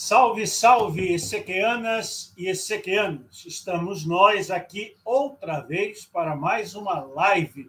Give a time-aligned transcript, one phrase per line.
[0.00, 3.44] Salve, salve, Ezequianas e Ezequianos!
[3.44, 7.68] Estamos nós aqui outra vez para mais uma live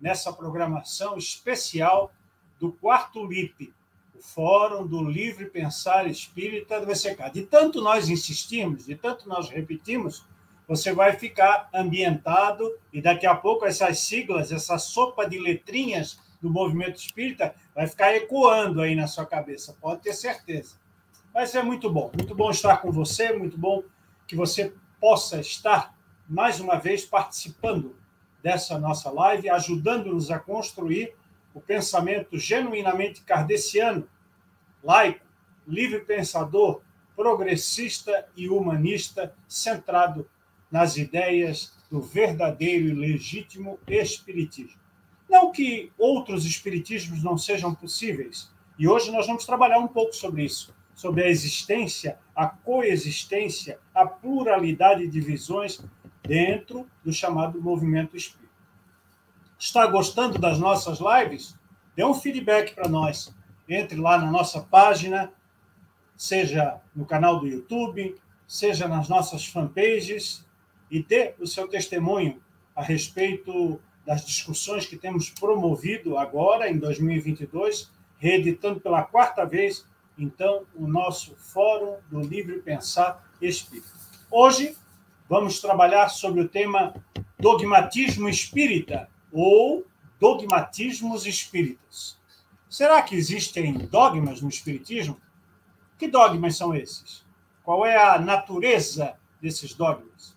[0.00, 2.12] nessa programação especial
[2.60, 3.74] do Quarto LIP,
[4.14, 7.28] o Fórum do Livre Pensar Espírita do ECK.
[7.32, 10.24] De tanto nós insistimos, de tanto nós repetimos,
[10.68, 16.48] você vai ficar ambientado e daqui a pouco essas siglas, essa sopa de letrinhas do
[16.48, 20.83] movimento espírita vai ficar ecoando aí na sua cabeça, pode ter certeza.
[21.34, 23.82] Mas é muito bom, muito bom estar com você, muito bom
[24.24, 25.92] que você possa estar
[26.28, 27.96] mais uma vez participando
[28.40, 31.12] dessa nossa live, ajudando-nos a construir
[31.52, 34.08] o pensamento genuinamente kardeciano,
[34.80, 35.26] laico,
[35.66, 36.82] livre pensador,
[37.16, 40.30] progressista e humanista, centrado
[40.70, 44.78] nas ideias do verdadeiro e legítimo espiritismo.
[45.28, 50.44] Não que outros espiritismos não sejam possíveis, e hoje nós vamos trabalhar um pouco sobre
[50.44, 55.84] isso, sobre a existência, a coexistência, a pluralidade de visões
[56.22, 58.44] dentro do chamado movimento espírita.
[59.58, 61.56] Está gostando das nossas lives?
[61.96, 63.34] Dê um feedback para nós.
[63.68, 65.32] Entre lá na nossa página,
[66.16, 68.14] seja no canal do YouTube,
[68.46, 70.44] seja nas nossas fanpages,
[70.90, 72.40] e dê o seu testemunho
[72.76, 80.66] a respeito das discussões que temos promovido agora, em 2022, reeditando pela quarta vez, então,
[80.74, 83.88] o nosso Fórum do Livre Pensar Espírita.
[84.30, 84.76] Hoje,
[85.28, 86.94] vamos trabalhar sobre o tema
[87.38, 89.84] dogmatismo espírita ou
[90.20, 92.18] dogmatismos espíritas.
[92.70, 95.20] Será que existem dogmas no espiritismo?
[95.98, 97.24] Que dogmas são esses?
[97.64, 100.36] Qual é a natureza desses dogmas?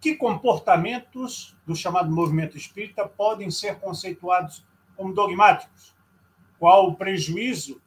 [0.00, 4.64] Que comportamentos do chamado movimento espírita podem ser conceituados
[4.96, 5.94] como dogmáticos?
[6.58, 7.80] Qual o prejuízo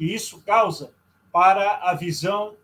[0.00, 0.94] que isso causa
[1.30, 2.56] para a visão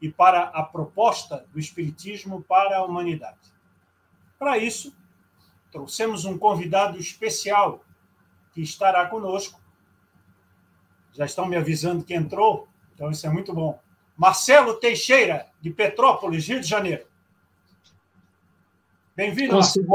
[0.00, 3.52] e para a proposta do espiritismo para a humanidade?
[4.38, 4.96] Para isso,
[5.70, 7.84] trouxemos um convidado especial
[8.54, 9.60] que estará conosco.
[11.12, 13.78] Já estão me avisando que entrou, então isso é muito bom.
[14.16, 17.06] Marcelo Teixeira, de Petrópolis, Rio de Janeiro.
[19.14, 19.56] Bem-vindo.
[19.56, 19.86] Consegui...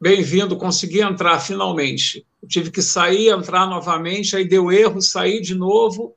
[0.00, 2.24] Bem-vindo, consegui entrar finalmente.
[2.44, 6.14] Eu tive que sair, entrar novamente, aí deu erro, sair de novo.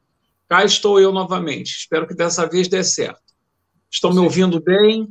[0.49, 1.69] Cá estou eu novamente.
[1.69, 3.21] Espero que dessa vez dê certo.
[3.89, 5.07] Estão me ouvindo bem?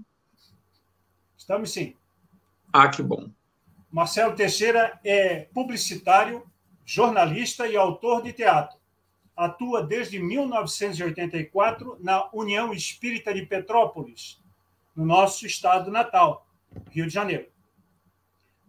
[1.35, 1.95] Estamos sim.
[2.71, 3.31] Ah, que bom.
[3.91, 6.45] Marcelo Teixeira é publicitário,
[6.85, 8.77] jornalista e autor de teatro.
[9.35, 14.39] Atua desde 1984 na União Espírita de Petrópolis,
[14.95, 16.47] no nosso estado natal,
[16.91, 17.47] Rio de Janeiro.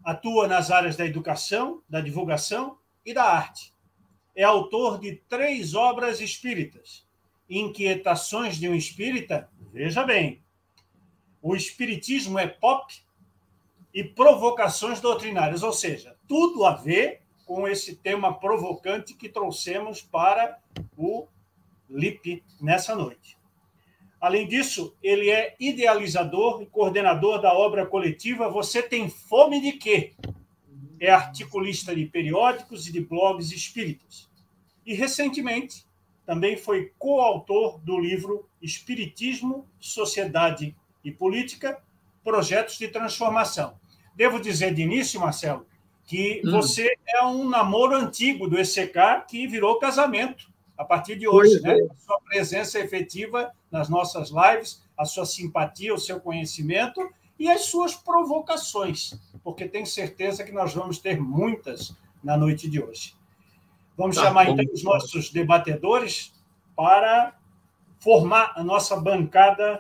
[0.08, 3.74] Atua nas áreas da educação, da divulgação e da arte.
[4.34, 7.06] É autor de três obras espíritas:
[7.50, 10.42] Inquietações de um Espírita, veja bem,
[11.42, 12.94] o Espiritismo é pop
[13.94, 20.58] e provocações doutrinárias, ou seja, tudo a ver com esse tema provocante que trouxemos para
[20.96, 21.28] o
[21.90, 23.38] LIP nessa noite.
[24.20, 30.14] Além disso, ele é idealizador e coordenador da obra coletiva Você Tem Fome de Quê?
[31.00, 34.28] É articulista de periódicos e de blogs espíritas.
[34.84, 35.86] E, recentemente,
[36.26, 41.80] também foi coautor do livro Espiritismo, Sociedade e Política
[42.24, 43.80] Projetos de Transformação.
[44.16, 45.66] Devo dizer de início, Marcelo,
[46.06, 46.52] que hum.
[46.52, 51.78] você é um namoro antigo do ECK que virou casamento a partir de hoje, né?
[51.78, 51.84] É.
[51.84, 57.02] A sua presença efetiva nas nossas lives, a sua simpatia, o seu conhecimento
[57.40, 62.82] e as suas provocações, porque tenho certeza que nós vamos ter muitas na noite de
[62.82, 63.16] hoje.
[63.96, 66.34] Vamos tá, chamar então os nossos debatedores
[66.76, 67.36] para
[68.00, 69.80] formar a nossa bancada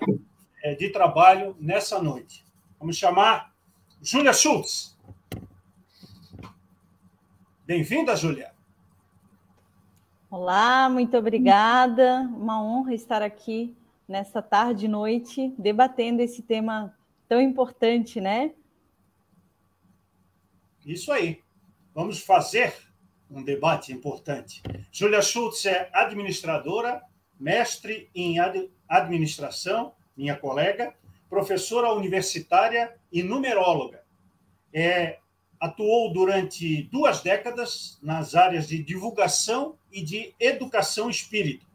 [0.64, 2.44] eh, de trabalho nessa noite.
[2.79, 3.53] Vamos chamar
[4.02, 4.97] Júlia Schultz.
[7.66, 8.56] Bem-vinda, Júlia.
[10.29, 12.19] Olá, muito obrigada.
[12.35, 13.73] Uma honra estar aqui
[14.05, 16.93] nessa tarde e noite debatendo esse tema
[17.29, 18.52] tão importante, né?
[20.85, 21.41] Isso aí.
[21.96, 22.75] Vamos fazer
[23.31, 24.61] um debate importante.
[24.91, 27.02] Júlia Schultz é administradora,
[27.40, 28.35] mestre em
[28.90, 30.93] administração, minha colega,
[31.29, 34.03] professora universitária e numeróloga.
[34.73, 35.19] É
[35.59, 41.65] atuou durante duas décadas nas áreas de divulgação e de educação espírita.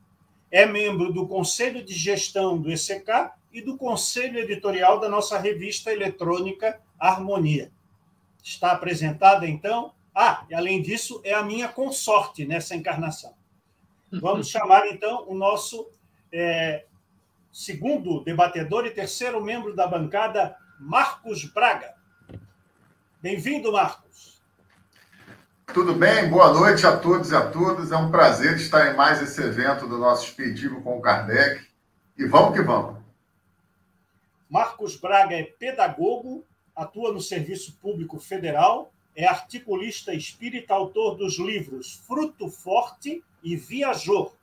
[0.51, 5.93] É membro do Conselho de Gestão do ECK e do Conselho Editorial da nossa revista
[5.93, 7.73] eletrônica Harmonia.
[8.43, 9.93] Está apresentada, então.
[10.15, 13.35] Ah, e além disso, é a minha consorte nessa encarnação.
[14.11, 15.89] Vamos chamar, então, o nosso
[16.31, 16.85] é,
[17.51, 21.95] segundo debatedor e terceiro membro da bancada, Marcos Braga.
[23.23, 24.43] Bem-vindo, Marcos.
[25.73, 26.29] Tudo bem?
[26.29, 27.93] Boa noite a todos e a todas.
[27.93, 31.65] É um prazer estar em mais esse evento do nosso Expeditivo com o Kardec.
[32.19, 33.01] E vamos que vamos.
[34.51, 42.03] Marcos Braga é pedagogo, atua no Serviço Público Federal, é articulista espírita, autor dos livros
[42.05, 44.35] Fruto Forte e Viajor,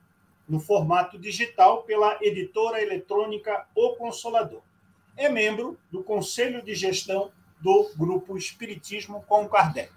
[0.47, 4.61] no formato digital pela editora eletrônica O Consolador.
[5.17, 7.29] É membro do Conselho de Gestão
[7.59, 9.91] do Grupo Espiritismo com Kardec.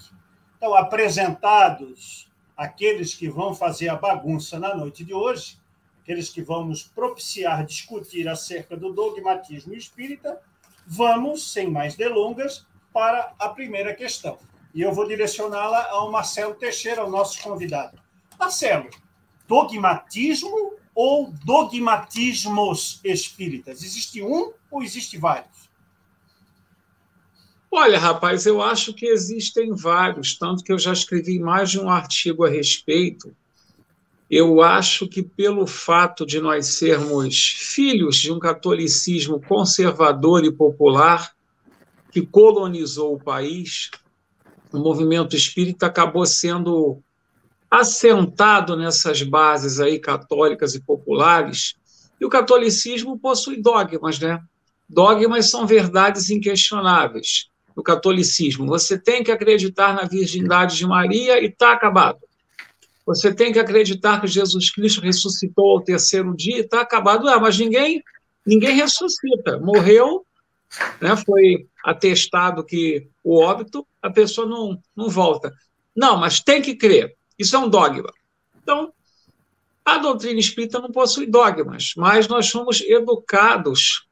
[0.56, 5.58] Então, apresentados aqueles que vão fazer a bagunça na noite de hoje,
[6.02, 10.40] aqueles que vão nos propiciar discutir acerca do dogmatismo espírita,
[10.86, 14.38] vamos, sem mais delongas, para a primeira questão.
[14.74, 17.98] E eu vou direcioná-la ao Marcelo Teixeira, o nosso convidado.
[18.38, 18.90] Marcelo,
[19.46, 23.82] dogmatismo ou dogmatismos espíritas?
[23.82, 25.70] Existe um ou existe vários?
[27.74, 31.88] Olha, rapaz, eu acho que existem vários, tanto que eu já escrevi mais de um
[31.88, 33.34] artigo a respeito.
[34.30, 41.32] Eu acho que, pelo fato de nós sermos filhos de um catolicismo conservador e popular,
[42.10, 43.90] que colonizou o país,
[44.70, 47.02] o movimento espírita acabou sendo
[47.70, 51.74] assentado nessas bases aí católicas e populares,
[52.20, 54.42] e o catolicismo possui dogmas, né?
[54.86, 57.50] Dogmas são verdades inquestionáveis.
[57.76, 62.20] No catolicismo, você tem que acreditar na virgindade de Maria e está acabado.
[63.06, 67.28] Você tem que acreditar que Jesus Cristo ressuscitou ao terceiro dia e está acabado.
[67.28, 68.02] Ah, mas ninguém,
[68.46, 69.58] ninguém ressuscita.
[69.58, 70.24] Morreu,
[71.00, 75.52] né, foi atestado que o óbito, a pessoa não, não volta.
[75.94, 77.16] Não, mas tem que crer.
[77.38, 78.12] Isso é um dogma.
[78.62, 78.92] Então,
[79.84, 84.06] a doutrina espírita não possui dogmas, mas nós somos educados,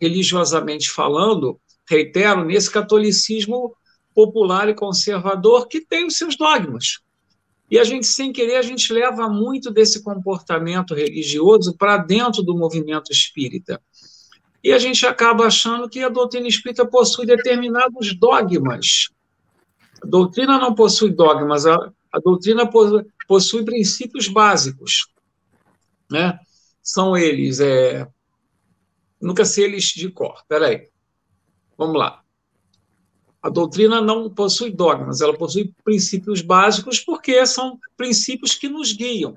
[0.00, 3.74] religiosamente falando, reitero, nesse catolicismo
[4.14, 7.00] popular e conservador que tem os seus dogmas.
[7.70, 12.56] E a gente, sem querer, a gente leva muito desse comportamento religioso para dentro do
[12.56, 13.80] movimento espírita.
[14.62, 19.10] E a gente acaba achando que a doutrina espírita possui determinados dogmas.
[20.02, 21.74] A doutrina não possui dogmas, a,
[22.12, 22.68] a doutrina
[23.26, 25.08] possui princípios básicos,
[26.10, 26.38] né?
[26.82, 28.06] São eles, é...
[29.20, 30.88] nunca sei eles de cor, peraí,
[31.76, 32.22] vamos lá.
[33.42, 39.36] A doutrina não possui dogmas, ela possui princípios básicos porque são princípios que nos guiam,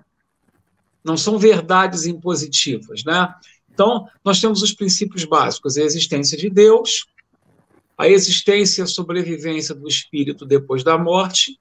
[1.03, 3.33] não são verdades impositivas, né?
[3.71, 7.05] Então, nós temos os princípios básicos, a existência de Deus,
[7.97, 11.59] a existência e a sobrevivência do espírito depois da morte,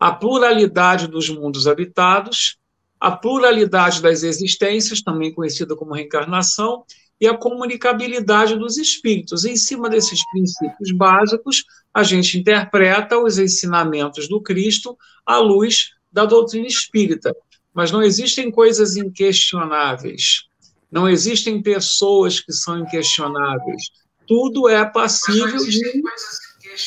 [0.00, 2.58] a pluralidade dos mundos habitados,
[2.98, 6.84] a pluralidade das existências, também conhecida como reencarnação,
[7.22, 9.44] e a comunicabilidade dos espíritos.
[9.44, 11.64] Em cima desses princípios básicos,
[11.94, 17.32] a gente interpreta os ensinamentos do Cristo à luz da doutrina espírita.
[17.72, 20.48] Mas não existem coisas inquestionáveis.
[20.90, 23.82] Não existem pessoas que são inquestionáveis.
[24.26, 26.02] Tudo é passível de,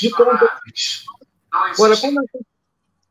[0.02, 0.12] de
[1.50, 2.46] Agora, como a gente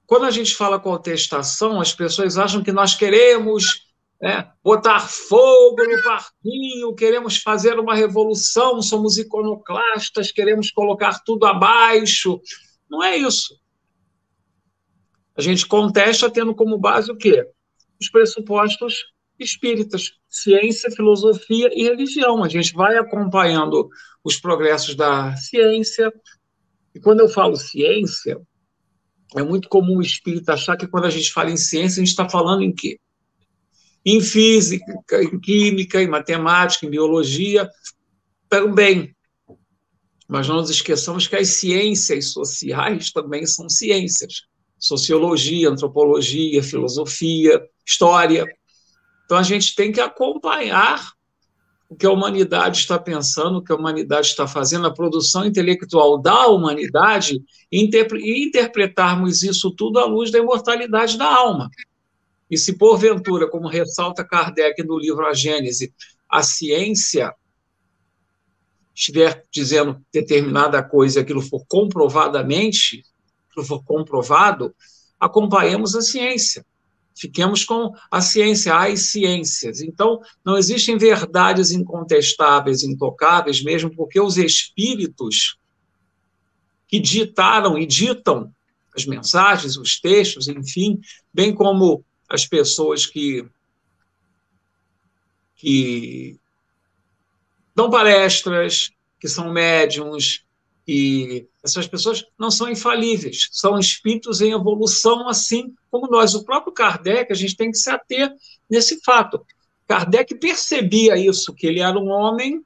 [0.06, 3.87] quando a gente fala contestação, as pessoas acham que nós queremos
[4.20, 12.40] né, botar fogo no parquinho, queremos fazer uma revolução, somos iconoclastas, queremos colocar tudo abaixo.
[12.88, 13.59] Não é isso.
[15.37, 17.47] A gente contesta tendo como base o quê?
[18.00, 19.02] Os pressupostos
[19.38, 22.44] espíritas, ciência, filosofia e religião.
[22.44, 23.88] A gente vai acompanhando
[24.23, 26.12] os progressos da ciência.
[26.94, 28.40] E quando eu falo ciência,
[29.37, 32.11] é muito comum o espírito achar que quando a gente fala em ciência, a gente
[32.12, 33.00] está falando em quê?
[34.04, 34.92] Em física,
[35.23, 37.68] em química, em matemática, em biologia,
[38.49, 39.14] também.
[40.28, 44.42] Mas não nos esqueçamos que as ciências sociais também são ciências.
[44.78, 48.46] Sociologia, antropologia, filosofia, história.
[49.25, 51.12] Então a gente tem que acompanhar
[51.88, 56.18] o que a humanidade está pensando, o que a humanidade está fazendo, a produção intelectual
[56.18, 57.90] da humanidade, e
[58.46, 61.70] interpretarmos isso tudo à luz da imortalidade da alma.
[62.51, 65.93] E se porventura, como ressalta Kardec no livro A Gênese,
[66.29, 67.35] a ciência
[68.95, 73.05] estiver dizendo determinada coisa e aquilo for comprovadamente,
[73.51, 74.75] aquilo for comprovado,
[75.19, 76.65] acompanhemos a ciência.
[77.17, 79.81] Fiquemos com a ciência, as ciências.
[79.81, 85.57] Então, não existem verdades incontestáveis, intocáveis, mesmo porque os espíritos
[86.89, 88.53] que ditaram e ditam
[88.97, 91.01] as mensagens, os textos, enfim,
[91.33, 93.47] bem como as pessoas que,
[95.57, 96.38] que
[97.75, 100.45] dão palestras, que são médiums,
[100.87, 106.35] e essas pessoas não são infalíveis, são espíritos em evolução, assim como nós.
[106.35, 108.31] O próprio Kardec, a gente tem que se ater
[108.69, 109.45] nesse fato.
[109.88, 112.62] Kardec percebia isso, que ele era um homem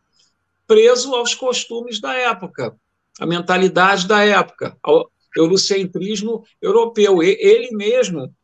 [0.67, 2.77] preso aos costumes da época,
[3.21, 7.23] à mentalidade da época, ao eurocentrismo europeu.
[7.23, 8.35] Ele mesmo,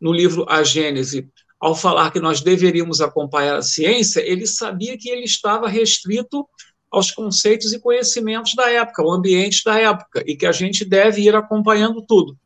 [0.00, 5.08] no livro A Gênese, ao falar que nós deveríamos acompanhar a ciência, ele sabia que
[5.08, 6.46] ele estava restrito
[6.90, 11.22] aos conceitos e conhecimentos da época, ao ambiente da época, e que a gente deve
[11.22, 12.38] ir acompanhando tudo.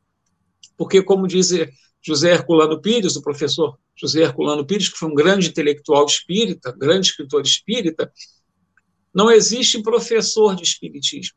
[0.77, 1.51] Porque, como diz
[2.03, 7.09] José Herculano Pires, o professor José Herculano Pires, que foi um grande intelectual espírita, grande
[7.09, 8.11] escritor espírita,
[9.13, 11.37] não existe professor de espiritismo.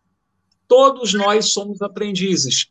[0.68, 2.68] Todos nós somos aprendizes.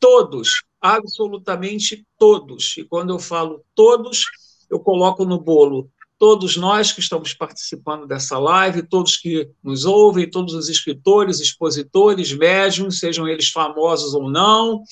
[0.00, 2.76] Todos, absolutamente todos.
[2.76, 4.24] E quando eu falo todos,
[4.70, 10.28] eu coloco no bolo todos nós que estamos participando dessa live, todos que nos ouvem,
[10.28, 14.82] todos os escritores, expositores, médiums, sejam eles famosos ou não,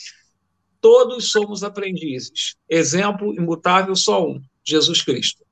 [0.81, 2.55] todos somos aprendizes.
[2.69, 5.45] Exemplo imutável só um: Jesus Cristo.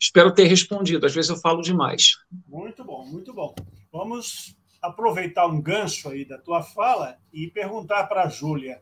[0.00, 2.16] Espero ter respondido, às vezes eu falo demais.
[2.48, 3.54] Muito bom, muito bom.
[3.92, 8.80] Vamos aproveitar um gancho aí da tua fala e perguntar para a Júlia.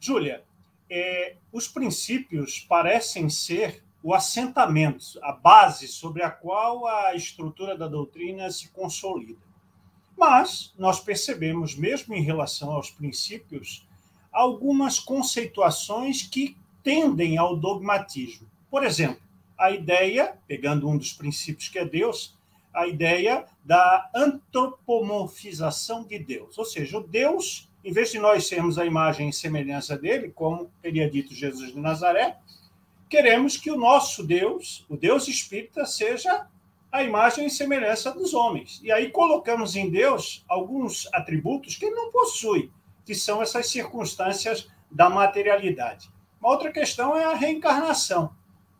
[0.00, 0.44] Júlia,
[0.90, 7.88] é, os princípios parecem ser o assentamento, a base sobre a qual a estrutura da
[7.88, 9.40] doutrina se consolida.
[10.16, 13.86] Mas nós percebemos, mesmo em relação aos princípios,
[14.32, 18.48] algumas conceituações que tendem ao dogmatismo.
[18.70, 19.20] Por exemplo,
[19.56, 22.36] a ideia, pegando um dos princípios que é Deus,
[22.72, 26.56] a ideia da antropomorfização de Deus.
[26.56, 30.70] Ou seja, o Deus, em vez de nós sermos a imagem e semelhança dele, como
[30.82, 32.36] teria dito Jesus de Nazaré,
[33.08, 36.46] queremos que o nosso Deus, o Deus espírita, seja
[36.90, 38.80] a imagem e semelhança dos homens.
[38.82, 42.70] E aí colocamos em Deus alguns atributos que ele não possui,
[43.04, 46.10] que são essas circunstâncias da materialidade.
[46.40, 48.34] Uma outra questão é a reencarnação,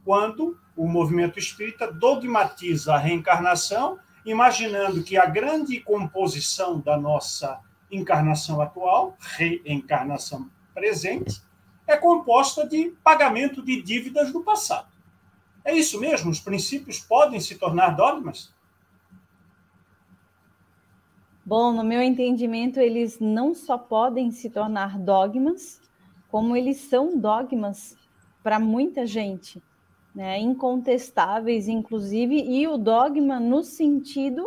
[0.05, 8.61] quando o movimento espírita dogmatiza a reencarnação, imaginando que a grande composição da nossa encarnação
[8.61, 11.43] atual, reencarnação presente,
[11.87, 14.89] é composta de pagamento de dívidas do passado.
[15.65, 16.31] É isso mesmo?
[16.31, 18.53] Os princípios podem se tornar dogmas?
[21.45, 25.81] Bom, no meu entendimento, eles não só podem se tornar dogmas,
[26.31, 27.97] como eles são dogmas
[28.43, 29.63] para muita gente,
[30.15, 30.39] né?
[30.39, 34.47] incontestáveis, inclusive, e o dogma no sentido,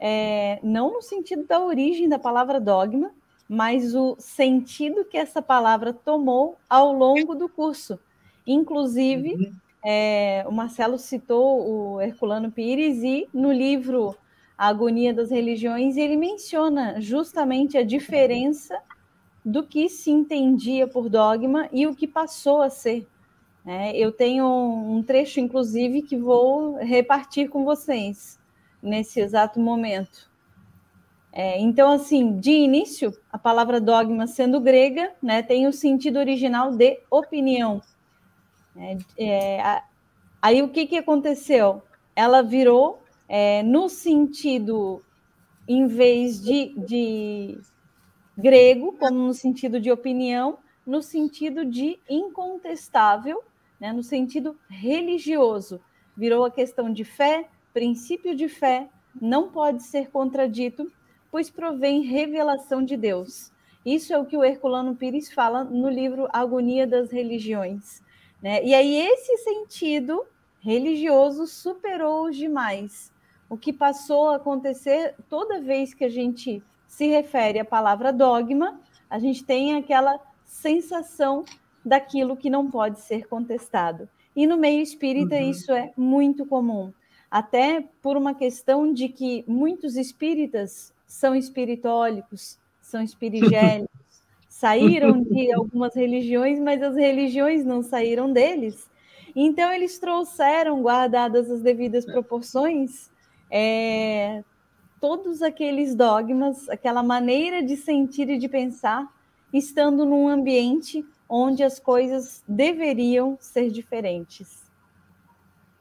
[0.00, 3.12] é, não no sentido da origem da palavra dogma,
[3.46, 7.98] mas o sentido que essa palavra tomou ao longo do curso.
[8.46, 9.52] Inclusive, uhum.
[9.84, 14.16] é, o Marcelo citou o Herculano Pires e no livro
[14.56, 18.80] A Agonia das Religiões ele menciona justamente a diferença
[19.44, 23.06] do que se entendia por dogma e o que passou a ser.
[23.66, 28.39] É, eu tenho um trecho, inclusive, que vou repartir com vocês
[28.82, 30.30] nesse exato momento.
[31.32, 36.72] É, então, assim, de início, a palavra dogma, sendo grega, né, tem o sentido original
[36.72, 37.80] de opinião.
[38.76, 39.84] É, é, a,
[40.42, 41.82] aí o que, que aconteceu?
[42.16, 45.02] Ela virou é, no sentido,
[45.68, 47.60] em vez de, de
[48.36, 53.40] grego, como no sentido de opinião, no sentido de incontestável,
[53.78, 55.80] né, no sentido religioso.
[56.16, 58.88] Virou a questão de fé, princípio de fé,
[59.20, 60.90] não pode ser contradito
[61.30, 63.52] pois provém revelação de Deus.
[63.86, 68.02] Isso é o que o Herculano Pires fala no livro Agonia das Religiões.
[68.42, 68.62] Né?
[68.64, 70.24] E aí, esse sentido
[70.60, 73.12] religioso superou os demais.
[73.48, 78.78] O que passou a acontecer toda vez que a gente se refere à palavra dogma,
[79.08, 81.44] a gente tem aquela sensação
[81.84, 84.08] daquilo que não pode ser contestado.
[84.36, 85.50] E no meio espírita, uhum.
[85.50, 86.92] isso é muito comum.
[87.30, 93.88] Até por uma questão de que muitos espíritas são espiritólicos, são espirigélicos,
[94.48, 98.90] saíram de algumas religiões, mas as religiões não saíram deles.
[99.34, 103.08] Então, eles trouxeram, guardadas as devidas proporções,
[103.48, 104.42] é,
[105.00, 109.08] todos aqueles dogmas, aquela maneira de sentir e de pensar,
[109.52, 114.64] estando num ambiente onde as coisas deveriam ser diferentes.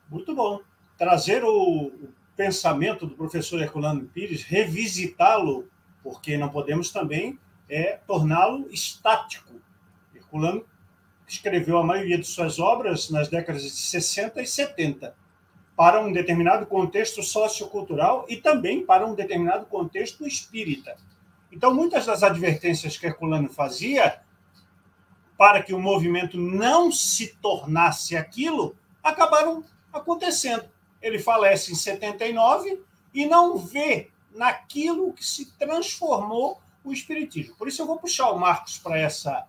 [0.10, 0.60] Muito bom.
[1.00, 1.91] Trazer o,
[2.39, 5.68] pensamento do professor Herculano Pires, revisitá-lo,
[6.01, 7.38] porque não podemos também
[7.70, 9.56] é, torná-lo estático.
[10.15, 10.65] Herculano
[11.27, 15.13] escreveu a maioria de suas obras nas décadas de 60 e 70,
[15.75, 20.96] para um determinado contexto sociocultural e também para um determinado contexto espírita.
[21.51, 24.22] Então, muitas das advertências que Herculano fazia
[25.38, 30.78] para que o movimento não se tornasse aquilo, acabaram acontecendo.
[31.01, 32.82] Ele falece em 79
[33.13, 37.56] e não vê naquilo que se transformou o Espiritismo.
[37.56, 39.46] Por isso eu vou puxar o Marcos para essa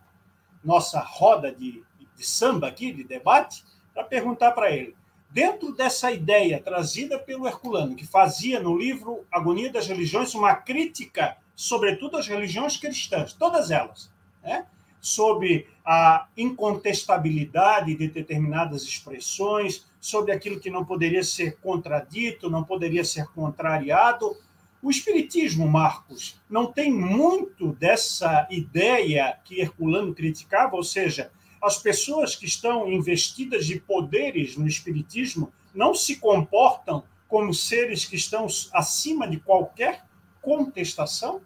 [0.64, 1.83] nossa roda de,
[2.16, 3.64] de samba aqui, de debate,
[3.95, 4.97] para perguntar para ele.
[5.30, 11.37] Dentro dessa ideia trazida pelo Herculano, que fazia no livro Agonia das Religiões uma crítica,
[11.54, 14.11] sobretudo às religiões cristãs, todas elas,
[14.42, 14.66] né?
[15.00, 23.04] sobre a incontestabilidade de determinadas expressões, sobre aquilo que não poderia ser contradito, não poderia
[23.04, 24.37] ser contrariado.
[24.83, 31.30] O Espiritismo, Marcos, não tem muito dessa ideia que Herculano criticava, ou seja,
[31.62, 38.16] as pessoas que estão investidas de poderes no Espiritismo não se comportam como seres que
[38.16, 40.04] estão acima de qualquer
[40.40, 41.42] contestação?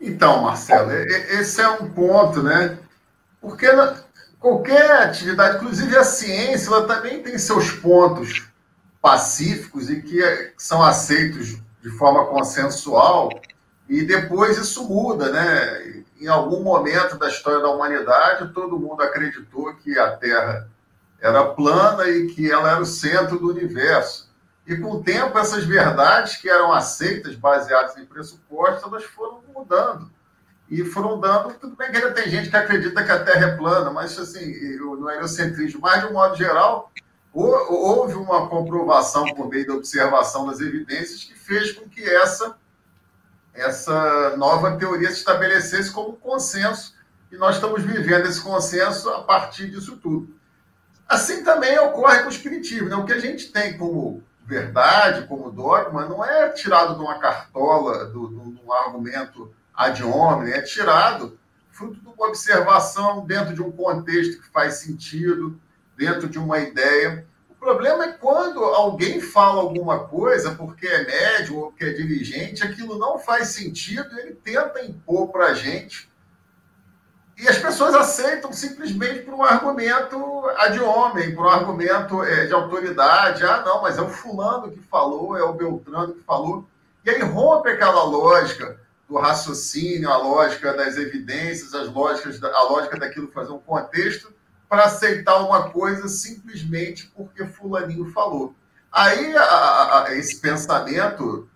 [0.00, 2.78] Então, Marcelo, esse é um ponto, né?
[3.40, 3.66] Porque
[4.38, 8.48] qualquer atividade, inclusive a ciência, ela também tem seus pontos
[9.00, 10.20] pacíficos e que
[10.56, 13.30] são aceitos de forma consensual,
[13.88, 16.04] e depois isso muda, né?
[16.20, 20.68] Em algum momento da história da humanidade, todo mundo acreditou que a Terra
[21.20, 24.27] era plana e que ela era o centro do universo.
[24.68, 30.10] E com o tempo, essas verdades que eram aceitas, baseadas em pressupostos, elas foram mudando.
[30.68, 31.54] E foram dando.
[31.54, 34.76] Tudo bem que ainda tem gente que acredita que a Terra é plana, mas assim,
[34.76, 36.92] no heliocentrismo, mas de um modo geral,
[37.32, 42.54] houve uma comprovação por meio da observação das evidências que fez com que essa,
[43.54, 46.94] essa nova teoria se estabelecesse como consenso.
[47.32, 50.36] E nós estamos vivendo esse consenso a partir disso tudo.
[51.08, 52.90] Assim também ocorre com o Espiritismo.
[52.90, 52.96] Né?
[52.96, 58.06] O que a gente tem como verdade, como dogma, não é tirado de uma cartola,
[58.06, 61.38] de um argumento ad hominem, é tirado
[61.70, 65.60] fruto de uma observação dentro de um contexto que faz sentido,
[65.94, 67.26] dentro de uma ideia.
[67.50, 72.64] O problema é quando alguém fala alguma coisa porque é médium ou porque é dirigente,
[72.64, 76.07] aquilo não faz sentido ele tenta impor para a gente
[77.38, 82.52] e as pessoas aceitam simplesmente por um argumento ad homem, por um argumento é, de
[82.52, 83.44] autoridade.
[83.44, 86.68] Ah, não, mas é o fulano que falou, é o Beltrano que falou.
[87.04, 92.98] E aí rompe aquela lógica do raciocínio, a lógica das evidências, as lógicas, a lógica
[92.98, 94.32] daquilo fazer um contexto,
[94.68, 98.52] para aceitar uma coisa simplesmente porque fulaninho falou.
[98.92, 101.48] Aí a, a, esse pensamento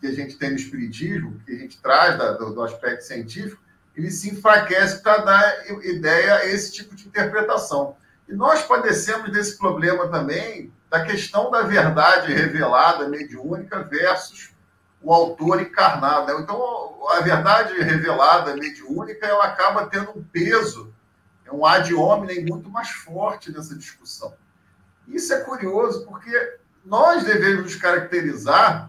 [0.00, 3.62] que a gente tem no espiritismo, que a gente traz da, do, do aspecto científico,
[3.98, 7.96] ele se enfraquece para dar ideia a esse tipo de interpretação.
[8.28, 14.50] E nós padecemos desse problema também da questão da verdade revelada, mediúnica, versus
[15.02, 16.32] o autor encarnado.
[16.32, 16.40] Né?
[16.40, 20.94] Então, a verdade revelada, mediúnica, ela acaba tendo um peso,
[21.44, 24.32] é um ad hominem muito mais forte nessa discussão.
[25.08, 28.88] Isso é curioso, porque nós devemos nos caracterizar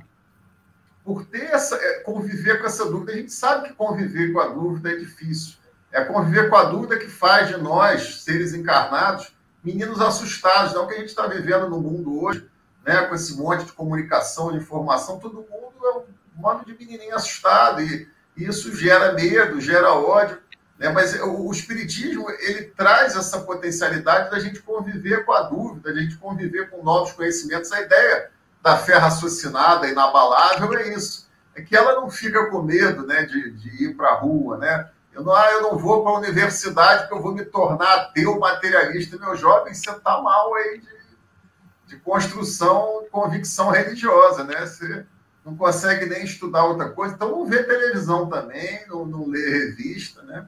[1.09, 3.13] por ter essa, é, conviver com essa dúvida.
[3.13, 5.55] A gente sabe que conviver com a dúvida é difícil.
[5.91, 10.75] É conviver com a dúvida que faz de nós, seres encarnados, meninos assustados.
[10.75, 12.47] Não que a gente está vivendo no mundo hoje,
[12.85, 17.15] né, com esse monte de comunicação, de informação, todo mundo é um modo de menininho
[17.15, 20.37] assustado e, isso gera medo, gera ódio.
[20.77, 20.89] Né?
[20.89, 26.17] Mas o Espiritismo ele traz essa potencialidade da gente conviver com a dúvida, da gente
[26.17, 27.71] conviver com novos conhecimentos.
[27.71, 28.29] A ideia
[28.61, 31.29] da fé raciocinada, inabalável, é isso.
[31.55, 34.89] É que ela não fica com medo né, de, de ir para a rua, né?
[35.13, 38.39] Eu não, ah, eu não vou para a universidade porque eu vou me tornar ateu
[38.39, 39.17] materialista.
[39.17, 44.65] Meu jovem, você está mal aí de, de construção, convicção religiosa, né?
[44.65, 45.05] Você
[45.43, 50.21] não consegue nem estudar outra coisa, então não vê televisão também, não, não lê revista,
[50.21, 50.45] né?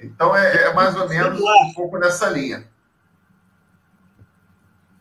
[0.00, 2.68] Então é, é mais ou menos um pouco nessa linha.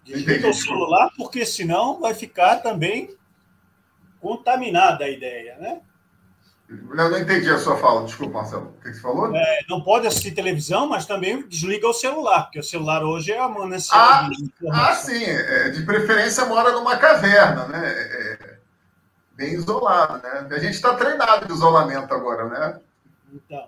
[0.04, 3.16] Desliga o celular, porque senão vai ficar também
[4.20, 5.82] contaminada a ideia, né?
[6.70, 8.74] Eu não entendi a sua fala, desculpa, Marcelo.
[8.78, 9.36] O que você falou?
[9.36, 13.39] É, não pode assistir televisão, mas também desliga o celular, porque o celular hoje é
[13.39, 14.30] a manancial ah,
[14.72, 15.24] Ah, sim.
[15.24, 17.86] É, de preferência mora numa caverna, né?
[17.86, 18.58] É, é
[19.36, 20.48] bem isolado, né?
[20.50, 22.80] A gente está treinado de isolamento agora, né?
[23.34, 23.68] Então,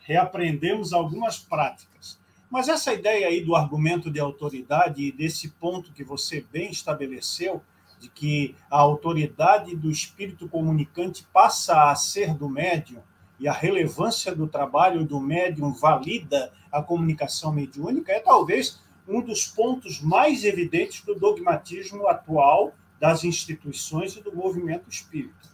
[0.00, 2.18] reaprendemos algumas práticas.
[2.50, 7.62] Mas essa ideia aí do argumento de autoridade e desse ponto que você bem estabeleceu,
[8.00, 13.00] de que a autoridade do espírito comunicante passa a ser do médium
[13.38, 19.46] e a relevância do trabalho do médium valida a comunicação mediúnica, é talvez um dos
[19.46, 25.48] pontos mais evidentes do dogmatismo atual das instituições e do movimento espírita.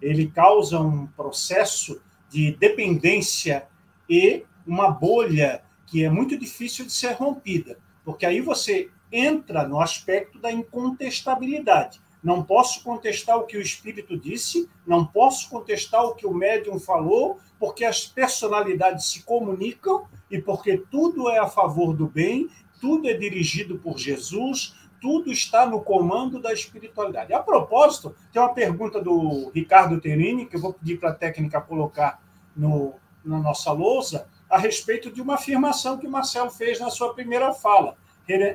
[0.00, 3.66] Ele causa um processo de dependência
[4.08, 9.78] e uma bolha que é muito difícil de ser rompida, porque aí você entra no
[9.78, 12.00] aspecto da incontestabilidade.
[12.24, 16.80] Não posso contestar o que o espírito disse, não posso contestar o que o médium
[16.80, 22.48] falou, porque as personalidades se comunicam e porque tudo é a favor do bem,
[22.80, 27.34] tudo é dirigido por Jesus, tudo está no comando da espiritualidade.
[27.34, 31.60] A propósito, tem uma pergunta do Ricardo Terini, que eu vou pedir para a técnica
[31.60, 32.22] colocar
[32.56, 37.14] no, na nossa lousa, a respeito de uma afirmação que o Marcelo fez na sua
[37.14, 37.96] primeira fala,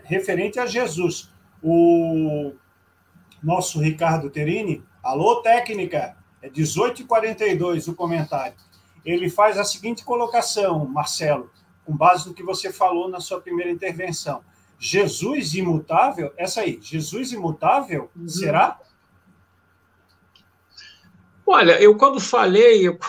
[0.04, 1.32] referente a Jesus.
[1.62, 2.54] O
[3.42, 8.54] nosso Ricardo Terini, alô, técnica, é 18h42 o comentário.
[9.04, 11.50] Ele faz a seguinte colocação, Marcelo,
[11.84, 14.44] com base no que você falou na sua primeira intervenção.
[14.78, 18.30] Jesus imutável, essa aí, Jesus imutável, uhum.
[18.30, 18.80] será?
[21.44, 23.00] Olha, eu quando falei, eu,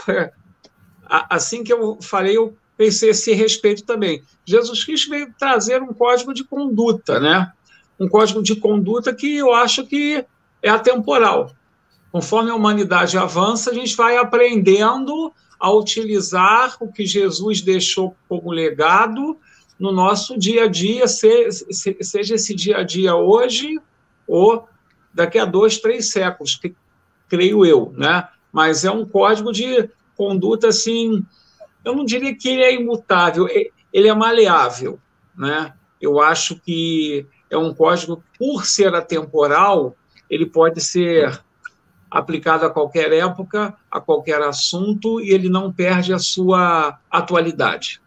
[1.04, 4.22] assim que eu falei, eu pensei esse respeito também.
[4.46, 7.52] Jesus Cristo veio trazer um código de conduta, né?
[7.98, 10.24] Um código de conduta que eu acho que
[10.62, 11.50] é atemporal.
[12.12, 18.52] Conforme a humanidade avança, a gente vai aprendendo a utilizar o que Jesus deixou como
[18.52, 19.36] legado
[19.78, 23.78] no nosso dia a dia, seja esse dia a dia hoje
[24.26, 24.68] ou
[25.12, 26.74] daqui a dois, três séculos, que,
[27.28, 28.28] creio eu, né?
[28.52, 31.24] Mas é um código de conduta assim,
[31.84, 34.98] eu não diria que ele é imutável, ele é maleável,
[35.36, 35.72] né?
[36.00, 39.96] Eu acho que é um código, por ser atemporal,
[40.28, 41.42] ele pode ser
[42.10, 48.00] aplicado a qualquer época, a qualquer assunto, e ele não perde a sua atualidade.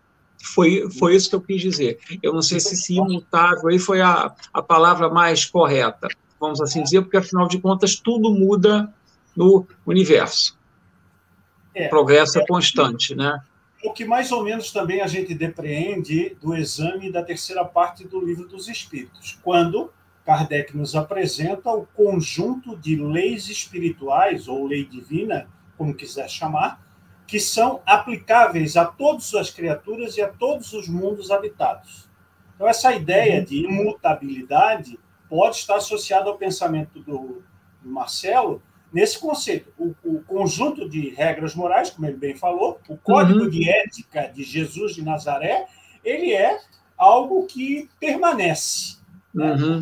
[0.43, 1.99] Foi, foi isso que eu quis dizer.
[2.21, 6.07] Eu não sei se esse imutável aí foi a, a palavra mais correta,
[6.39, 8.91] vamos assim dizer, porque afinal de contas tudo muda
[9.36, 10.57] no universo.
[11.75, 13.39] É, Progresso é, é constante, né?
[13.84, 18.24] O que mais ou menos também a gente depreende do exame da terceira parte do
[18.24, 19.91] Livro dos Espíritos, quando
[20.24, 26.80] Kardec nos apresenta o conjunto de leis espirituais, ou lei divina, como quiser chamar,
[27.26, 32.10] que são aplicáveis a todas as criaturas e a todos os mundos habitados.
[32.54, 33.46] Então, essa ideia uhum.
[33.46, 37.41] de imutabilidade pode estar associada ao pensamento do,
[37.82, 38.62] do Marcelo
[38.93, 39.71] nesse conceito.
[39.77, 43.49] O, o, conjunto de regras morais, como ele bem falou, o código uhum.
[43.49, 45.65] de ética de Jesus de Nazaré,
[46.04, 46.60] ele é
[46.97, 48.97] algo que permanece.
[49.34, 49.54] Né?
[49.54, 49.82] Uhum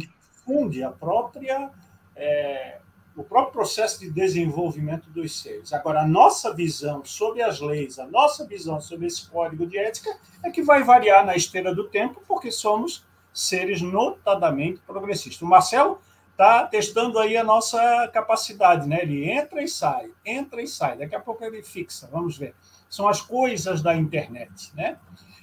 [0.49, 1.69] funde a própria,
[2.15, 2.79] é,
[3.15, 5.71] o próprio processo de desenvolvimento dos seres.
[5.71, 10.17] Agora, a nossa visão sobre as leis, a nossa visão sobre esse código de ética
[10.43, 15.39] é que vai variar na esteira do tempo, porque somos seres notadamente progressistas.
[15.43, 16.01] O Marcelo
[16.39, 19.01] está testando aí a nossa capacidade, né?
[19.01, 20.97] Ele entra e sai, entra e sai.
[20.97, 22.55] Daqui a pouco ele fixa, vamos ver.
[22.89, 24.97] São as coisas da internet, né?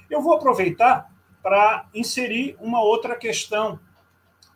[0.09, 3.79] Eu vou aproveitar para inserir uma outra questão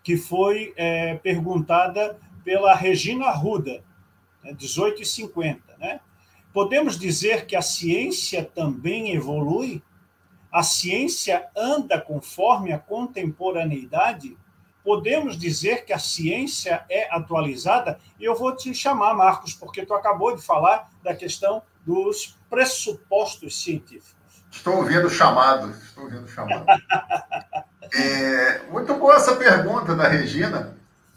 [0.03, 3.85] que foi é, perguntada pela Regina Ruda,
[4.43, 5.77] né, 1850.
[5.77, 6.01] Né?
[6.55, 9.83] Podemos dizer que a ciência também evolui?
[10.51, 14.39] A ciência anda conforme a contemporaneidade?
[14.91, 18.01] Podemos dizer que a ciência é atualizada?
[18.19, 23.63] E eu vou te chamar, Marcos, porque tu acabou de falar da questão dos pressupostos
[23.63, 24.43] científicos.
[24.51, 26.67] Estou ouvindo o chamado, estou ouvindo o chamado.
[27.93, 30.77] É, muito boa essa pergunta da Regina.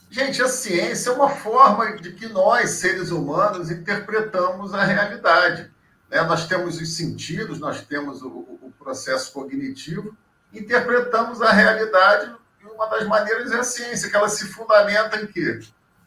[0.09, 5.71] Gente, a ciência é uma forma de que nós, seres humanos, interpretamos a realidade.
[6.09, 6.21] Né?
[6.23, 10.17] Nós temos os sentidos, nós temos o, o processo cognitivo,
[10.51, 12.33] interpretamos a realidade
[12.63, 15.59] e uma das maneiras é a ciência, que ela se fundamenta em quê?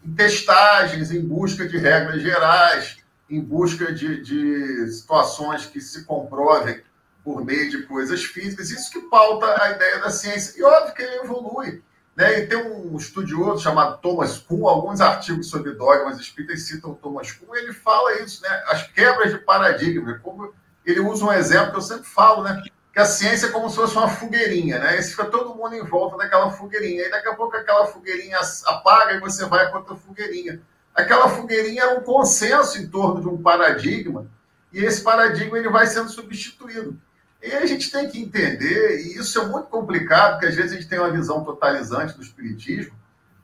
[0.02, 6.80] Em testagens, em busca de regras gerais, em busca de, de situações que se comprovem
[7.22, 10.58] por meio de coisas físicas, isso que pauta a ideia da ciência.
[10.58, 11.82] E óbvio que ele evolui.
[12.14, 12.38] Né?
[12.38, 17.54] E tem um estudioso chamado Thomas Kuhn, alguns artigos sobre dogmas espíritas citam Thomas Kuhn,
[17.56, 18.64] ele fala isso, né?
[18.68, 20.18] as quebras de paradigma.
[20.22, 20.54] Como
[20.86, 22.62] ele usa um exemplo que eu sempre falo, né?
[22.96, 24.98] Que a ciência é como se fosse uma fogueirinha, né?
[24.98, 27.02] E fica todo mundo em volta daquela fogueirinha.
[27.02, 30.62] E daqui a pouco aquela fogueirinha apaga e você vai para outra fogueirinha.
[30.94, 34.26] Aquela fogueirinha era um consenso em torno de um paradigma,
[34.72, 36.98] e esse paradigma ele vai sendo substituído.
[37.42, 40.76] E a gente tem que entender, e isso é muito complicado, porque às vezes a
[40.76, 42.96] gente tem uma visão totalizante do espiritismo,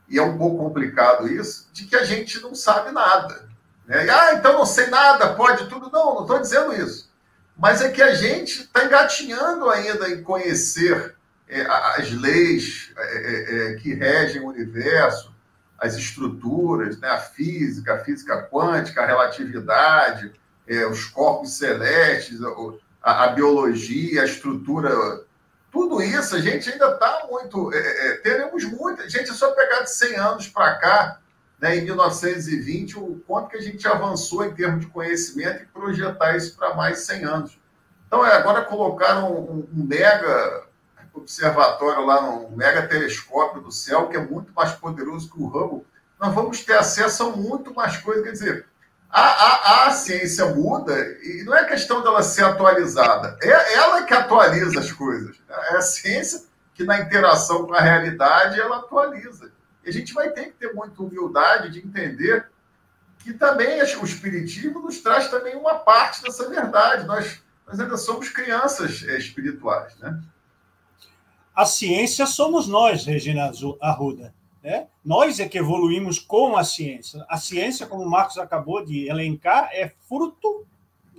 [0.08, 3.46] e é um pouco complicado isso, de que a gente não sabe nada.
[3.86, 4.08] Né?
[4.08, 5.90] ah, então não sei nada, pode tudo.
[5.90, 7.11] Não, não estou dizendo isso.
[7.56, 11.14] Mas é que a gente está engatinhando ainda em conhecer
[11.48, 15.34] é, as leis é, é, é, que regem o universo,
[15.78, 17.08] as estruturas, né?
[17.08, 20.32] a física, a física quântica, a relatividade,
[20.66, 22.40] é, os corpos celestes,
[23.02, 25.24] a, a biologia, a estrutura
[25.72, 27.72] tudo isso a gente ainda está muito.
[27.72, 29.08] É, teremos muita.
[29.08, 31.18] Gente, é só pegar de 100 anos para cá,
[31.62, 36.36] né, em 1920, o quanto que a gente avançou em termos de conhecimento e projetar
[36.36, 37.60] isso para mais 100 anos.
[38.04, 40.64] Então, é, agora colocaram um, um, mega
[41.14, 45.86] observatório lá, um mega telescópio do céu, que é muito mais poderoso que o Hubble.
[46.20, 48.24] Nós vamos ter acesso a muito mais coisas.
[48.24, 48.66] Quer dizer,
[49.08, 54.12] a, a, a, ciência muda e não é questão dela ser atualizada, é ela que
[54.12, 55.36] atualiza as coisas.
[55.48, 56.42] É a ciência
[56.74, 59.52] que, na interação com a realidade, ela atualiza.
[59.84, 62.48] E a gente vai ter que ter muita humildade de entender
[63.18, 67.06] que também o Espiritismo nos traz também uma parte dessa verdade.
[67.06, 69.96] Nós, nós ainda somos crianças é, espirituais.
[69.98, 70.20] Né?
[71.54, 74.34] A ciência somos nós, Regina Arruda.
[74.62, 74.86] Né?
[75.04, 77.24] Nós é que evoluímos com a ciência.
[77.28, 80.66] A ciência, como o Marcos acabou de elencar, é fruto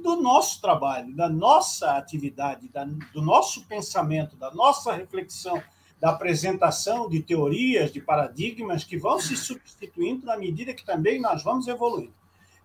[0.02, 5.63] do nosso trabalho, da nossa atividade, da, do nosso pensamento, da nossa reflexão,
[6.03, 11.41] da apresentação de teorias, de paradigmas que vão se substituindo na medida que também nós
[11.41, 12.13] vamos evoluindo.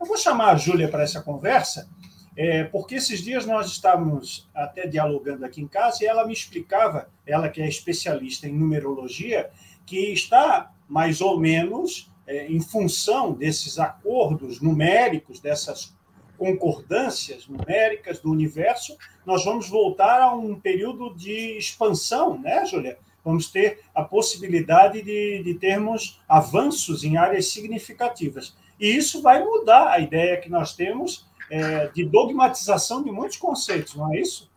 [0.01, 1.89] Eu vou chamar a Júlia para essa conversa,
[2.37, 7.11] é, porque esses dias nós estávamos até dialogando aqui em casa e ela me explicava,
[7.25, 9.51] ela que é especialista em numerologia,
[9.87, 15.97] que está mais ou menos é, em função desses acordos numéricos, dessas
[16.37, 22.99] concordâncias numéricas do universo, nós vamos voltar a um período de expansão, né, Júlia?
[23.29, 28.57] Vamos ter a possibilidade de, de termos avanços em áreas significativas.
[28.81, 33.95] E isso vai mudar a ideia que nós temos é, de dogmatização de muitos conceitos,
[33.95, 34.51] não é isso?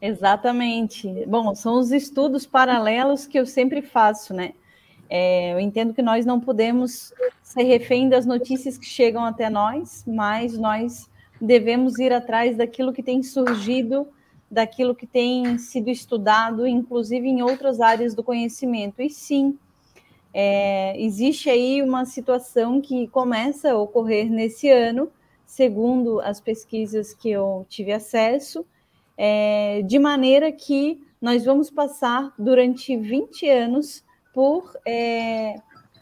[0.00, 1.26] Exatamente.
[1.26, 4.54] Bom, são os estudos paralelos que eu sempre faço, né?
[5.10, 10.04] É, eu entendo que nós não podemos ser refém das notícias que chegam até nós,
[10.06, 11.06] mas nós
[11.38, 14.08] devemos ir atrás daquilo que tem surgido,
[14.52, 19.00] daquilo que tem sido estudado, inclusive em outras áreas do conhecimento.
[19.00, 19.58] E sim,
[20.34, 25.10] é, existe aí uma situação que começa a ocorrer nesse ano,
[25.46, 28.62] segundo as pesquisas que eu tive acesso,
[29.16, 35.54] é, de maneira que nós vamos passar durante 20 anos por é,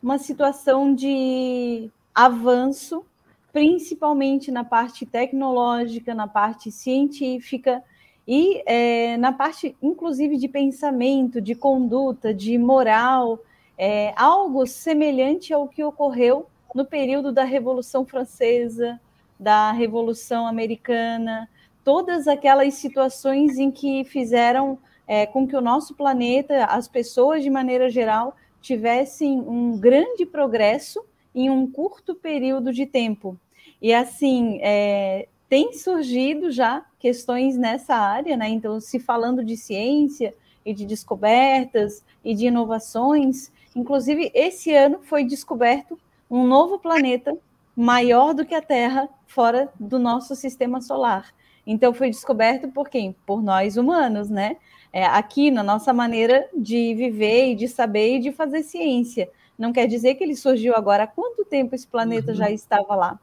[0.02, 3.04] uma situação de avanço,
[3.52, 7.80] principalmente na parte tecnológica, na parte científica
[8.26, 13.40] e é, na parte, inclusive, de pensamento, de conduta, de moral,
[13.76, 19.00] é, algo semelhante ao que ocorreu no período da Revolução Francesa,
[19.38, 21.48] da Revolução Americana,
[21.82, 27.50] todas aquelas situações em que fizeram é, com que o nosso planeta, as pessoas de
[27.50, 31.02] maneira geral, tivessem um grande progresso
[31.34, 33.36] em um curto período de tempo.
[33.80, 38.48] E assim, é, tem surgido já questões nessa área, né?
[38.48, 40.34] Então, se falando de ciência
[40.64, 45.98] e de descobertas e de inovações, inclusive esse ano foi descoberto
[46.30, 47.36] um novo planeta
[47.74, 51.34] maior do que a Terra fora do nosso sistema solar.
[51.66, 53.14] Então foi descoberto por quem?
[53.26, 54.56] Por nós humanos, né?
[54.92, 59.30] É, aqui na nossa maneira de viver e de saber e de fazer ciência.
[59.56, 61.04] Não quer dizer que ele surgiu agora.
[61.04, 62.36] Há quanto tempo esse planeta uhum.
[62.36, 63.20] já estava lá?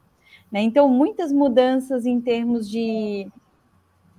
[0.50, 0.62] Né?
[0.62, 3.28] Então, muitas mudanças em termos de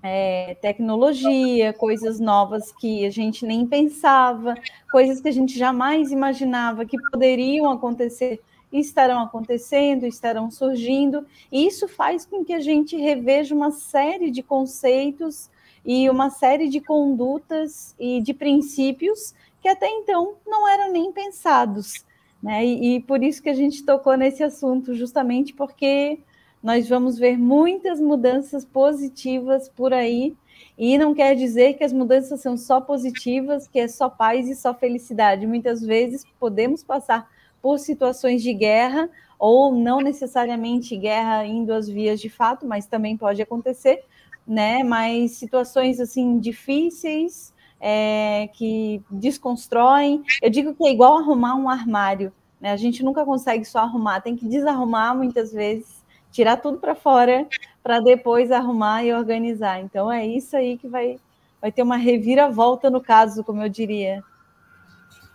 [0.02, 4.56] é, tecnologia, coisas novas que a gente nem pensava,
[4.92, 11.88] coisas que a gente jamais imaginava que poderiam acontecer estarão acontecendo, estarão surgindo, e isso
[11.88, 15.50] faz com que a gente reveja uma série de conceitos
[15.84, 22.06] e uma série de condutas e de princípios que até então não eram nem pensados.
[22.42, 22.66] Né?
[22.66, 26.20] E, e por isso que a gente tocou nesse assunto, justamente porque
[26.62, 30.36] nós vamos ver muitas mudanças positivas por aí,
[30.78, 34.56] e não quer dizer que as mudanças são só positivas, que é só paz e
[34.56, 35.48] só felicidade.
[35.48, 37.30] Muitas vezes podemos passar
[37.62, 43.15] por situações de guerra, ou não necessariamente guerra em duas vias de fato, mas também
[43.15, 44.04] pode acontecer,
[44.45, 44.84] né?
[44.84, 50.24] Mas situações assim difíceis é, que desconstroem.
[50.41, 52.72] Eu digo que é igual arrumar um armário, né?
[52.72, 55.99] A gente nunca consegue só arrumar, tem que desarrumar muitas vezes,
[56.32, 57.48] tirar tudo para fora
[57.82, 59.80] para depois arrumar e organizar.
[59.80, 61.18] Então é isso aí que vai
[61.62, 64.24] vai ter uma reviravolta no caso, como eu diria.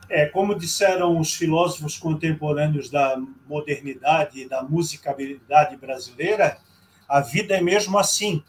[0.08, 6.58] É, como disseram os filósofos contemporâneos da modernidade e da musicabilidade brasileira,
[7.08, 8.42] a vida é mesmo assim.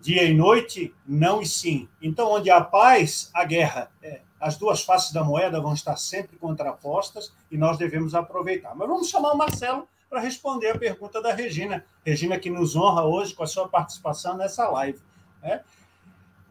[0.00, 1.88] Dia e noite, não e sim.
[2.00, 3.90] Então, onde há paz, há guerra.
[4.02, 8.74] É, as duas faces da moeda vão estar sempre contrapostas e nós devemos aproveitar.
[8.74, 11.86] Mas vamos chamar o Marcelo para responder a pergunta da Regina.
[12.04, 15.00] Regina, que nos honra hoje com a sua participação nessa live.
[15.40, 15.62] Né?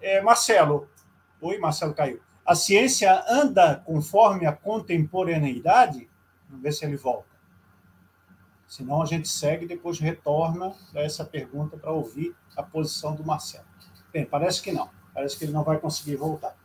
[0.01, 0.87] É, Marcelo,
[1.41, 2.21] oi, Marcelo caiu.
[2.45, 6.09] A ciência anda conforme a contemporaneidade?
[6.47, 7.27] Vamos ver se ele volta.
[8.65, 13.25] Senão a gente segue e depois retorna a essa pergunta para ouvir a posição do
[13.25, 13.65] Marcelo.
[14.13, 14.89] Bem, parece que não.
[15.13, 16.55] Parece que ele não vai conseguir voltar.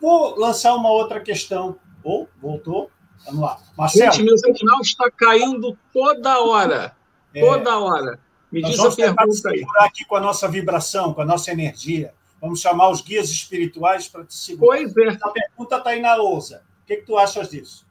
[0.00, 1.76] Vou lançar uma outra questão.
[2.04, 2.90] Ou, oh, voltou?
[3.26, 3.58] Vamos lá.
[3.76, 4.12] Marcelo.
[4.12, 6.96] Gente, meu sinal está caindo toda hora.
[7.34, 8.18] É, toda hora.
[8.50, 9.64] Me diz a pergunta aí.
[9.80, 12.12] aqui com a nossa vibração, com a nossa energia.
[12.40, 14.78] Vamos chamar os guias espirituais para te segurar.
[14.78, 15.18] Pois é.
[15.22, 16.62] A pergunta está aí na lousa.
[16.82, 17.86] O que, que tu achas disso?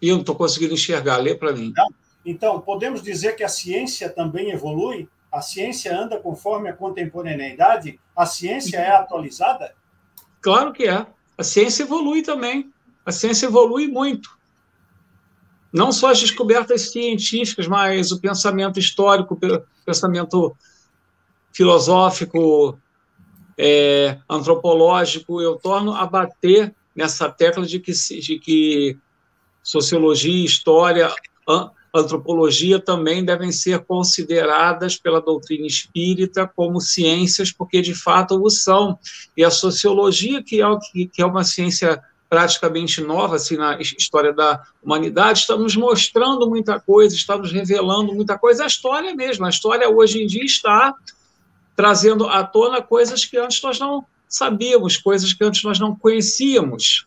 [0.00, 1.16] E eu não estou conseguindo enxergar.
[1.18, 1.72] Lê para mim.
[1.76, 1.88] Não?
[2.24, 5.08] Então, podemos dizer que a ciência também evolui?
[5.30, 8.00] A ciência anda conforme a contemporaneidade?
[8.16, 9.74] A ciência é atualizada?
[10.40, 11.06] Claro que é.
[11.36, 12.72] A ciência evolui também.
[13.08, 14.36] A ciência evolui muito.
[15.72, 20.54] Não só as descobertas científicas, mas o pensamento histórico, o pensamento
[21.50, 22.78] filosófico,
[23.56, 25.40] é, antropológico.
[25.40, 28.98] Eu torno a bater nessa tecla de que, de que
[29.62, 31.10] sociologia, história,
[31.94, 38.98] antropologia também devem ser consideradas pela doutrina espírita como ciências, porque de fato o são.
[39.34, 40.66] E a sociologia, que é,
[41.10, 46.78] que é uma ciência praticamente nova assim, na história da humanidade, está nos mostrando muita
[46.78, 48.64] coisa, está nos revelando muita coisa.
[48.64, 50.94] A história mesmo, a história hoje em dia está
[51.74, 57.06] trazendo à tona coisas que antes nós não sabíamos, coisas que antes nós não conhecíamos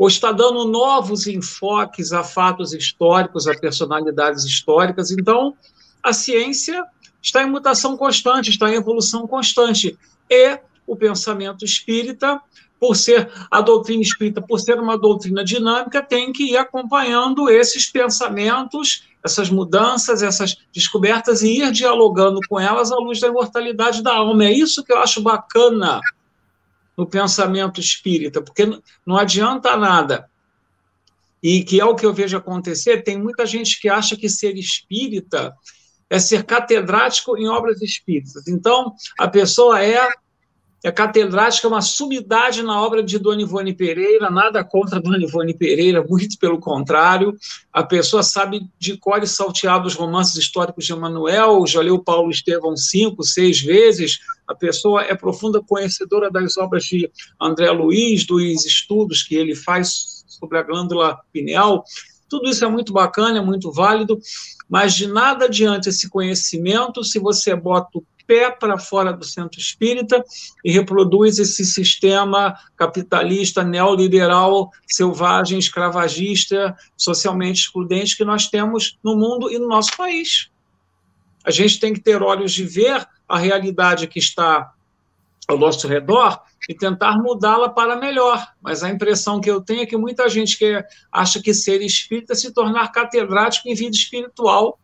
[0.00, 5.10] ou está dando novos enfoques a fatos históricos, a personalidades históricas.
[5.10, 5.54] Então,
[6.02, 6.82] a ciência
[7.22, 9.98] está em mutação constante, está em evolução constante.
[10.30, 10.58] E
[10.90, 12.40] o pensamento espírita,
[12.80, 17.86] por ser a doutrina espírita, por ser uma doutrina dinâmica, tem que ir acompanhando esses
[17.86, 24.16] pensamentos, essas mudanças, essas descobertas e ir dialogando com elas à luz da imortalidade da
[24.16, 24.46] alma.
[24.46, 26.00] É isso que eu acho bacana
[26.96, 28.66] no pensamento espírita, porque
[29.06, 30.28] não adianta nada.
[31.40, 34.56] E que é o que eu vejo acontecer, tem muita gente que acha que ser
[34.56, 35.54] espírita
[36.10, 38.48] é ser catedrático em obras espíritas.
[38.48, 40.08] Então, a pessoa é
[40.82, 46.02] é catedrática, uma sumidade na obra de Dona Ivone Pereira, nada contra Dona Ivone Pereira,
[46.02, 47.36] muito pelo contrário.
[47.70, 52.30] A pessoa sabe de cor e salteado os romances históricos de Emanuel, já leu Paulo
[52.30, 54.20] Estevão cinco, seis vezes.
[54.48, 60.24] A pessoa é profunda conhecedora das obras de André Luiz, dos estudos que ele faz
[60.26, 61.84] sobre a glândula pineal.
[62.26, 64.18] Tudo isso é muito bacana, é muito válido,
[64.68, 69.58] mas de nada adianta esse conhecimento se você bota o pé para fora do centro
[69.58, 70.24] espírita
[70.64, 79.50] e reproduz esse sistema capitalista, neoliberal, selvagem, escravagista, socialmente excludente que nós temos no mundo
[79.50, 80.48] e no nosso país.
[81.44, 84.72] A gente tem que ter olhos de ver a realidade que está
[85.48, 88.46] ao nosso redor e tentar mudá-la para melhor.
[88.62, 92.34] Mas a impressão que eu tenho é que muita gente que acha que ser espírita
[92.34, 94.78] é se tornar catedrático em vida espiritual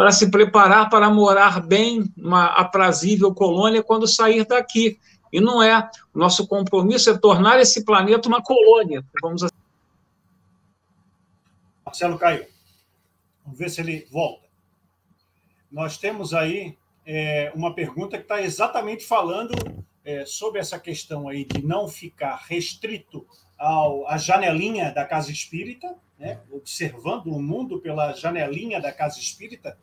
[0.00, 4.98] para se preparar para morar bem numa aprazível colônia quando sair daqui.
[5.30, 5.90] E não é.
[6.14, 9.04] O nosso compromisso é tornar esse planeta uma colônia.
[9.20, 9.54] Vamos assim.
[11.84, 12.46] Marcelo caiu.
[13.44, 14.48] Vamos ver se ele volta.
[15.70, 19.52] Nós temos aí é, uma pergunta que está exatamente falando
[20.02, 23.26] é, sobre essa questão aí de não ficar restrito
[23.58, 29.76] ao, à janelinha da casa espírita, né, observando o mundo pela janelinha da casa espírita,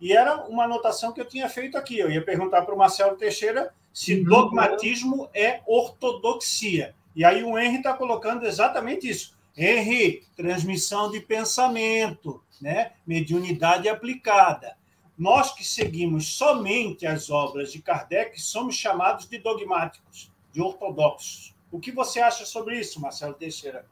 [0.00, 1.98] e era uma anotação que eu tinha feito aqui.
[1.98, 4.24] Eu ia perguntar para o Marcelo Teixeira se uhum.
[4.24, 6.94] dogmatismo é ortodoxia.
[7.16, 9.36] E aí o Henry está colocando exatamente isso.
[9.56, 12.92] Henry, transmissão de pensamento, né?
[13.04, 14.76] mediunidade aplicada.
[15.16, 21.56] Nós que seguimos somente as obras de Kardec somos chamados de dogmáticos, de ortodoxos.
[21.72, 23.84] O que você acha sobre isso, Marcelo Teixeira?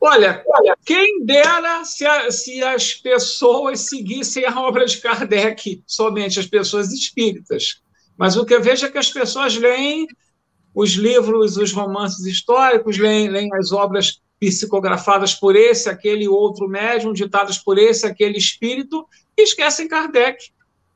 [0.00, 6.40] Olha, olha, quem dera se, a, se as pessoas seguissem a obra de Kardec, somente
[6.40, 7.82] as pessoas espíritas.
[8.16, 10.06] Mas o que eu vejo é que as pessoas leem
[10.74, 17.12] os livros, os romances históricos, leem, leem as obras psicografadas por esse, aquele outro médium,
[17.12, 20.50] ditadas por esse, aquele espírito, e esquecem Kardec.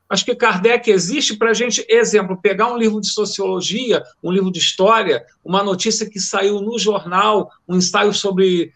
[0.09, 4.51] Acho que Kardec existe para a gente, exemplo, pegar um livro de sociologia, um livro
[4.51, 8.71] de história, uma notícia que saiu no jornal, um ensaio sobre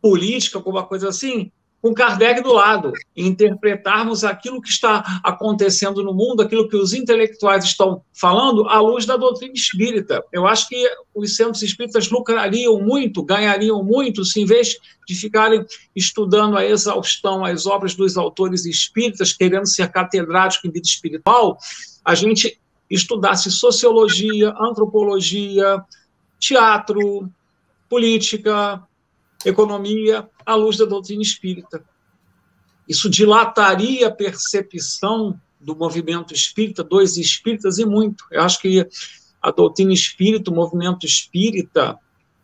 [0.00, 6.42] política, alguma coisa assim, com Kardec do lado, interpretarmos aquilo que está acontecendo no mundo,
[6.42, 10.22] aquilo que os intelectuais estão falando, à luz da doutrina espírita.
[10.30, 14.76] Eu acho que os centros espíritas lucrariam muito, ganhariam muito, se em vez
[15.06, 15.64] de ficarem
[15.96, 21.56] estudando a exaustão as obras dos autores espíritas, querendo ser catedrático em vida espiritual,
[22.04, 25.82] a gente estudasse sociologia, antropologia,
[26.38, 27.30] teatro,
[27.88, 28.82] política,
[29.44, 31.82] economia, à luz da doutrina espírita.
[32.88, 38.24] Isso dilataria a percepção do movimento espírita, dos espíritas e muito.
[38.30, 38.86] Eu acho que
[39.40, 41.98] a doutrina espírita, o movimento espírita,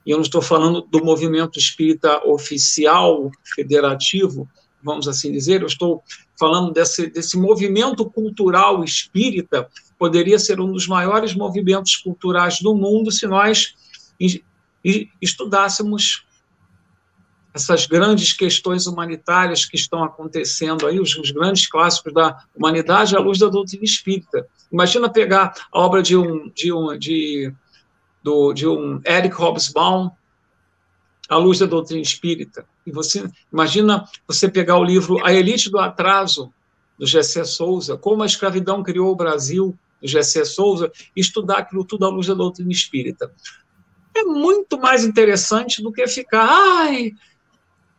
[0.05, 4.49] e eu não estou falando do movimento espírita oficial, federativo,
[4.82, 6.03] vamos assim dizer, eu estou
[6.38, 9.68] falando desse, desse movimento cultural espírita,
[9.99, 13.74] poderia ser um dos maiores movimentos culturais do mundo se nós
[15.20, 16.24] estudássemos
[17.57, 23.18] essas grandes questões humanitárias que estão acontecendo aí, os, os, grandes clássicos da humanidade à
[23.18, 24.46] luz da doutrina espírita.
[24.70, 27.52] Imagina pegar a obra de um de um de,
[28.22, 30.11] do, de um Eric Hobsbawm
[31.28, 32.66] à luz da doutrina espírita.
[32.86, 36.52] E você imagina você pegar o livro A Elite do Atraso
[36.98, 41.84] do Gessé Souza, como a escravidão criou o Brasil, do Gessé Souza, e estudar aquilo
[41.84, 43.32] tudo à luz da doutrina espírita.
[44.14, 47.12] É muito mais interessante do que ficar, ai,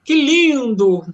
[0.07, 1.05] que lindo!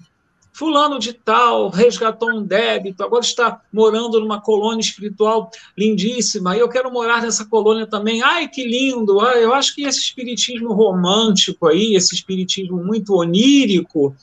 [0.52, 6.70] Fulano de tal resgatou um débito, agora está morando numa colônia espiritual lindíssima, e eu
[6.70, 8.22] quero morar nessa colônia também.
[8.22, 9.20] Ai, que lindo!
[9.20, 14.16] Eu acho que esse espiritismo romântico aí, esse espiritismo muito onírico,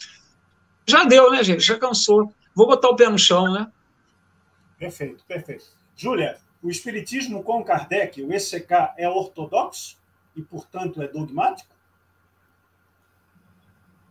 [0.87, 1.63] já deu, né, gente?
[1.63, 2.33] Já cansou.
[2.55, 3.67] Vou botar o pé no chão, né?
[4.79, 5.65] Perfeito, perfeito.
[5.97, 9.97] Júlia, o espiritismo com Kardec, o ECK, é ortodoxo
[10.37, 11.70] e, portanto, é dogmático?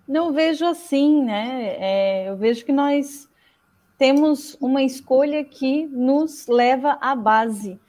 [0.10, 1.76] Não vejo assim, né?
[1.80, 3.30] É, eu vejo que nós
[3.95, 7.80] temos uma escolha que nos leva à base.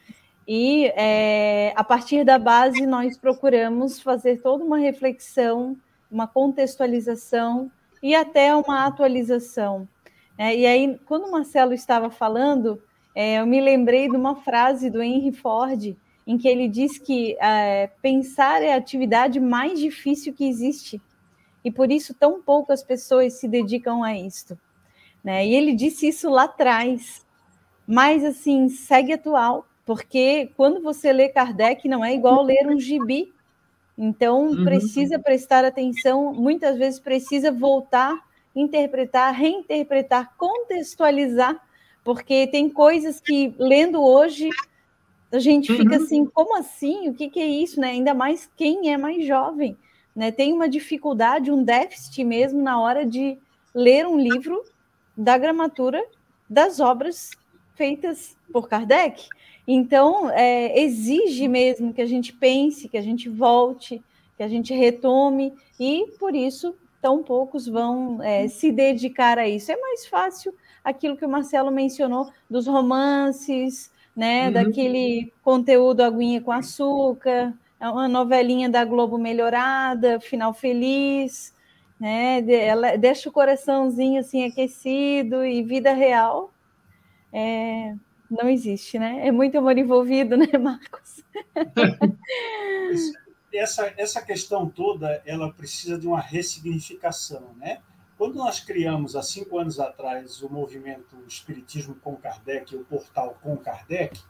[0.47, 5.75] E é, a partir da base, nós procuramos fazer toda uma reflexão,
[6.11, 9.89] uma contextualização e até uma atualização.
[10.37, 12.83] É, e aí, quando o Marcelo estava falando,
[13.15, 15.97] é, eu me lembrei de uma frase do Henry Ford,
[16.27, 21.01] em que ele diz que é, pensar é a atividade mais difícil que existe
[21.65, 24.59] e por isso tão poucas pessoas se dedicam a isto.
[25.23, 25.47] Né?
[25.47, 27.25] E ele disse isso lá atrás,
[27.87, 33.33] mas assim, segue atual, porque quando você lê Kardec não é igual ler um gibi.
[33.99, 34.65] Então, uhum.
[34.65, 38.19] precisa prestar atenção, muitas vezes precisa voltar,
[38.57, 41.61] interpretar, reinterpretar, contextualizar,
[42.03, 44.49] porque tem coisas que, lendo hoje,
[45.31, 46.03] a gente fica uhum.
[46.03, 47.11] assim, como assim?
[47.11, 47.79] O que, que é isso?
[47.79, 47.89] Né?
[47.89, 49.77] Ainda mais quem é mais jovem
[50.15, 53.39] né, tem uma dificuldade, um déficit mesmo na hora de
[53.75, 54.63] ler um livro
[55.17, 56.03] da gramatura
[56.49, 57.31] das obras
[57.75, 59.29] feitas por Kardec.
[59.67, 64.03] Então, é, exige mesmo que a gente pense, que a gente volte,
[64.37, 69.71] que a gente retome, e por isso tão poucos vão é, se dedicar a isso.
[69.71, 70.55] É mais fácil
[70.85, 74.53] aquilo que o Marcelo mencionou dos romances, né, uhum.
[74.53, 77.55] daquele conteúdo aguinha com açúcar,
[77.89, 81.55] uma novelinha da Globo melhorada, final feliz,
[81.99, 82.45] né?
[82.51, 86.53] Ela deixa o coraçãozinho assim aquecido e vida real
[87.33, 87.95] é,
[88.31, 89.27] não existe, né?
[89.27, 91.23] É muito amor envolvido, né, Marcos?
[93.53, 97.81] essa, essa questão toda ela precisa de uma ressignificação, né?
[98.17, 103.57] Quando nós criamos há cinco anos atrás o movimento Espiritismo com Kardec, o portal com
[103.57, 104.21] Kardec,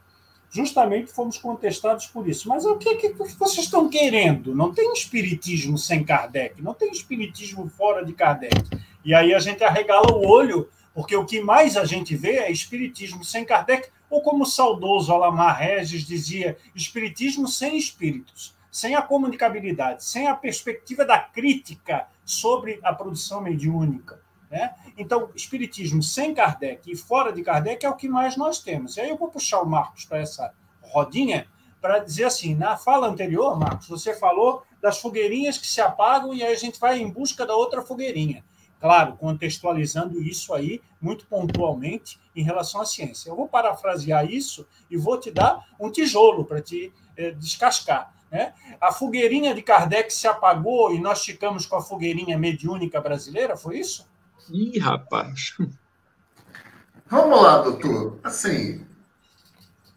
[0.51, 2.49] justamente fomos contestados por isso.
[2.49, 4.53] Mas o que, que vocês estão querendo?
[4.53, 8.61] Não tem espiritismo sem Kardec, não tem espiritismo fora de Kardec.
[9.03, 12.51] E aí a gente arregala o olho, porque o que mais a gente vê é
[12.51, 19.01] espiritismo sem Kardec, ou como o saudoso Alamar Regis dizia, espiritismo sem espíritos, sem a
[19.01, 24.19] comunicabilidade, sem a perspectiva da crítica sobre a produção mediúnica.
[24.51, 24.75] Né?
[24.97, 28.97] Então, espiritismo sem Kardec e fora de Kardec é o que mais nós temos.
[28.97, 31.47] E aí eu vou puxar o Marcos para essa rodinha
[31.79, 36.43] para dizer assim: na fala anterior, Marcos, você falou das fogueirinhas que se apagam e
[36.43, 38.43] aí a gente vai em busca da outra fogueirinha.
[38.77, 43.29] Claro, contextualizando isso aí muito pontualmente em relação à ciência.
[43.29, 48.11] Eu vou parafrasear isso e vou te dar um tijolo para te eh, descascar.
[48.29, 48.53] Né?
[48.81, 53.77] A fogueirinha de Kardec se apagou e nós ficamos com a fogueirinha mediúnica brasileira, foi
[53.77, 54.10] isso?
[54.49, 55.55] Ih, rapaz.
[57.07, 58.19] Vamos lá, doutor.
[58.23, 58.85] Assim,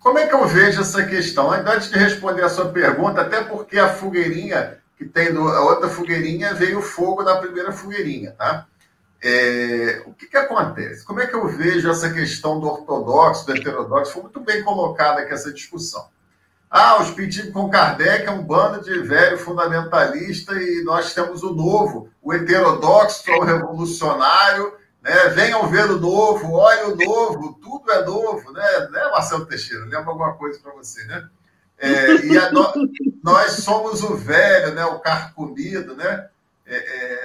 [0.01, 1.51] como é que eu vejo essa questão?
[1.51, 5.89] Antes de responder a sua pergunta, até porque a fogueirinha que tem do, a outra
[5.89, 8.67] fogueirinha, veio fogo na primeira fogueirinha, tá?
[9.23, 11.05] É, o que, que acontece?
[11.05, 14.13] Como é que eu vejo essa questão do ortodoxo, do heterodoxo?
[14.13, 16.09] Foi muito bem colocada aqui essa discussão.
[16.71, 21.55] Ah, o Espiritismo com Kardec é um bando de velho fundamentalista e nós temos o
[21.55, 24.73] novo, o heterodoxo, o revolucionário,
[25.05, 25.29] né?
[25.29, 28.89] Venham ver o novo, olhem o novo, tudo é novo, né?
[28.91, 29.85] né Marcelo Teixeira?
[29.85, 31.29] Lembra alguma coisa para você, né?
[31.77, 32.33] É, e
[33.23, 34.85] nós somos o velho, né?
[34.87, 36.29] o carcomido, né?
[36.65, 36.77] É,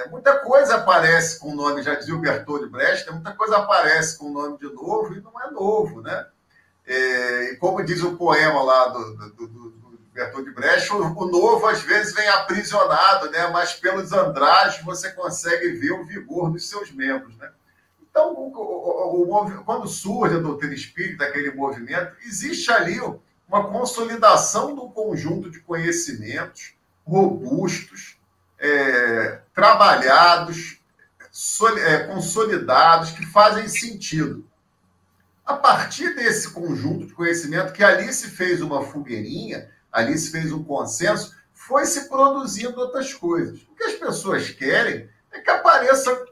[0.02, 3.12] é, muita coisa aparece com o nome, já dizia o Bertold Brecht, né?
[3.12, 6.26] muita coisa aparece com o nome de novo e não é novo, né?
[6.92, 11.30] É, e como diz o poema lá do, do, do, do Bertold Brecht, o, o,
[11.30, 13.46] novo às vezes vem aprisionado, né?
[13.46, 17.36] mas pelos andrajos você consegue ver o vigor dos seus membros.
[17.36, 17.48] Né?
[18.02, 23.00] Então, o, o, quando surge a doutrina espírita, aquele movimento, existe ali
[23.46, 26.74] uma consolidação do conjunto de conhecimentos
[27.06, 28.18] robustos,
[28.58, 30.80] é, trabalhados,
[31.86, 34.49] é, consolidados, que fazem sentido.
[35.44, 40.52] A partir desse conjunto de conhecimento, que ali se fez uma fogueirinha, ali se fez
[40.52, 43.60] um consenso, foi se produzindo outras coisas.
[43.62, 46.24] O que as pessoas querem é que apareça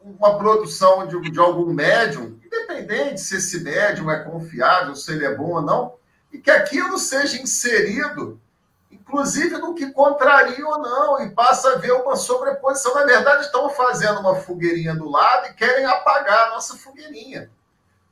[0.00, 5.34] uma produção de, de algum médium, independente se esse médium é confiável, se ele é
[5.34, 5.94] bom ou não,
[6.32, 8.40] e que aquilo seja inserido,
[8.90, 12.94] inclusive no que contraria ou não, e passa a ver uma sobreposição.
[12.94, 17.50] Na verdade, estão fazendo uma fogueirinha do lado e querem apagar a nossa fogueirinha.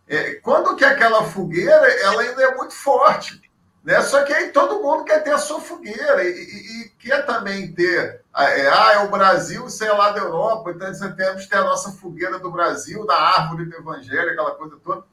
[0.09, 3.41] É, quando que aquela fogueira ela ainda é muito forte.
[3.85, 4.01] Né?
[4.03, 7.73] Só que aí todo mundo quer ter a sua fogueira e, e, e quer também
[7.73, 8.23] ter.
[8.37, 11.93] É, ah, é o Brasil, sei lá, da Europa, então temos que ter a nossa
[11.93, 15.05] fogueira do Brasil, da árvore do Evangelho, aquela coisa toda.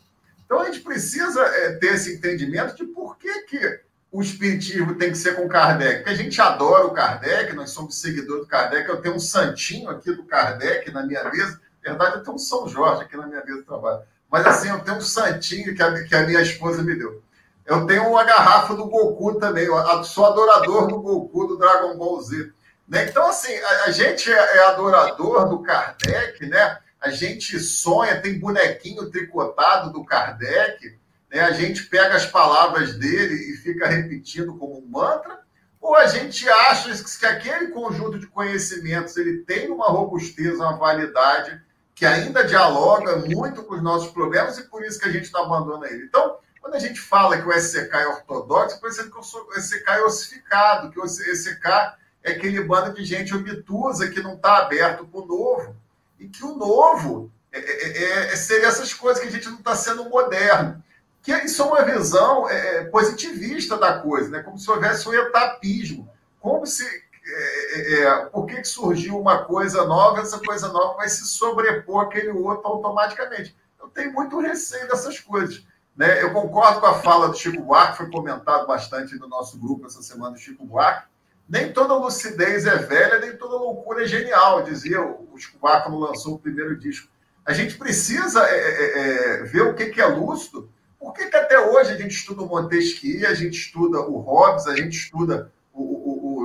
[0.45, 3.81] Então a gente precisa é, ter esse entendimento de por que, que
[4.11, 5.97] o Espiritismo tem que ser com Kardec.
[5.97, 8.87] Porque a gente adora o Kardec, nós somos seguidores do Kardec.
[8.87, 11.61] Eu tenho um santinho aqui do Kardec na minha mesa.
[11.83, 14.01] Na verdade, eu tenho um São Jorge aqui na minha mesa de trabalho.
[14.31, 17.23] Mas assim, eu tenho um santinho que a, que a minha esposa me deu.
[17.65, 19.65] Eu tenho uma garrafa do Goku também.
[19.65, 22.51] Eu sou adorador do Goku, do Dragon Ball Z.
[22.87, 23.05] Né?
[23.07, 26.79] Então, assim, a, a gente é, é adorador do Kardec, né?
[26.99, 30.97] a gente sonha, tem bonequinho tricotado do Kardec,
[31.31, 31.41] né?
[31.41, 35.39] a gente pega as palavras dele e fica repetindo como um mantra,
[35.79, 41.61] ou a gente acha que aquele conjunto de conhecimentos ele tem uma robustez, uma validade
[41.99, 45.41] que ainda dialoga muito com os nossos problemas e por isso que a gente está
[45.41, 46.05] abandonando ele.
[46.05, 50.03] Então, quando a gente fala que o SCK é ortodoxo, pensando que o SCK é
[50.05, 51.67] ossificado, que o SCK
[52.23, 55.75] é aquele bando de gente obtusa que não está aberto para o novo
[56.17, 59.57] e que o novo é, é, é, é seria essas coisas que a gente não
[59.57, 60.81] está sendo moderno.
[61.21, 64.41] Que isso é uma visão é, é, positivista da coisa, né?
[64.41, 66.09] como se houvesse um etapismo.
[66.39, 66.85] Como se.
[67.31, 72.29] É, por que, que surgiu uma coisa nova, essa coisa nova vai se sobrepor aquele
[72.29, 73.55] outro automaticamente?
[73.79, 75.63] Eu tenho muito receio dessas coisas.
[75.95, 76.23] Né?
[76.23, 80.01] Eu concordo com a fala do Chico Buarque, foi comentado bastante no nosso grupo essa
[80.01, 81.07] semana do Chico Buarque,
[81.47, 86.35] nem toda lucidez é velha, nem toda loucura é genial, dizia o Chico quando lançou
[86.35, 87.09] o primeiro disco.
[87.45, 90.71] A gente precisa é, é, é, ver o que, que é lúcido.
[90.99, 94.67] Por que, que até hoje a gente estuda o Montesquieu, a gente estuda o Hobbes,
[94.67, 95.51] a gente estuda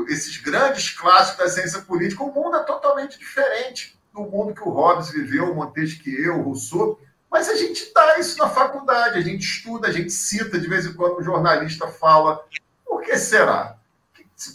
[0.08, 2.22] esses grandes clássicos da ciência política?
[2.22, 7.00] O mundo é totalmente diferente do mundo que o Hobbes viveu, o Montesquieu, o Rousseau.
[7.30, 10.86] Mas a gente dá isso na faculdade, a gente estuda, a gente cita, de vez
[10.86, 12.44] em quando um jornalista fala.
[12.84, 13.76] Por que será?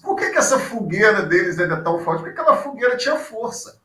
[0.02, 2.24] Por que, que essa fogueira deles ainda é tão forte?
[2.24, 3.80] Porque aquela fogueira tinha força.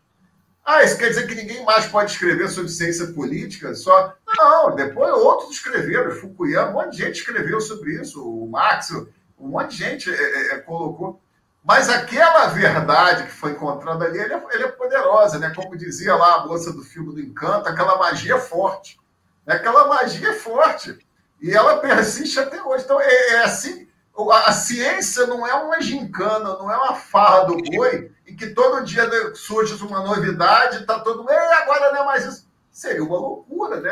[0.64, 3.74] Ah, isso quer dizer que ninguém mais pode escrever sobre ciência política?
[3.74, 4.14] Só.
[4.38, 6.12] Não, depois outros escreveram.
[6.12, 8.26] Fukuyama, um monte de gente escreveu sobre isso.
[8.26, 8.90] O Max,
[9.38, 11.20] um monte de gente é, é, é colocou.
[11.64, 15.50] Mas aquela verdade que foi encontrada ali, ele é, ele é, poderosa, né?
[15.56, 19.00] Como dizia lá a moça do filme do Encanto, aquela magia é forte.
[19.46, 20.98] Aquela magia é forte.
[21.40, 22.84] E ela persiste até hoje.
[22.84, 23.88] Então, é, é assim
[24.32, 28.84] a ciência não é uma gincana, não é uma farra do boi, em que todo
[28.84, 32.48] dia surge uma novidade, está todo mundo, agora não é mais isso.
[32.70, 33.90] Seria uma loucura, né?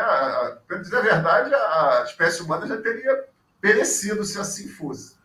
[0.66, 3.24] Para dizer a verdade, a espécie humana já teria
[3.60, 5.16] perecido se assim fosse.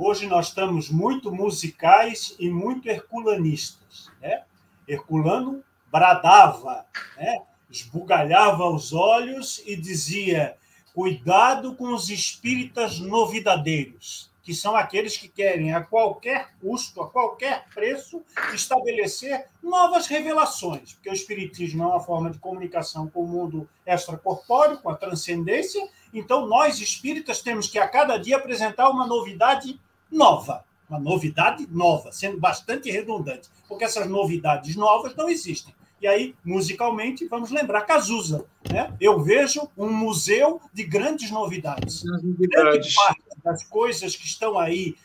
[0.00, 4.08] Hoje nós estamos muito musicais e muito herculanistas.
[4.20, 4.44] Né?
[4.86, 6.86] Herculano bradava,
[7.16, 7.42] né?
[7.68, 10.56] esbugalhava os olhos e dizia
[10.94, 17.64] Cuidado com os espíritas novidadeiros, que são aqueles que querem, a qualquer custo, a qualquer
[17.74, 18.22] preço,
[18.54, 24.78] estabelecer novas revelações, porque o espiritismo é uma forma de comunicação com o mundo extracorpóreo,
[24.78, 25.88] com a transcendência.
[26.14, 29.78] Então, nós espíritas temos que a cada dia apresentar uma novidade
[30.10, 30.64] nova.
[30.88, 35.74] uma novidade nova, sendo bastante redundante, porque essas novidades novas não existem.
[36.00, 38.46] E aí, musicalmente, vamos lembrar Cazuza.
[38.70, 38.94] Né?
[39.00, 42.04] Eu vejo um museu de grandes novidades.
[42.04, 42.48] novidades.
[42.48, 44.96] Grande parte das coisas que estão aí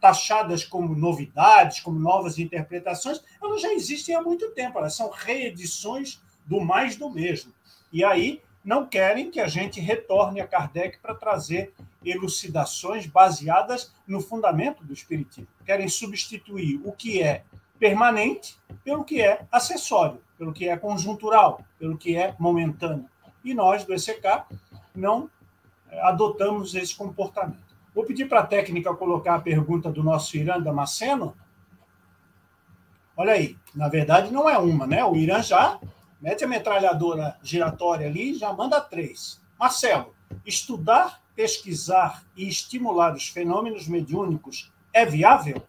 [0.00, 6.20] taxadas como novidades, como novas interpretações, elas já existem há muito tempo, elas são reedições
[6.44, 7.52] do mais do mesmo.
[7.92, 11.72] E aí não querem que a gente retorne a Kardec para trazer
[12.06, 15.48] elucidações baseadas no fundamento do Espiritismo.
[15.64, 17.42] Querem substituir o que é
[17.78, 23.08] permanente pelo que é acessório, pelo que é conjuntural, pelo que é momentâneo.
[23.44, 24.44] E nós, do ECK,
[24.94, 25.30] não
[25.90, 27.66] eh, adotamos esse comportamento.
[27.94, 31.34] Vou pedir para a técnica colocar a pergunta do nosso Irã Damasceno.
[33.16, 35.04] Olha aí, na verdade não é uma, né?
[35.04, 35.78] O Irã já
[36.20, 39.40] mete a metralhadora giratória ali e já manda três.
[39.58, 45.62] Marcelo, estudar, pesquisar e estimular os fenômenos mediúnicos é viável?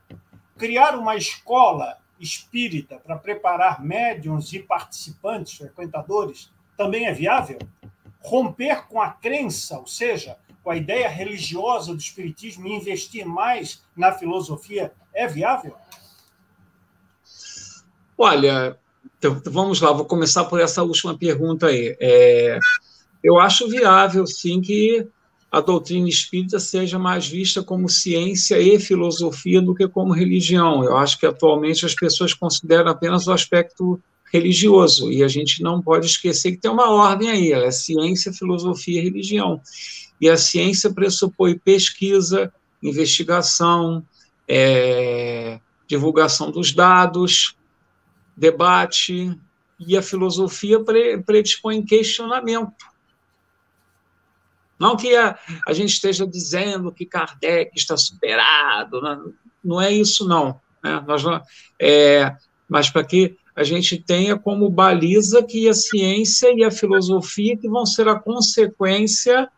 [0.58, 7.60] Criar uma escola espírita para preparar médiums e participantes, frequentadores, também é viável?
[8.22, 13.84] Romper com a crença, ou seja, com a ideia religiosa do Espiritismo e investir mais
[13.96, 15.76] na filosofia é viável?
[18.18, 18.78] Olha,
[19.18, 21.96] então, vamos lá, vou começar por essa última pergunta aí.
[22.00, 22.60] É,
[23.28, 25.06] eu acho viável, sim, que
[25.52, 30.82] a doutrina espírita seja mais vista como ciência e filosofia do que como religião.
[30.82, 34.00] Eu acho que atualmente as pessoas consideram apenas o aspecto
[34.32, 38.32] religioso, e a gente não pode esquecer que tem uma ordem aí, ela é ciência,
[38.32, 39.62] filosofia e religião.
[40.22, 42.52] E a ciência pressupõe pesquisa,
[42.82, 44.06] investigação,
[44.48, 47.56] é, divulgação dos dados,
[48.36, 49.38] debate,
[49.80, 50.80] e a filosofia
[51.26, 52.97] predispõe questionamento.
[54.80, 60.28] Não que a, a gente esteja dizendo que Kardec está superado, não, não é isso,
[60.28, 60.60] não.
[60.84, 61.04] Né?
[61.08, 61.24] Nós,
[61.80, 62.36] é,
[62.70, 67.68] mas para que a gente tenha como baliza que a ciência e a filosofia que
[67.68, 69.50] vão ser a consequência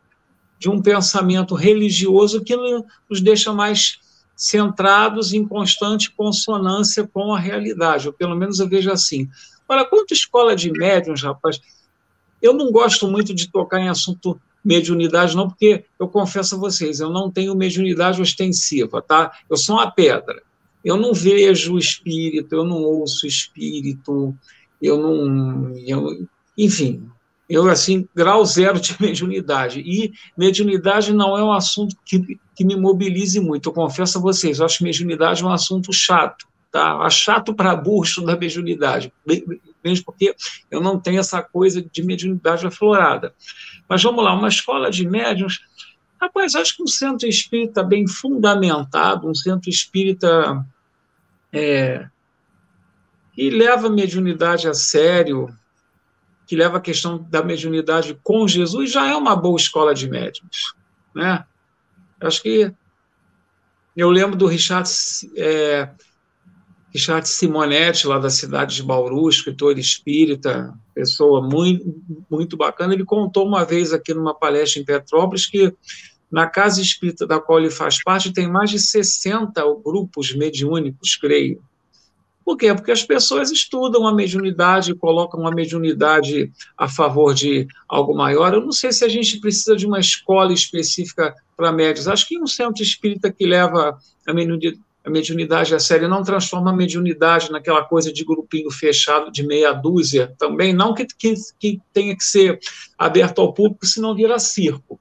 [0.58, 4.00] de um pensamento religioso que nos deixa mais
[4.36, 9.30] centrados em constante consonância com a realidade, ou pelo menos eu vejo assim.
[9.68, 11.60] Olha, quanto escola de médiums, rapaz,
[12.42, 17.00] eu não gosto muito de tocar em assunto mediunidade, não, porque eu confesso a vocês,
[17.00, 19.32] eu não tenho mediunidade ostensiva, tá?
[19.50, 20.42] Eu sou uma pedra.
[20.84, 24.34] Eu não vejo espírito, eu não ouço espírito,
[24.82, 25.74] eu não.
[25.78, 26.26] Eu,
[26.58, 27.10] enfim,
[27.50, 29.80] eu, assim, grau zero de mediunidade.
[29.82, 33.70] E mediunidade não é um assunto que, que me mobilize muito.
[33.70, 36.48] Eu confesso a vocês, eu acho mediunidade um assunto chato.
[36.72, 37.02] Tá?
[37.04, 39.12] É chato para burro da mediunidade,
[39.84, 40.36] mesmo porque
[40.70, 43.34] eu não tenho essa coisa de mediunidade aflorada.
[43.88, 45.60] Mas vamos lá, uma escola de médiuns,
[46.20, 50.66] rapaz, acho que um centro espírita bem fundamentado, um centro espírita
[51.52, 52.08] é,
[53.34, 55.48] que leva a mediunidade a sério,
[56.46, 60.74] que leva a questão da mediunidade com Jesus, já é uma boa escola de médiums.
[61.16, 61.46] Né?
[62.20, 62.74] Acho que
[63.96, 64.90] eu lembro do Richard,
[65.38, 65.90] é,
[66.94, 71.96] Richard Simonetti, lá da cidade de Bauru, escritor espírita, pessoa muito,
[72.30, 72.94] muito bacana.
[72.94, 75.74] Ele contou uma vez aqui numa palestra em Petrópolis que
[76.32, 81.62] na casa espírita da qual ele faz parte tem mais de 60 grupos mediúnicos, creio.
[82.50, 82.74] Por quê?
[82.74, 88.54] Porque as pessoas estudam a mediunidade, colocam a mediunidade a favor de algo maior.
[88.54, 92.08] Eu não sei se a gente precisa de uma escola específica para médios.
[92.08, 94.34] Acho que um centro espírita que leva a
[95.04, 99.72] a mediunidade a sério não transforma a mediunidade naquela coisa de grupinho fechado de meia
[99.72, 102.60] dúzia também, não que, que, que tenha que ser
[102.98, 105.00] aberto ao público, senão vira circo.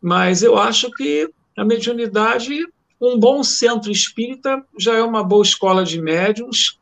[0.00, 2.66] Mas eu acho que a mediunidade
[3.00, 6.78] um bom centro espírita já é uma boa escola de médiums,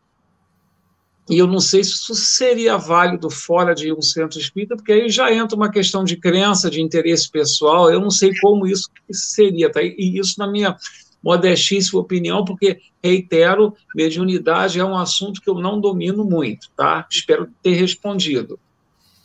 [1.31, 5.09] e eu não sei se isso seria válido fora de um centro espírita, porque aí
[5.11, 9.71] já entra uma questão de crença, de interesse pessoal, eu não sei como isso seria,
[9.71, 9.81] tá?
[9.83, 10.75] E isso, na minha
[11.23, 17.07] modestíssima opinião, porque, reitero, mediunidade é um assunto que eu não domino muito, tá?
[17.11, 18.59] Espero ter respondido.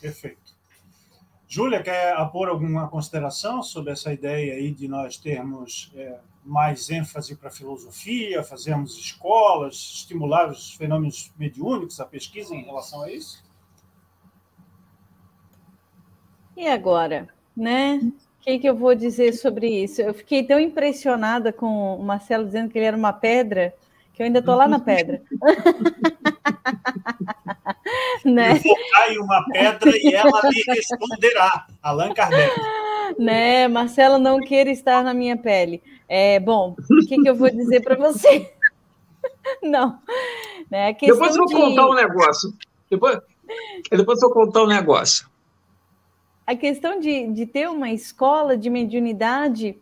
[0.01, 0.43] Perfeito.
[1.47, 7.35] Júlia, quer apor alguma consideração sobre essa ideia aí de nós termos é, mais ênfase
[7.35, 13.43] para a filosofia, fazermos escolas, estimular os fenômenos mediúnicos, a pesquisa em relação a isso?
[16.57, 18.11] E agora, né?
[18.43, 20.01] O que, que eu vou dizer sobre isso?
[20.01, 23.73] Eu fiquei tão impressionada com o Marcelo dizendo que ele era uma pedra,
[24.13, 25.21] que eu ainda estou lá na pedra.
[28.25, 28.59] né?
[28.91, 31.67] Cair uma pedra e ela me responderá.
[31.81, 32.53] Allan Kardec.
[33.17, 35.81] Né, Marcelo não queira estar na minha pele.
[36.09, 38.51] É, bom, o que, que eu vou dizer para você?
[39.63, 40.01] Não.
[40.69, 41.53] Né, depois eu vou de...
[41.53, 42.53] contar um negócio.
[42.91, 43.19] Depois,
[43.89, 45.31] depois eu vou contar um negócio.
[46.45, 49.77] A questão de, de ter uma escola de mediunidade,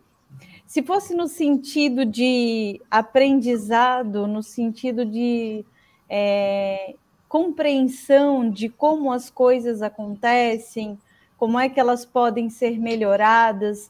[0.65, 5.65] se fosse no sentido de aprendizado, no sentido de
[6.07, 6.95] é,
[7.27, 10.99] compreensão de como as coisas acontecem,
[11.35, 13.89] como é que elas podem ser melhoradas,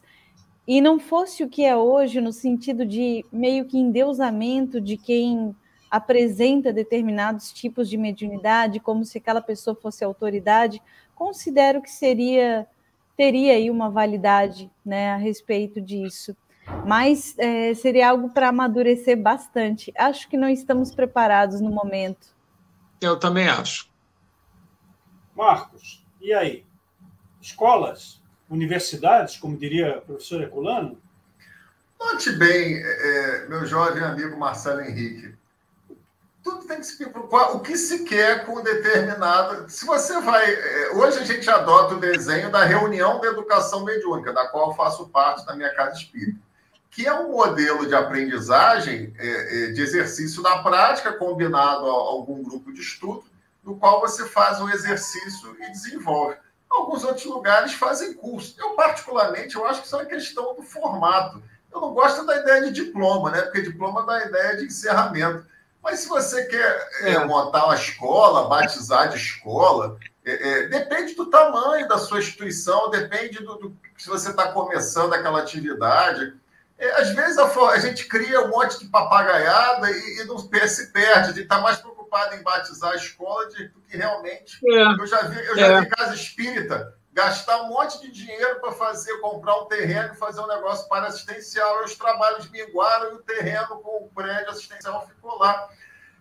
[0.66, 5.54] e não fosse o que é hoje, no sentido de meio que endeusamento de quem
[5.90, 10.82] apresenta determinados tipos de mediunidade, como se aquela pessoa fosse autoridade,
[11.22, 12.68] considero que seria
[13.16, 16.36] teria aí uma validade né, a respeito disso.
[16.88, 19.94] Mas é, seria algo para amadurecer bastante.
[19.96, 22.36] Acho que não estamos preparados no momento.
[23.00, 23.88] Eu também acho.
[25.36, 26.66] Marcos, e aí?
[27.40, 28.20] Escolas,
[28.50, 31.00] universidades, como diria o professor Eculano?
[32.00, 35.36] Note bem, é, meu jovem amigo Marcelo Henrique,
[36.44, 39.70] tudo tem que se o que se quer com determinada.
[39.70, 40.52] Se você vai.
[40.52, 45.08] É, hoje a gente adota o desenho da reunião da educação mediúnica, da qual faço
[45.10, 46.40] parte da minha casa espírita,
[46.90, 52.44] que é um modelo de aprendizagem, é, é, de exercício na prática, combinado a algum
[52.44, 53.24] grupo de estudo,
[53.64, 56.36] no qual você faz o exercício e desenvolve.
[56.70, 58.56] Alguns outros lugares fazem curso.
[58.58, 61.44] Eu, particularmente, eu acho que isso é uma questão do formato.
[61.72, 63.42] Eu não gosto da ideia de diploma, né?
[63.42, 65.46] Porque diploma dá a ideia de encerramento.
[65.82, 67.26] Mas se você quer é, é.
[67.26, 73.40] montar uma escola, batizar de escola, é, é, depende do tamanho da sua instituição, depende
[73.44, 76.34] do, do se você está começando aquela atividade.
[76.78, 80.92] É, às vezes a, a, gente cria um monte de papagaiada e, e não se
[80.92, 84.60] perde, de estar tá mais preocupado em batizar a escola do que realmente.
[84.66, 84.84] É.
[84.84, 89.18] Eu já vi, eu já vi casa espírita gastar um monte de dinheiro para fazer,
[89.20, 91.82] comprar um terreno e fazer um negócio para assistencial.
[91.82, 95.70] E os trabalhos minguaram e o terreno com o prédio assistencial ficou lá.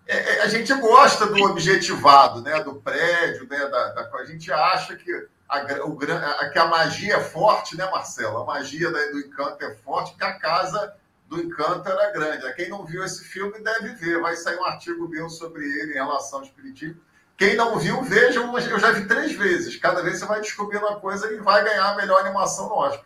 [0.07, 4.53] É, é, a gente gosta do objetivado, né, do prédio, né, da, da a gente
[4.53, 5.99] acha que a, o,
[6.41, 8.39] a, que a magia é forte, né, Marcelo?
[8.39, 10.97] A magia do encanto é forte, porque a casa
[11.29, 12.53] do encanto era grande.
[12.55, 14.21] Quem não viu esse filme deve ver.
[14.21, 17.01] Vai sair um artigo meu sobre ele em relação ao espiritismo
[17.41, 19.75] quem não viu, veja, eu já vi três vezes.
[19.77, 23.03] Cada vez você vai descobrindo uma coisa e vai ganhar a melhor animação no Oscar.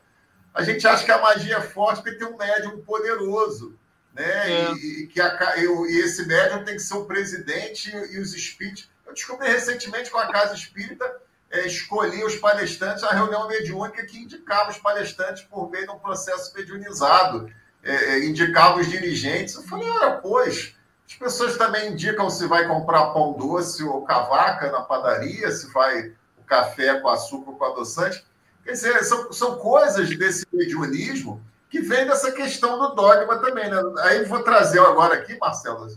[0.52, 3.78] A gente acha que a magia é forte porque tem um médium poderoso,
[4.12, 4.50] né?
[4.50, 4.72] É.
[4.72, 8.34] E, e, que a, e, esse médium tem que ser o presidente e, e os
[8.34, 8.90] espíritos.
[9.06, 11.08] Eu descobri recentemente com a Casa Espírita
[11.48, 15.98] é, escolhia os palestrantes, a reunião mediúnica que indicava os palestrantes por meio de um
[16.00, 17.48] processo mediunizado,
[17.84, 19.54] é, é indicava os dirigentes.
[19.54, 20.74] Eu falei, ora, pois,
[21.06, 26.12] as pessoas também indicam se vai comprar pão doce ou cavaca na padaria, se vai
[26.38, 28.24] o café com açúcar ou com adoçante.
[28.64, 33.68] Quer dizer, são, são coisas desse mediunismo que vem dessa questão do dogma também.
[33.68, 33.76] Né?
[34.02, 35.88] Aí vou trazer agora aqui, Marcelo,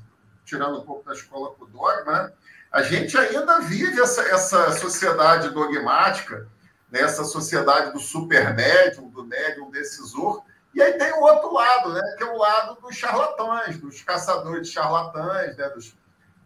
[0.44, 2.32] tirando um pouco da escola com o dogma, né?
[2.72, 6.48] a gente ainda vive essa, essa sociedade dogmática,
[6.92, 7.00] né?
[7.02, 10.44] essa sociedade do super médium, do médium decisor,
[10.78, 12.02] e aí tem o outro lado, né?
[12.16, 15.70] que é o lado dos charlatães, dos caçadores de charlatães, né?
[15.70, 15.98] Dos...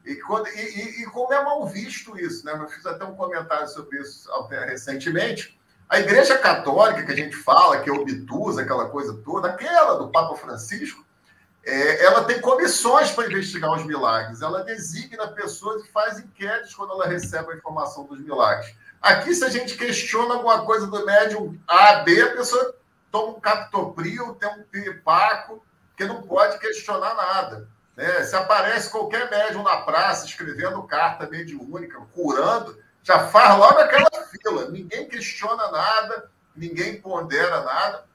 [0.05, 0.47] E, quando...
[0.47, 2.53] e, e, e, como é mal visto isso, né?
[2.53, 5.59] Eu fiz até um comentário sobre isso recentemente.
[5.89, 10.07] A Igreja Católica, que a gente fala, que é obtusa, aquela coisa toda, aquela do
[10.07, 11.05] Papa Francisco,
[11.65, 14.41] é, ela tem comissões para investigar os milagres.
[14.41, 18.73] Ela designa pessoas e faz inquéritos quando ela recebe a informação dos milagres.
[19.01, 22.79] Aqui, se a gente questiona alguma coisa do médium A, B, a pessoa
[23.11, 25.63] toma um captopril, tem um piripaco,
[25.95, 27.67] que não pode questionar nada.
[27.95, 28.23] Né?
[28.23, 34.69] Se aparece qualquer médium na praça escrevendo carta mediúnica, curando, já faz logo aquela fila.
[34.69, 38.05] Ninguém questiona nada, ninguém pondera nada.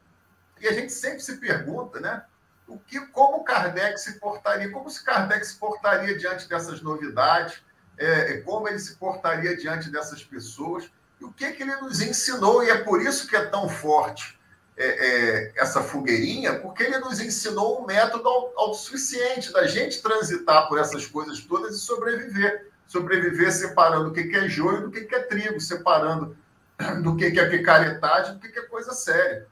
[0.60, 2.24] E a gente sempre se pergunta, né?
[2.66, 7.62] O que, como Kardec se portaria, como se Kardec se portaria diante dessas novidades,
[7.96, 10.90] é, como ele se portaria diante dessas pessoas,
[11.20, 14.35] e o que, que ele nos ensinou, e é por isso que é tão forte
[14.76, 20.78] é, é, essa fogueirinha, porque ele nos ensinou um método autossuficiente da gente transitar por
[20.78, 22.70] essas coisas todas e sobreviver.
[22.86, 26.36] Sobreviver separando o que é joio do que é trigo, separando
[27.02, 29.46] do que é picaretagem do que é coisa séria.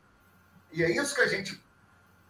[0.73, 1.61] E é isso que a gente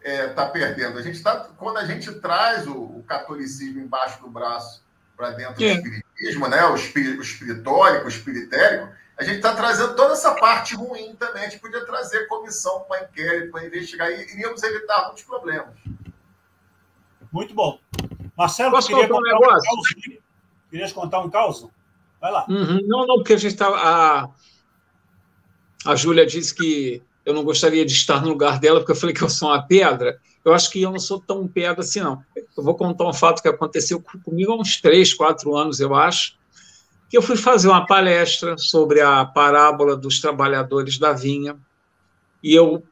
[0.03, 0.97] está é, tá perdendo.
[0.97, 4.83] A gente tá, quando a gente traz o, o catolicismo embaixo do braço
[5.17, 5.81] para dentro Sim.
[5.81, 6.65] do espiritismo, né?
[6.65, 11.45] o, espir, o espiritórico, o espiritérico, a gente está trazendo toda essa parte ruim também.
[11.45, 15.73] A gente podia trazer comissão para inquérito, para investigar, e iríamos evitar muitos problemas.
[17.31, 17.79] Muito bom.
[18.37, 19.71] Marcelo, Posso queria contar um negócio?
[19.73, 20.17] Um
[20.69, 21.67] Querias contar um caos?
[22.19, 22.45] Vai lá.
[22.49, 22.81] Uhum.
[22.85, 23.67] Não, não, porque a gente está.
[23.67, 24.29] A,
[25.85, 29.15] a Júlia disse que eu não gostaria de estar no lugar dela, porque eu falei
[29.15, 30.19] que eu sou uma pedra.
[30.43, 32.21] Eu acho que eu não sou tão pedra assim, não.
[32.35, 36.37] Eu vou contar um fato que aconteceu comigo há uns três, quatro anos, eu acho,
[37.09, 41.55] que eu fui fazer uma palestra sobre a parábola dos trabalhadores da vinha,
[42.43, 42.83] e eu,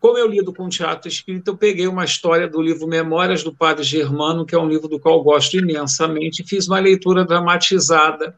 [0.00, 3.84] como eu lido com teatro espírita, eu peguei uma história do livro Memórias do Padre
[3.84, 8.36] Germano, que é um livro do qual gosto imensamente, e fiz uma leitura dramatizada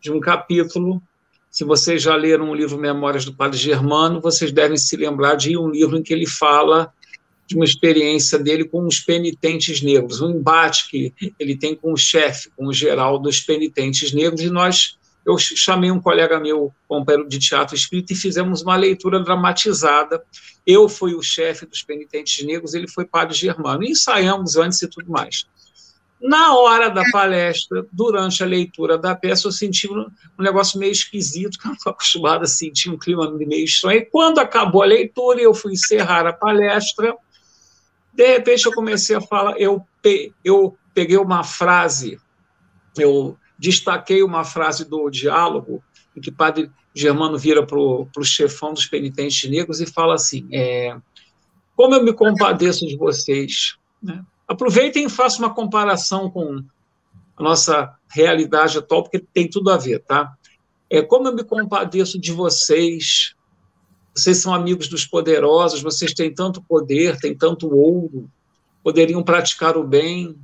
[0.00, 1.02] de um capítulo.
[1.50, 5.56] Se vocês já leram o livro Memórias do Padre Germano, vocês devem se lembrar de
[5.56, 6.92] um livro em que ele fala
[7.48, 11.96] de uma experiência dele com os penitentes negros, um embate que ele tem com o
[11.96, 17.26] chefe, com o geral dos penitentes negros, e nós, eu chamei um colega meu, companheiro
[17.26, 20.22] de teatro espírita, e fizemos uma leitura dramatizada.
[20.66, 24.86] Eu fui o chefe dos penitentes negros, ele foi padre germano, e ensaiamos antes e
[24.86, 25.46] tudo mais.
[26.20, 30.06] Na hora da palestra, durante a leitura da peça, eu senti um,
[30.38, 34.00] negócio meio esquisito, que eu não estou acostumado a sentir um clima meio estranho.
[34.00, 37.16] E quando acabou a leitura, eu fui encerrar a palestra.
[38.18, 39.86] De repente, eu comecei a falar, eu,
[40.44, 42.18] eu peguei uma frase,
[42.98, 45.80] eu destaquei uma frase do diálogo,
[46.16, 50.96] em que padre Germano vira para o chefão dos penitentes negros e fala assim: é,
[51.76, 54.24] Como eu me compadeço de vocês, né?
[54.48, 56.60] Aproveitem e façam uma comparação com
[57.36, 60.34] a nossa realidade atual, porque tem tudo a ver, tá?
[60.90, 63.36] É como eu me compadeço de vocês.
[64.18, 68.28] Vocês são amigos dos poderosos, vocês têm tanto poder, têm tanto ouro,
[68.82, 70.36] poderiam praticar o bem.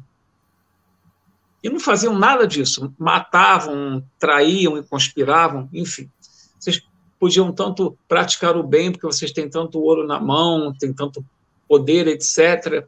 [1.60, 2.94] E não faziam nada disso.
[2.96, 6.08] Matavam, traíam e conspiravam, enfim.
[6.56, 6.80] Vocês
[7.18, 11.24] podiam tanto praticar o bem, porque vocês têm tanto ouro na mão, têm tanto
[11.68, 12.86] poder, etc.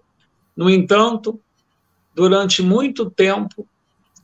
[0.57, 1.41] No entanto,
[2.15, 3.67] durante muito tempo,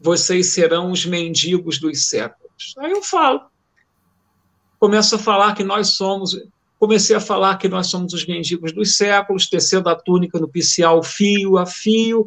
[0.00, 2.74] vocês serão os mendigos dos séculos.
[2.78, 3.51] Aí eu falo.
[4.82, 6.36] Começo a falar que nós somos.
[6.76, 11.04] Comecei a falar que nós somos os mendigos dos séculos, tecendo a túnica no picial
[11.04, 12.26] fio a fio.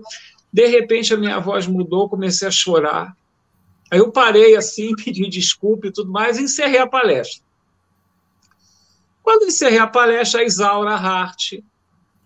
[0.53, 3.13] De repente, a minha voz mudou, comecei a chorar.
[3.91, 7.43] Aí eu parei assim, pedi desculpa e tudo mais, e encerrei a palestra.
[9.21, 11.55] Quando encerrei a palestra, a Isaura Hart,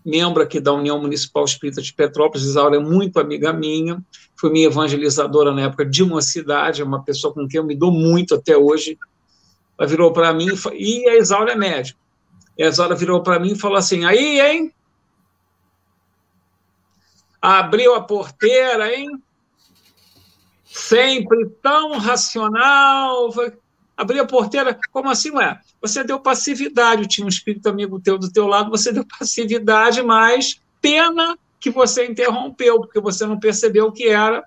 [0.06, 4.00] membro aqui da União Municipal Espírita de Petrópolis, Isaura é muito amiga minha,
[4.36, 7.76] foi minha evangelizadora na época de uma cidade, é uma pessoa com quem eu me
[7.76, 8.96] dou muito até hoje.
[9.80, 11.98] Ela virou para mim, e a Isaura é médica.
[12.58, 14.74] E a Isaura virou para mim e falou assim: aí, hein?
[17.42, 19.10] Abriu a porteira, hein?
[20.66, 23.30] Sempre tão racional.
[23.96, 25.60] Abrir a porteira, como assim, ué?
[25.82, 30.62] você deu passividade, tinha um espírito amigo teu do teu lado, você deu passividade, mas
[30.82, 34.44] pena que você interrompeu, porque você não percebeu o que era.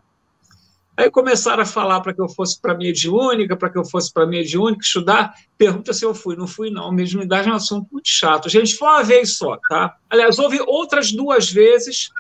[0.96, 4.12] Aí começaram a falar para que eu fosse para a mediúnica, para que eu fosse
[4.12, 5.34] para a mediúnica, estudar.
[5.56, 6.36] Pergunta se eu fui.
[6.36, 6.92] Não fui, não.
[6.92, 8.48] Mediunidade é um assunto muito chato.
[8.48, 9.96] Gente, foi uma vez só, tá?
[10.10, 12.10] Aliás, houve outras duas vezes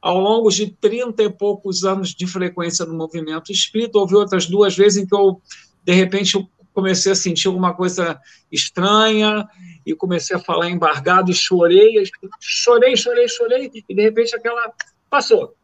[0.00, 3.98] ao longo de 30 e poucos anos de frequência no movimento espírita.
[3.98, 5.40] Houve outras duas vezes em que eu,
[5.84, 8.18] de repente, eu comecei a sentir alguma coisa
[8.50, 9.46] estranha
[9.84, 12.02] e comecei a falar embargado e chorei,
[12.40, 14.72] chorei, chorei, chorei e de repente aquela
[15.10, 15.54] passou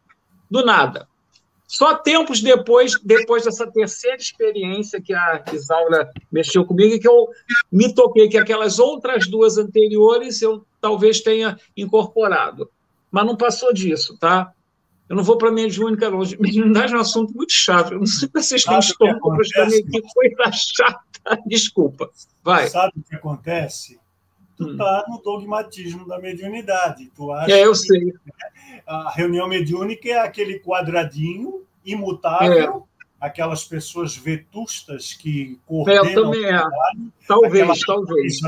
[0.49, 1.07] do nada.
[1.69, 7.27] Só tempos depois, depois dessa terceira experiência que a Isaura mexeu comigo, que eu
[7.71, 12.71] me toquei que aquelas outras duas anteriores eu talvez tenha incorporado.
[13.11, 14.51] Mas não passou disso, tá?
[15.07, 16.17] Eu não vou para a mediúnica, não.
[16.39, 17.93] Mediunidade é um assunto muito chato.
[17.93, 21.39] Eu não sei se vocês têm estômago para mim, que coisa chata.
[21.45, 22.09] Desculpa.
[22.43, 22.67] Vai.
[22.67, 23.99] Sabe o que acontece?
[24.59, 25.13] Tu está hum.
[25.13, 27.09] no dogmatismo da mediunidade.
[27.15, 28.13] Tu acha é, eu sei.
[28.85, 33.25] A reunião mediúnica é aquele quadradinho imutável, é.
[33.25, 36.61] aquelas pessoas vetustas que coordenam é, também é.
[37.25, 38.39] Talvez, talvez.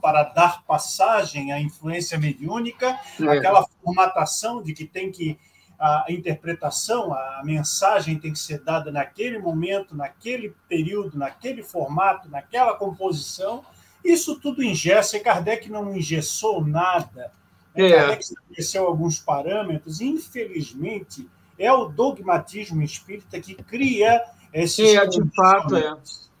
[0.00, 3.24] para dar passagem à influência mediúnica, é.
[3.28, 5.38] aquela formatação de que tem que
[5.78, 12.74] a interpretação, a mensagem tem que ser dada naquele momento, naquele período, naquele formato, naquela
[12.74, 13.64] composição.
[14.04, 17.32] Isso tudo ingessa, e Kardec não engessou nada.
[17.74, 17.90] É.
[17.90, 21.28] Kardec estabeleceu alguns parâmetros, e, infelizmente,
[21.58, 24.22] é o dogmatismo espírita que cria
[24.52, 24.94] esses.
[24.94, 25.96] É, de fato, é.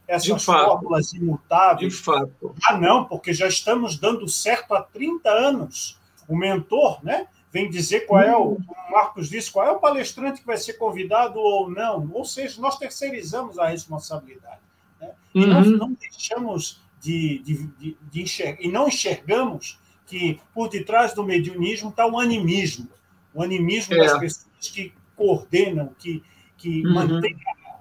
[0.08, 1.22] Essas de fórmulas fato.
[1.22, 1.92] imutáveis.
[1.92, 2.54] De fato.
[2.64, 5.98] Ah, não, porque já estamos dando certo há 30 anos.
[6.28, 7.28] O mentor, né?
[7.52, 10.74] vem dizer qual é o, o Marcos disse, qual é o palestrante que vai ser
[10.74, 12.08] convidado ou não.
[12.12, 14.60] Ou seja, nós terceirizamos a responsabilidade.
[15.00, 15.10] Né?
[15.34, 15.76] E nós uhum.
[15.76, 21.90] não deixamos de, de, de, de enxergar, e não enxergamos que por detrás do mediunismo
[21.90, 22.88] está o animismo.
[23.32, 23.98] O animismo é.
[23.98, 26.22] das pessoas que coordenam, que,
[26.56, 26.94] que uhum.
[26.94, 27.36] mantêm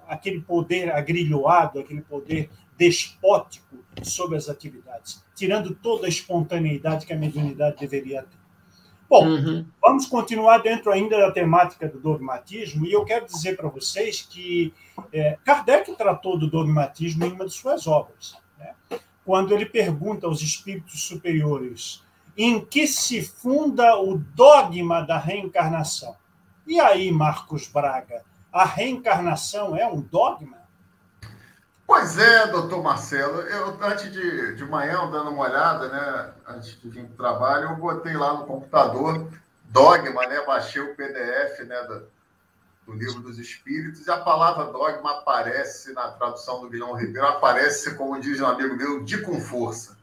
[0.08, 7.18] aquele poder agrilhoado, aquele poder despótico sobre as atividades, tirando toda a espontaneidade que a
[7.18, 8.40] mediunidade deveria ter.
[9.10, 9.66] Bom, uhum.
[9.82, 14.72] vamos continuar dentro ainda da temática do dogmatismo, e eu quero dizer para vocês que
[15.12, 18.74] é, Kardec tratou do dogmatismo em uma de suas obras, né?
[19.30, 22.04] Quando ele pergunta aos espíritos superiores
[22.36, 26.16] em que se funda o dogma da reencarnação.
[26.66, 30.58] E aí, Marcos Braga, a reencarnação é um dogma?
[31.86, 33.42] Pois é, doutor Marcelo.
[33.42, 37.70] Eu, antes de, de manhã, dando uma olhada, né, antes de vir para o trabalho,
[37.70, 39.30] eu botei lá no computador
[39.66, 42.08] dogma, né, baixei o PDF né, do,
[42.90, 47.96] do livro dos Espíritos, e a palavra dogma aparece na tradução do Guilherme Ribeiro, aparece,
[47.96, 49.98] como diz um amigo meu, de com força.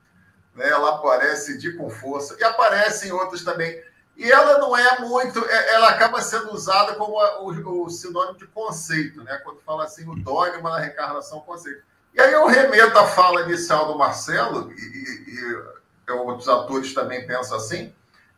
[0.55, 3.82] Né, ela aparece de com força, e aparece em outros também.
[4.16, 8.47] E ela não é muito, é, ela acaba sendo usada como o, o sinônimo de
[8.47, 9.37] conceito, né?
[9.45, 11.82] Quando fala assim, o dogma da reencarnação, conceito.
[12.14, 17.26] E aí eu remeto à fala inicial do Marcelo, e, e, e outros atores também
[17.26, 17.93] pensam assim,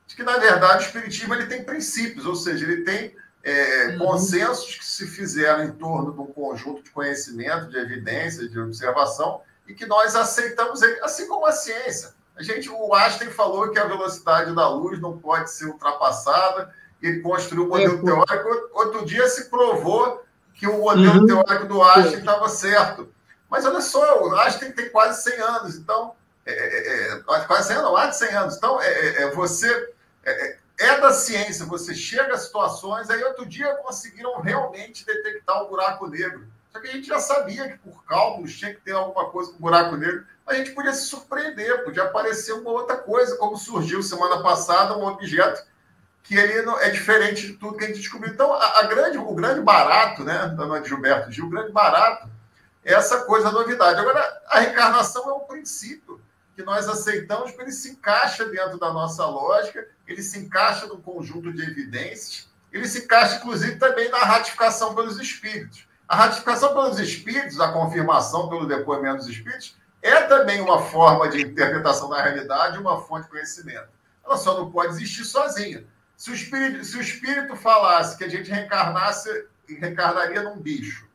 [0.08, 3.14] de que, na verdade, o Espiritismo ele tem princípios, ou seja, ele tem
[3.48, 3.98] é, uhum.
[3.98, 9.40] consensos que se fizeram em torno de um conjunto de conhecimento, de evidências, de observação,
[9.66, 12.14] e que nós aceitamos ele, assim como a ciência.
[12.36, 16.72] A gente, o Einstein falou que a velocidade da luz não pode ser ultrapassada.
[17.02, 18.70] Ele construiu o modelo é, teórico.
[18.72, 20.24] Outro dia se provou
[20.54, 21.26] que o modelo uhum.
[21.26, 23.12] teórico do Einstein estava certo.
[23.50, 26.14] Mas olha só, o Einstein tem quase 100 anos, então.
[26.46, 28.56] É, é, é quase 100 anos, mais de 100 anos.
[28.56, 29.92] Então, é, é, é você.
[30.78, 33.10] É, da ciência, você chega a situações.
[33.10, 36.46] Aí, outro dia, conseguiram realmente detectar o buraco negro.
[36.72, 39.56] Só que a gente já sabia que, por cálculos, tinha que ter alguma coisa com
[39.56, 44.02] o buraco negro a gente podia se surpreender, podia aparecer uma outra coisa, como surgiu
[44.02, 45.62] semana passada um objeto
[46.22, 48.32] que ele é diferente de tudo que a gente descobriu.
[48.32, 52.28] Então, a, a grande, o grande barato, né, da de Gilberto Gil, o grande barato
[52.84, 54.00] é essa coisa novidade.
[54.00, 56.20] Agora, a reencarnação é um princípio
[56.56, 61.00] que nós aceitamos, porque ele se encaixa dentro da nossa lógica, ele se encaixa num
[61.00, 65.86] conjunto de evidências, ele se encaixa, inclusive, também na ratificação pelos espíritos.
[66.08, 71.42] A ratificação pelos espíritos, a confirmação pelo depoimento dos espíritos, é também uma forma de
[71.42, 73.88] interpretação da realidade, uma fonte de conhecimento.
[74.24, 75.84] Ela só não pode existir sozinha.
[76.16, 81.06] Se o espírito, se o espírito falasse que a gente reencarnasse, reencarnaria num bicho,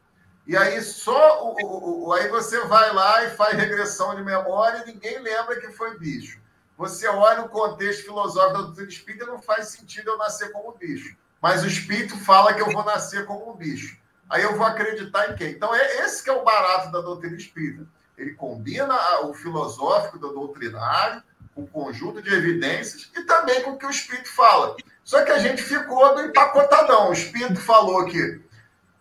[0.45, 4.93] e aí só o, o, aí você vai lá e faz regressão de memória e
[4.93, 6.42] ninguém lembra que foi bicho.
[6.77, 11.15] Você olha o contexto filosófico da doutrina espírita, não faz sentido eu nascer como bicho.
[11.41, 13.97] Mas o espírito fala que eu vou nascer como um bicho.
[14.29, 15.51] Aí eu vou acreditar em quem?
[15.51, 17.85] Então é esse que é o barato da doutrina espírita
[18.17, 21.23] ele combina o filosófico do doutrinário,
[21.55, 24.75] o conjunto de evidências e também com o que o Espírito fala.
[25.03, 27.09] Só que a gente ficou do empacotadão.
[27.09, 28.41] O Espírito falou que,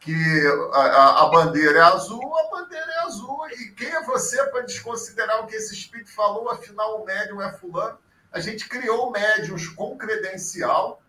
[0.03, 3.49] que a, a bandeira é azul, a bandeira é azul.
[3.51, 6.51] E quem é você para desconsiderar o que esse Espírito falou?
[6.51, 7.99] Afinal, o médium é fulano.
[8.33, 11.01] A gente criou médiums com credencial,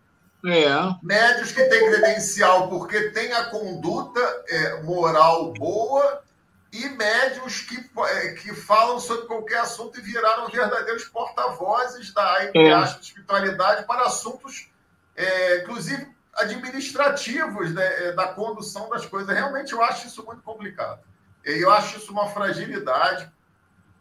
[0.46, 0.68] é.
[1.02, 6.22] Médios que têm credencial porque tem a conduta é, moral boa
[6.70, 12.84] e médios que, é, que falam sobre qualquer assunto e viraram verdadeiros porta-vozes da é.
[13.00, 14.68] espiritualidade para assuntos,
[15.16, 19.34] é, inclusive administrativos né, é, da condução das coisas.
[19.34, 21.00] Realmente eu acho isso muito complicado.
[21.44, 23.30] Eu acho isso uma fragilidade,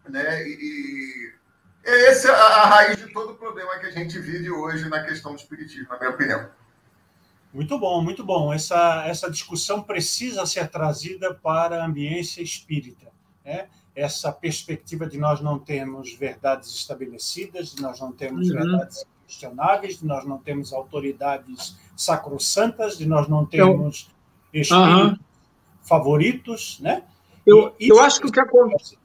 [0.08, 0.48] né?
[0.48, 1.34] E,
[1.86, 5.04] e essa é a raiz de todo o problema que a gente vive hoje na
[5.04, 6.50] questão do espiritismo, na minha opinião.
[7.54, 8.54] Muito bom, muito bom.
[8.54, 13.12] Essa, essa discussão precisa ser trazida para a ambiência espírita.
[13.46, 13.68] Né?
[13.96, 18.56] Essa perspectiva de nós não termos verdades estabelecidas, de nós não termos uhum.
[18.56, 24.10] verdades questionáveis, de nós não temos autoridades sacrossantas, de nós não termos
[24.54, 24.62] eu...
[24.62, 25.18] espíritos uhum.
[25.82, 26.80] favoritos.
[26.80, 27.04] Né?
[27.46, 28.98] Eu, eu acho que o que acontece.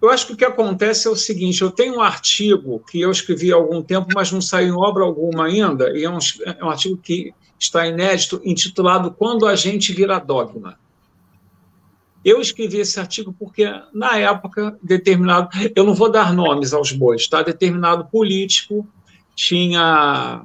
[0.00, 3.10] Eu acho que o que acontece é o seguinte: eu tenho um artigo que eu
[3.10, 6.64] escrevi há algum tempo, mas não saiu em obra alguma ainda, e é um, é
[6.64, 10.78] um artigo que está inédito, intitulado Quando a gente vira dogma.
[12.24, 15.48] Eu escrevi esse artigo porque, na época, determinado.
[15.76, 17.42] Eu não vou dar nomes aos bois, tá?
[17.42, 18.86] Determinado político
[19.34, 20.44] tinha.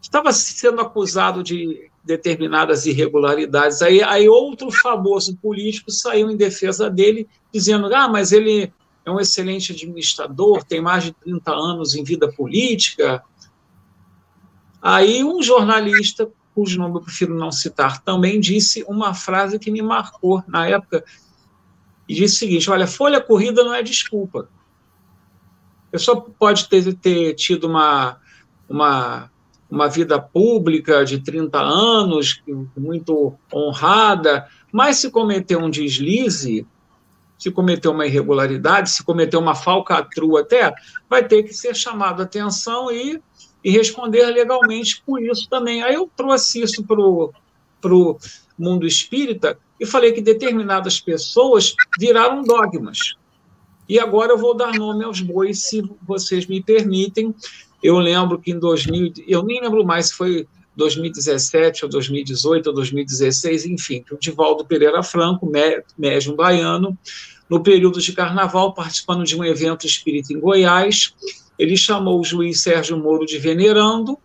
[0.00, 3.80] Estava sendo acusado de determinadas irregularidades.
[3.82, 8.72] Aí, aí outro famoso político saiu em defesa dele, dizendo: ah, mas ele
[9.04, 13.22] é um excelente administrador, tem mais de 30 anos em vida política,
[14.84, 19.80] Aí um jornalista, cujo nome eu prefiro não citar, também disse uma frase que me
[19.80, 21.02] marcou na época,
[22.06, 24.46] e disse o seguinte: olha, folha corrida não é desculpa.
[25.94, 28.16] Pessoa pode ter, ter tido uma,
[28.68, 29.30] uma,
[29.70, 32.42] uma vida pública de 30 anos,
[32.76, 36.66] muito honrada, mas se cometer um deslize,
[37.38, 40.74] se cometeu uma irregularidade, se cometeu uma falcatrua até,
[41.08, 43.22] vai ter que ser chamado a atenção e,
[43.62, 45.84] e responder legalmente por isso também.
[45.84, 48.18] Aí eu trouxe isso para o
[48.58, 53.14] mundo espírita e falei que determinadas pessoas viraram dogmas.
[53.88, 57.34] E agora eu vou dar nome aos bois, se vocês me permitem.
[57.82, 62.74] Eu lembro que em 2000, eu nem lembro mais se foi 2017 ou 2018 ou
[62.74, 65.50] 2016, enfim, que o Divaldo Pereira Franco,
[65.98, 66.98] médium baiano,
[67.48, 71.14] no período de carnaval, participando de um evento espírita em Goiás,
[71.58, 74.18] ele chamou o juiz Sérgio Moro de venerando,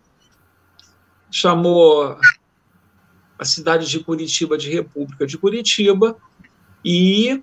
[1.30, 2.16] chamou
[3.38, 6.16] a cidade de Curitiba de República de Curitiba
[6.84, 7.42] e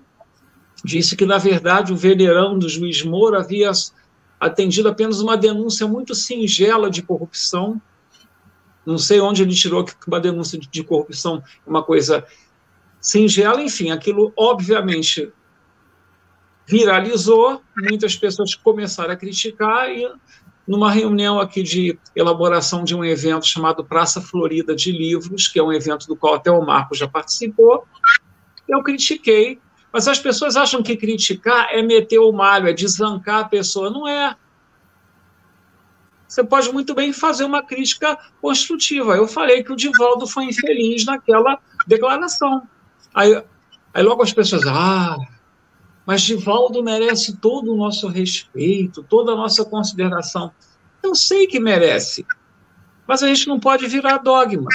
[0.84, 3.70] disse que, na verdade, o venerando do juiz Moro havia
[4.38, 7.80] atendido apenas uma denúncia muito singela de corrupção.
[8.86, 12.24] Não sei onde ele tirou que uma denúncia de corrupção é uma coisa
[13.00, 15.32] singela, enfim, aquilo obviamente
[16.66, 20.06] viralizou, muitas pessoas começaram a criticar e
[20.66, 25.62] numa reunião aqui de elaboração de um evento chamado Praça Florida de Livros, que é
[25.62, 27.86] um evento do qual até o Marco já participou,
[28.68, 29.58] eu critiquei,
[29.92, 34.06] mas as pessoas acham que criticar é meter o malho, é deslancar a pessoa, não
[34.06, 34.36] é.
[36.26, 39.16] Você pode muito bem fazer uma crítica construtiva.
[39.16, 42.68] Eu falei que o Divaldo foi infeliz naquela declaração.
[43.14, 43.42] Aí,
[43.94, 45.16] aí logo as pessoas, ah,
[46.04, 50.52] mas Divaldo merece todo o nosso respeito, toda a nossa consideração.
[51.02, 52.26] Eu sei que merece,
[53.06, 54.68] mas a gente não pode virar dogma.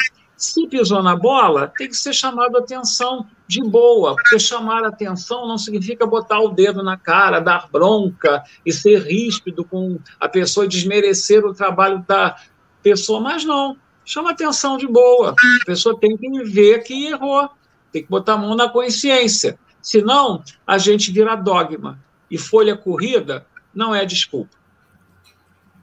[0.43, 4.89] Se pisou na bola, tem que ser chamado a atenção de boa, porque chamar a
[4.89, 10.27] atenção não significa botar o dedo na cara, dar bronca e ser ríspido com a
[10.27, 12.35] pessoa desmerecer o trabalho da
[12.81, 13.77] pessoa, mas não.
[14.03, 15.31] Chama atenção de boa.
[15.31, 17.49] A pessoa tem que ver que errou,
[17.89, 19.57] tem que botar a mão na consciência.
[19.81, 21.97] Senão, a gente vira dogma.
[22.29, 24.57] E folha corrida não é desculpa.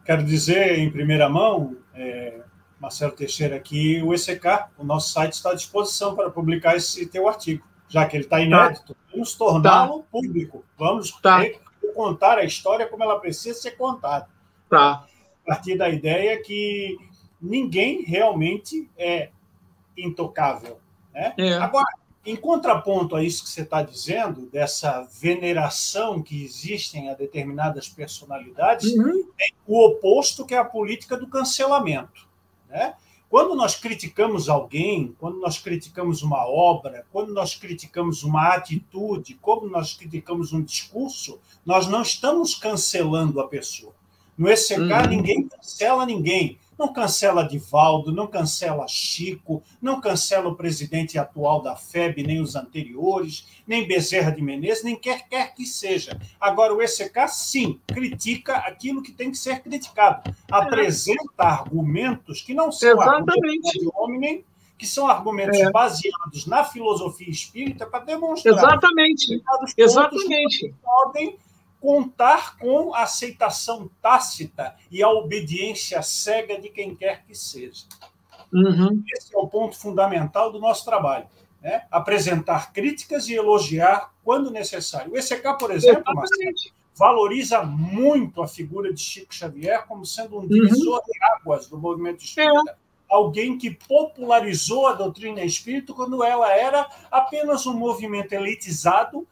[0.04, 2.42] Quero dizer em primeira mão, é,
[2.80, 7.28] Marcelo Teixeira, que o ECK, o nosso site, está à disposição para publicar esse teu
[7.28, 8.94] artigo, já que ele está inédito.
[8.94, 9.00] Tá.
[9.12, 10.04] Vamos torná-lo tá.
[10.10, 10.64] público.
[10.78, 11.44] Vamos tá.
[11.94, 14.28] contar a história como ela precisa ser contada.
[14.68, 15.04] Tá.
[15.44, 16.96] A partir da ideia que
[17.40, 19.28] ninguém realmente é
[19.96, 20.80] intocável.
[21.12, 21.34] Né?
[21.36, 21.54] É.
[21.54, 21.86] Agora,
[22.24, 28.90] em contraponto a isso que você está dizendo, dessa veneração que existem a determinadas personalidades,
[28.92, 29.30] uhum.
[29.36, 32.29] tem o oposto, que é a política do cancelamento.
[32.70, 32.94] Né?
[33.28, 39.68] Quando nós criticamos alguém, quando nós criticamos uma obra, quando nós criticamos uma atitude, quando
[39.68, 43.94] nós criticamos um discurso, nós não estamos cancelando a pessoa.
[44.40, 45.06] No ECK, uhum.
[45.06, 51.76] ninguém cancela ninguém não cancela Divaldo, não cancela Chico, não cancela o presidente atual da
[51.76, 56.18] FEB, nem os anteriores, nem Bezerra de Menezes, nem quer quer que seja.
[56.40, 60.34] Agora, o ECK, sim, critica aquilo que tem que ser criticado.
[60.50, 63.30] Apresenta argumentos que não são Exatamente.
[63.30, 64.44] argumentos de homem,
[64.78, 65.70] que são argumentos é.
[65.70, 69.42] baseados na filosofia espírita para demonstrar Exatamente.
[69.76, 70.74] Exatamente.
[70.82, 71.36] podem
[71.80, 77.84] contar com a aceitação tácita e a obediência cega de quem quer que seja.
[78.52, 79.02] Uhum.
[79.16, 81.26] Esse é o ponto fundamental do nosso trabalho.
[81.62, 81.84] Né?
[81.90, 85.12] Apresentar críticas e elogiar quando necessário.
[85.12, 86.54] O ECK, por exemplo, Marcelo,
[86.94, 91.04] valoriza muito a figura de Chico Xavier como sendo um divisor uhum.
[91.04, 92.70] de águas do movimento espírita.
[92.70, 92.74] É.
[93.08, 99.26] Alguém que popularizou a doutrina espírita quando ela era apenas um movimento elitizado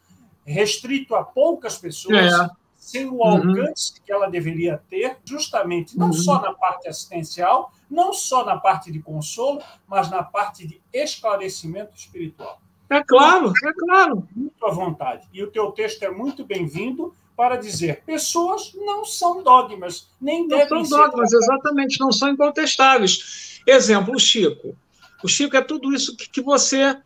[0.52, 2.50] restrito a poucas pessoas, é.
[2.76, 3.98] sem o alcance uhum.
[4.04, 6.12] que ela deveria ter, justamente não uhum.
[6.12, 11.94] só na parte assistencial, não só na parte de consolo, mas na parte de esclarecimento
[11.94, 12.60] espiritual.
[12.90, 14.26] É claro, é claro.
[14.34, 15.28] Muito à vontade.
[15.32, 20.48] E o teu texto é muito bem-vindo para dizer pessoas não são dogmas, nem não
[20.48, 23.60] devem são dogmas, exatamente, não são incontestáveis.
[23.66, 24.74] Exemplo, o Chico.
[25.22, 26.96] O Chico é tudo isso que, que você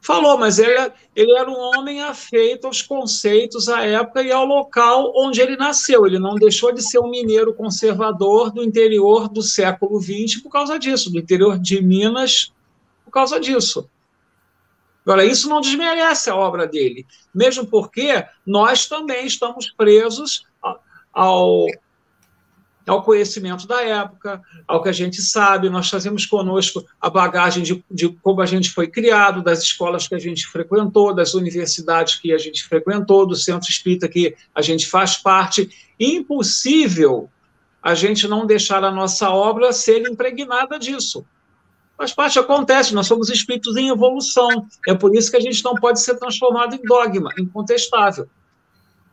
[0.00, 5.12] Falou, mas ele, ele era um homem afeito aos conceitos à época e ao local
[5.16, 6.06] onde ele nasceu.
[6.06, 10.78] Ele não deixou de ser um mineiro conservador do interior do século XX por causa
[10.78, 12.52] disso, do interior de Minas
[13.04, 13.88] por causa disso.
[15.04, 20.46] Agora, isso não desmerece a obra dele, mesmo porque nós também estamos presos
[21.12, 21.66] ao,
[22.88, 27.84] ao conhecimento da época, ao que a gente sabe, nós trazemos conosco a bagagem de,
[27.90, 32.32] de, como a gente foi criado, das escolas que a gente frequentou, das universidades que
[32.32, 35.68] a gente frequentou, do centro espírita que a gente faz parte.
[36.00, 37.28] Impossível
[37.82, 41.24] a gente não deixar a nossa obra ser impregnada disso.
[41.96, 44.66] Faz parte, acontece, nós somos espíritos em evolução.
[44.86, 48.28] É por isso que a gente não pode ser transformado em dogma, incontestável.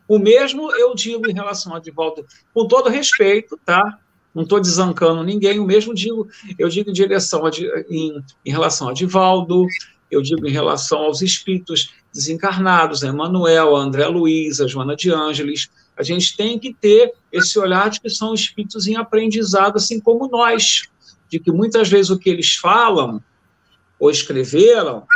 [0.07, 3.99] O mesmo eu digo em relação a Divaldo, com todo respeito, tá?
[4.34, 6.27] Não estou desancando ninguém, o mesmo digo,
[6.60, 7.52] eu digo em direção a,
[7.90, 9.65] em, em relação a Divaldo,
[10.11, 15.11] eu digo em relação aos espíritos desencarnados, a Emanuel, a André Luiz, a Joana de
[15.11, 19.99] Ângeles, a gente tem que ter esse olhar de que são espíritos em aprendizado, assim
[19.99, 20.84] como nós,
[21.30, 23.22] de que muitas vezes o que eles falam
[23.99, 25.07] ou escreveram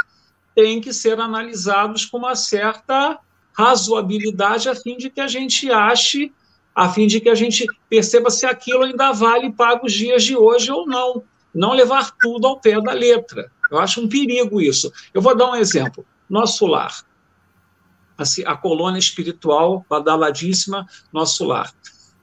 [0.56, 3.20] tem que ser analisados com uma certa
[3.60, 6.32] razoabilidade a fim de que a gente ache,
[6.74, 10.38] a fim de que a gente perceba se aquilo ainda vale para os dias de
[10.38, 11.24] hoje ou não.
[11.54, 13.52] Não levar tudo ao pé da letra.
[13.70, 14.90] Eu acho um perigo isso.
[15.14, 16.06] Eu vou dar um exemplo.
[16.30, 17.04] Nosso lar.
[18.18, 21.74] Assim, a colônia espiritual badaladíssima, nosso lar.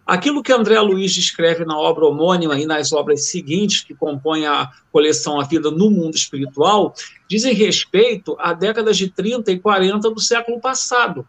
[0.06, 4.70] Aquilo que André Luiz descreve na obra homônima e nas obras seguintes, que compõem a
[4.92, 6.94] coleção A Vida no Mundo Espiritual,
[7.28, 11.26] dizem respeito à décadas de 30 e 40 do século passado.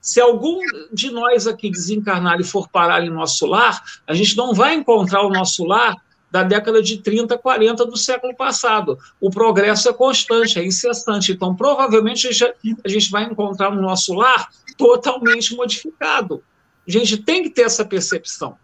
[0.00, 0.60] Se algum
[0.92, 5.22] de nós aqui desencarnar e for parar em nosso lar, a gente não vai encontrar
[5.22, 5.96] o nosso lar
[6.30, 8.96] da década de 30, 40 do século passado.
[9.20, 11.32] O progresso é constante, é incessante.
[11.32, 16.42] Então, provavelmente, a gente vai encontrar no nosso lar totalmente modificado.
[16.86, 18.56] A gente tem que ter essa percepção.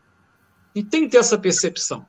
[0.75, 2.07] E tem que ter essa percepção.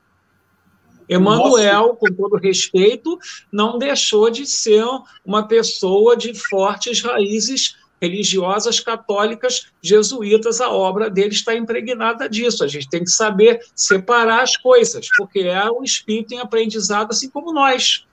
[1.08, 3.18] Emanuel, com todo respeito,
[3.52, 4.86] não deixou de ser
[5.26, 12.64] uma pessoa de fortes raízes religiosas católicas jesuítas, a obra dele está impregnada disso.
[12.64, 17.30] A gente tem que saber separar as coisas, porque é um espírito em aprendizado, assim
[17.30, 18.06] como nós.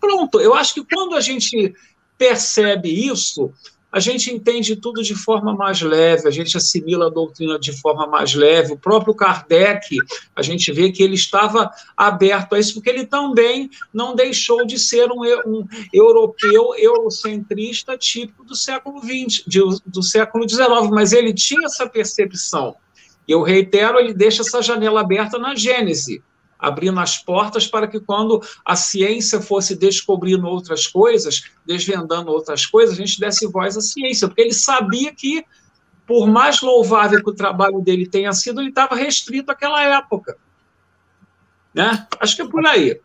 [0.00, 1.72] Pronto, eu acho que quando a gente
[2.18, 3.52] percebe isso,
[3.90, 8.06] a gente entende tudo de forma mais leve, a gente assimila a doutrina de forma
[8.06, 8.72] mais leve.
[8.72, 9.96] O próprio Kardec,
[10.34, 14.78] a gente vê que ele estava aberto a isso, porque ele também não deixou de
[14.78, 19.44] ser um, um europeu eurocentrista típico do século XX,
[19.86, 22.76] do século XIX, mas ele tinha essa percepção.
[23.26, 26.22] Eu reitero, ele deixa essa janela aberta na Gênese
[26.58, 32.94] abrindo as portas para que quando a ciência fosse descobrindo outras coisas, desvendando outras coisas,
[32.94, 35.44] a gente desse voz à ciência, porque ele sabia que,
[36.06, 40.36] por mais louvável que o trabalho dele tenha sido, ele estava restrito àquela época.
[41.74, 42.06] Né?
[42.20, 43.00] Acho que é por aí.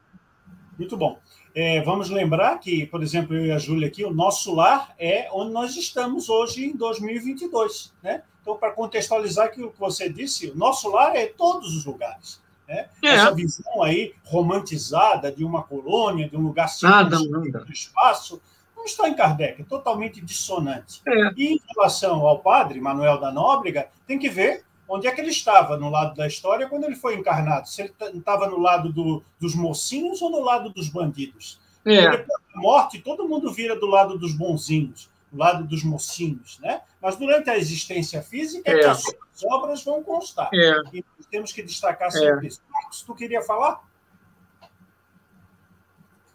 [0.77, 1.19] Muito bom.
[1.53, 5.27] É, vamos lembrar que, por exemplo, eu e a Júlia aqui, o nosso lar é
[5.33, 7.93] onde nós estamos hoje em 2022.
[8.01, 8.23] Né?
[8.41, 12.41] Então, para contextualizar aquilo que você disse, o nosso lar é todos os lugares.
[12.71, 12.87] Né?
[13.03, 13.07] É.
[13.09, 18.41] Essa visão aí romantizada de uma colônia, de um lugar ah, do espaço,
[18.73, 21.01] não está em Kardec, é totalmente dissonante.
[21.05, 21.31] É.
[21.35, 25.31] E em relação ao padre Manuel da Nóbrega, tem que ver onde é que ele
[25.31, 27.67] estava no lado da história quando ele foi encarnado.
[27.67, 31.59] Se ele estava no lado do, dos mocinhos ou no lado dos bandidos.
[31.83, 32.09] É.
[32.09, 36.81] Depois da morte, todo mundo vira do lado dos bonzinhos, do lado dos mocinhos, né?
[37.01, 38.93] Mas durante a existência física, é.
[39.41, 40.49] As obras vão constar.
[40.53, 40.73] É.
[40.93, 42.47] E temos que destacar sempre é.
[42.47, 42.61] isso.
[42.69, 43.81] Marcos, tu queria falar?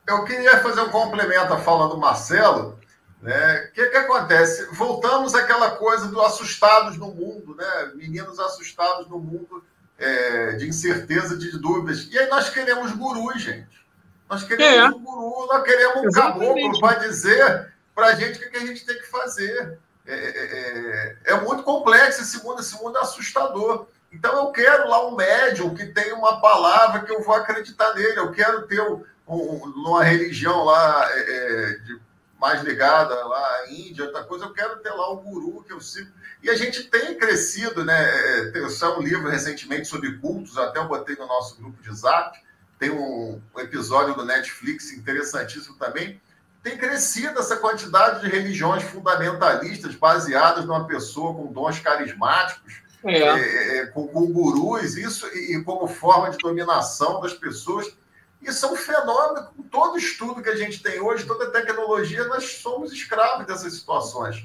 [0.07, 2.79] Eu queria fazer um complemento à fala do Marcelo.
[3.21, 3.71] O né?
[3.75, 4.67] que, que acontece?
[4.75, 7.93] Voltamos àquela coisa do assustados no mundo, né?
[7.95, 9.65] meninos assustados no mundo
[9.99, 12.09] é, de incerteza, de dúvidas.
[12.11, 13.85] E aí nós queremos gurus, gente.
[14.29, 14.97] Nós queremos é.
[14.97, 18.67] um guru, nós queremos um caboclo para dizer para a gente o que, que a
[18.67, 19.79] gente tem que fazer.
[20.07, 23.87] É, é, é, é, muito complexo esse mundo, esse mundo é assustador.
[24.13, 28.19] Então eu quero lá um médium que tem uma palavra que eu vou acreditar nele.
[28.19, 32.01] Eu quero ter um, um, uma religião lá é, é, de,
[32.39, 34.45] mais ligada lá à Índia, outra coisa.
[34.45, 36.11] Eu quero ter lá um guru que eu sigo.
[36.41, 37.99] E a gente tem crescido, né?
[37.99, 42.39] É, tem um livro recentemente sobre cultos, até eu botei no nosso grupo de Zap.
[42.79, 46.21] Tem um, um episódio do Netflix interessantíssimo também.
[46.67, 53.21] Tem crescido essa quantidade de religiões fundamentalistas baseadas numa pessoa com dons carismáticos é.
[53.21, 53.87] É, é.
[53.87, 57.97] com, com, gurus, isso e, e, como forma de dominação das pessoas.
[58.43, 62.57] Isso é um fenômeno, com todo estudo que a gente tem hoje, toda tecnologia, nós
[62.57, 64.45] somos escravos dessas situações.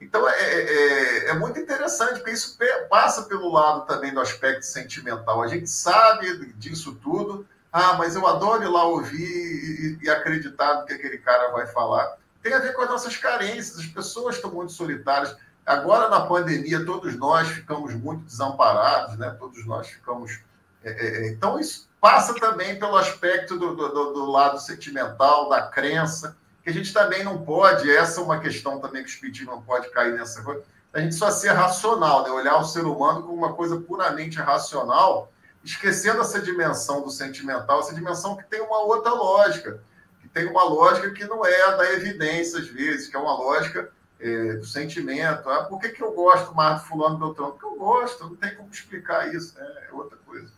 [0.00, 2.56] Então, é, é, é, é muito interessante, porque isso
[2.88, 5.42] passa pelo lado também do aspecto sentimental.
[5.42, 7.44] A gente sabe disso tudo,
[7.76, 11.66] ah, mas eu adoro ir lá ouvir e, e acreditar no que aquele cara vai
[11.66, 12.16] falar.
[12.42, 15.36] Tem a ver com as nossas carências, as pessoas estão muito solitárias.
[15.66, 19.36] Agora, na pandemia, todos nós ficamos muito desamparados, né?
[19.38, 20.40] todos nós ficamos.
[20.82, 25.60] É, é, é, então, isso passa também pelo aspecto do, do, do, lado sentimental, da
[25.66, 26.34] crença,
[26.64, 29.60] que a gente também não pode, essa é uma questão também que o Espiritismo não
[29.60, 30.62] pode cair nessa coisa,
[30.94, 32.30] a gente só ser racional, né?
[32.30, 35.30] olhar o ser humano como uma coisa puramente racional
[35.66, 39.82] esquecendo essa dimensão do sentimental, essa dimensão que tem uma outra lógica,
[40.20, 43.36] que tem uma lógica que não é a da evidência, às vezes, que é uma
[43.36, 43.90] lógica
[44.20, 45.50] é, do sentimento.
[45.50, 47.52] Ah, por que, que eu gosto mais do fulano Beltrano?
[47.52, 49.66] Porque eu gosto, não tem como explicar isso, né?
[49.88, 50.52] é outra coisa.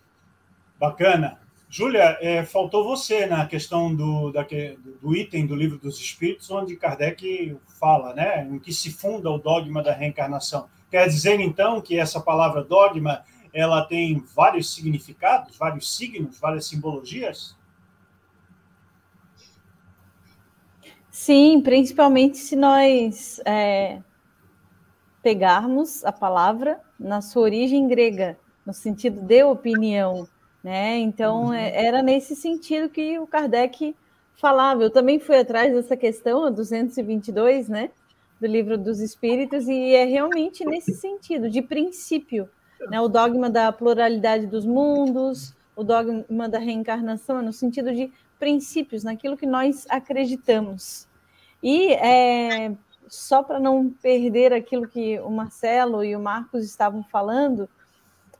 [0.78, 1.38] Bacana.
[1.70, 4.46] Júlia, é, faltou você na questão do, da,
[5.02, 9.38] do item do livro dos Espíritos, onde Kardec fala, né, em que se funda o
[9.38, 10.66] dogma da reencarnação.
[10.90, 13.22] Quer dizer, então, que essa palavra dogma
[13.52, 17.56] ela tem vários significados, vários signos, várias simbologias?
[21.10, 24.00] Sim, principalmente se nós é,
[25.22, 30.28] pegarmos a palavra na sua origem grega, no sentido de opinião
[30.62, 30.98] né?
[30.98, 31.54] Então, uhum.
[31.54, 33.94] É, era nesse sentido que o Kardec
[34.34, 34.82] falava.
[34.82, 37.90] Eu também fui atrás dessa questão, a 222, né?
[38.40, 42.48] Do livro dos Espíritos, e é realmente nesse sentido, de princípio.
[42.88, 43.00] Né?
[43.00, 49.04] O dogma da pluralidade dos mundos, o dogma da reencarnação, é no sentido de princípios,
[49.04, 51.08] naquilo que nós acreditamos.
[51.62, 52.72] E é,
[53.08, 57.68] só para não perder aquilo que o Marcelo e o Marcos estavam falando,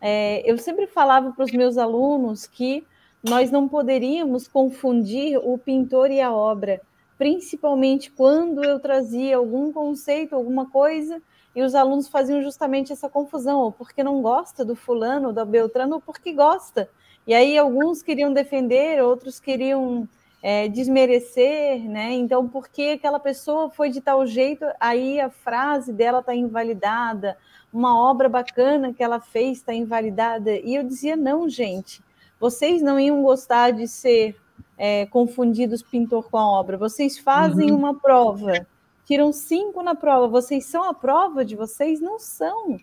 [0.01, 2.86] é, eu sempre falava para os meus alunos que
[3.23, 6.81] nós não poderíamos confundir o pintor e a obra,
[7.16, 11.20] principalmente quando eu trazia algum conceito, alguma coisa,
[11.59, 15.97] e os alunos faziam justamente essa confusão, ou porque não gosta do fulano, da Beltrano,
[15.97, 16.89] ou porque gosta.
[17.26, 20.09] E aí alguns queriam defender, outros queriam
[20.40, 22.12] é, desmerecer, né?
[22.12, 27.36] Então, porque aquela pessoa foi de tal jeito, aí a frase dela está invalidada,
[27.72, 30.52] uma obra bacana que ela fez está invalidada.
[30.52, 32.01] E eu dizia: não, gente,
[32.39, 34.36] vocês não iam gostar de ser
[34.76, 36.78] é, confundidos pintor com a obra.
[36.78, 37.78] Vocês fazem uhum.
[37.78, 38.64] uma prova,
[39.09, 40.28] tiram cinco na prova.
[40.28, 41.98] Vocês são a prova de vocês?
[41.98, 42.76] Não são.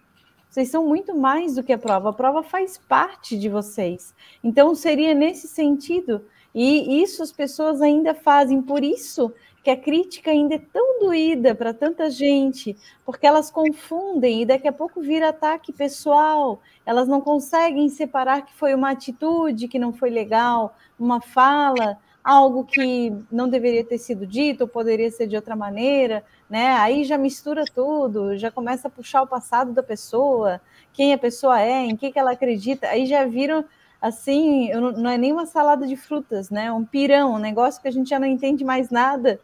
[0.50, 2.10] Vocês são muito mais do que a prova.
[2.10, 4.12] A prova faz parte de vocês.
[4.44, 6.26] Então, seria nesse sentido.
[6.54, 8.60] E isso as pessoas ainda fazem.
[8.60, 9.32] Por isso
[9.64, 12.76] que a crítica ainda é tão doída para tanta gente,
[13.06, 16.60] porque elas confundem e daqui a pouco vira ataque pessoal.
[16.88, 22.66] Elas não conseguem separar que foi uma atitude que não foi legal, uma fala, algo
[22.66, 26.70] que não deveria ter sido dito ou poderia ser de outra maneira, né?
[26.78, 30.60] Aí já mistura tudo, já começa a puxar o passado da pessoa,
[30.92, 33.64] quem a pessoa é, em que, que ela acredita, aí já viram
[34.02, 36.72] assim, não é nem uma salada de frutas, né?
[36.72, 39.40] Um pirão, um negócio que a gente já não entende mais nada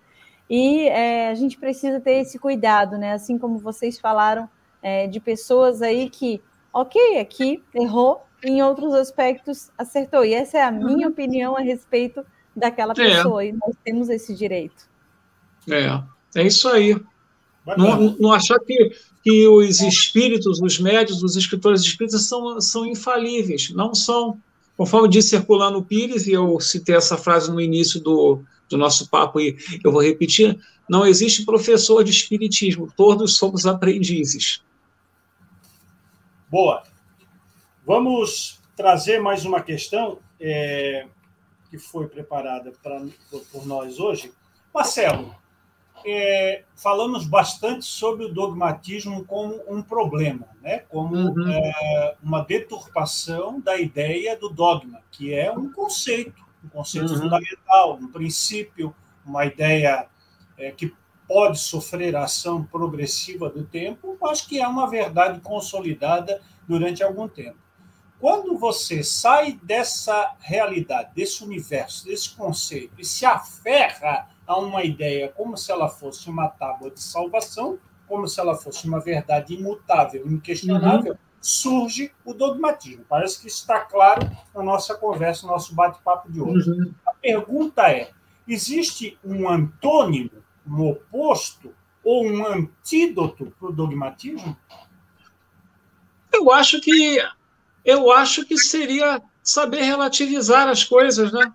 [0.49, 3.13] e é, a gente precisa ter esse cuidado, né?
[3.13, 4.49] Assim como vocês falaram
[4.81, 6.41] é, de pessoas aí que,
[6.73, 10.25] ok, aqui errou, em outros aspectos acertou.
[10.25, 11.13] E essa é a minha uhum.
[11.13, 12.25] opinião a respeito
[12.55, 12.95] daquela é.
[12.95, 13.49] pessoa, é.
[13.49, 14.89] e nós temos esse direito.
[15.69, 16.01] É,
[16.41, 16.99] é isso aí.
[17.77, 18.91] Não, não, achar que,
[19.23, 23.69] que os espíritos, os médios, os escritores espíritas são, são infalíveis.
[23.69, 24.39] Não são.
[24.75, 29.39] Conforme disse Herculano Pires, e eu citei essa frase no início do, do nosso papo,
[29.39, 30.59] e eu vou repetir:
[30.89, 34.63] não existe professor de espiritismo, todos somos aprendizes.
[36.49, 36.83] Boa.
[37.85, 41.05] Vamos trazer mais uma questão é,
[41.71, 43.01] que foi preparada pra,
[43.51, 44.31] por, nós hoje.
[44.71, 45.33] Marcelo,
[46.05, 50.79] é, falamos bastante sobre o dogmatismo como um problema, né?
[50.89, 51.49] como uhum.
[51.49, 57.21] é, uma deturpação da ideia do dogma, que é um conceito um conceito uhum.
[57.21, 58.93] fundamental, um princípio,
[59.25, 60.07] uma ideia
[60.57, 60.93] é, que
[61.27, 67.57] pode sofrer ação progressiva do tempo, mas que é uma verdade consolidada durante algum tempo.
[68.21, 75.29] Quando você sai dessa realidade, desse universo, desse conceito, e se aferra a uma ideia
[75.29, 80.25] como se ela fosse uma tábua de salvação, como se ela fosse uma verdade imutável,
[80.27, 83.03] inquestionável, uhum surge o dogmatismo.
[83.09, 86.69] Parece que está claro na nossa conversa, no nosso bate-papo de hoje.
[86.69, 86.93] Uhum.
[87.05, 88.11] A pergunta é:
[88.47, 91.73] existe um antônimo, um oposto
[92.03, 94.55] ou um antídoto para o dogmatismo?
[96.31, 97.19] Eu acho que
[97.83, 101.51] eu acho que seria saber relativizar as coisas, né?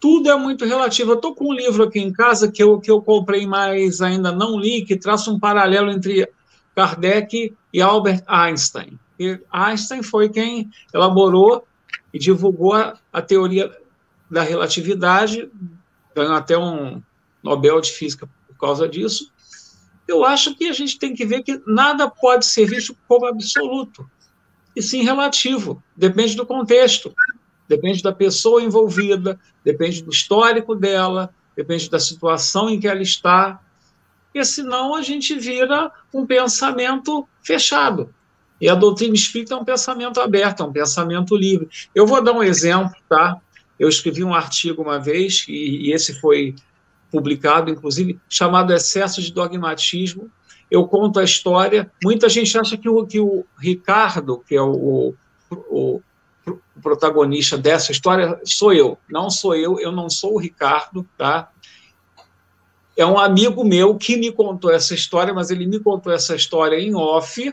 [0.00, 1.12] Tudo é muito relativo.
[1.12, 4.30] Eu estou com um livro aqui em casa que eu, que eu comprei, mas ainda
[4.32, 6.28] não li, que traça um paralelo entre
[6.74, 8.98] Kardec e Albert Einstein.
[9.18, 11.66] E Einstein foi quem elaborou
[12.12, 13.70] e divulgou a, a teoria
[14.30, 15.50] da relatividade,
[16.14, 17.02] ganhou até um
[17.42, 19.32] Nobel de Física por causa disso.
[20.06, 24.08] Eu acho que a gente tem que ver que nada pode ser visto como absoluto,
[24.74, 27.14] e sim relativo, depende do contexto,
[27.68, 33.60] depende da pessoa envolvida, depende do histórico dela, depende da situação em que ela está,
[34.24, 38.12] porque senão a gente vira um pensamento fechado.
[38.60, 41.68] E a doutrina espírita é um pensamento aberto, é um pensamento livre.
[41.94, 43.40] Eu vou dar um exemplo, tá?
[43.78, 46.54] Eu escrevi um artigo uma vez, e, e esse foi
[47.10, 50.28] publicado, inclusive, chamado Excesso de Dogmatismo.
[50.70, 51.90] Eu conto a história.
[52.02, 55.14] Muita gente acha que o, que o Ricardo, que é o,
[55.50, 56.02] o, o
[56.82, 58.98] protagonista dessa história, sou eu.
[59.08, 61.50] Não sou eu, eu não sou o Ricardo, tá?
[62.96, 66.78] É um amigo meu que me contou essa história, mas ele me contou essa história
[66.78, 67.52] em off,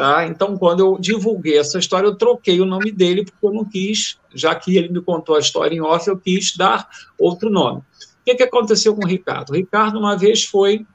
[0.00, 0.26] Tá?
[0.26, 4.18] Então, quando eu divulguei essa história, eu troquei o nome dele, porque eu não quis,
[4.34, 7.80] já que ele me contou a história em off, eu quis dar outro nome.
[7.80, 7.84] O
[8.24, 9.50] que, que aconteceu com o Ricardo?
[9.50, 10.86] O Ricardo, uma vez, foi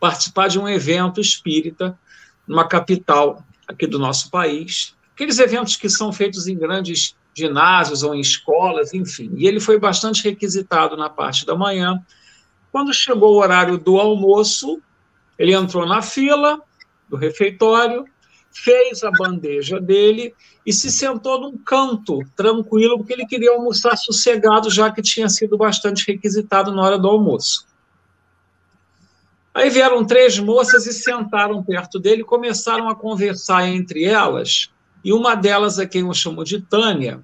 [0.00, 1.98] participar de um evento espírita
[2.46, 8.14] numa capital aqui do nosso país, aqueles eventos que são feitos em grandes ginásios ou
[8.14, 9.30] em escolas, enfim.
[9.36, 12.02] E ele foi bastante requisitado na parte da manhã.
[12.72, 14.80] Quando chegou o horário do almoço,
[15.38, 16.60] ele entrou na fila
[17.08, 18.04] do refeitório,
[18.50, 20.34] fez a bandeja dele
[20.66, 25.56] e se sentou num canto, tranquilo, porque ele queria almoçar sossegado, já que tinha sido
[25.56, 27.67] bastante requisitado na hora do almoço.
[29.58, 34.70] Aí vieram três moças e sentaram perto dele, começaram a conversar entre elas,
[35.04, 37.20] e uma delas, a quem eu chamo de Tânia,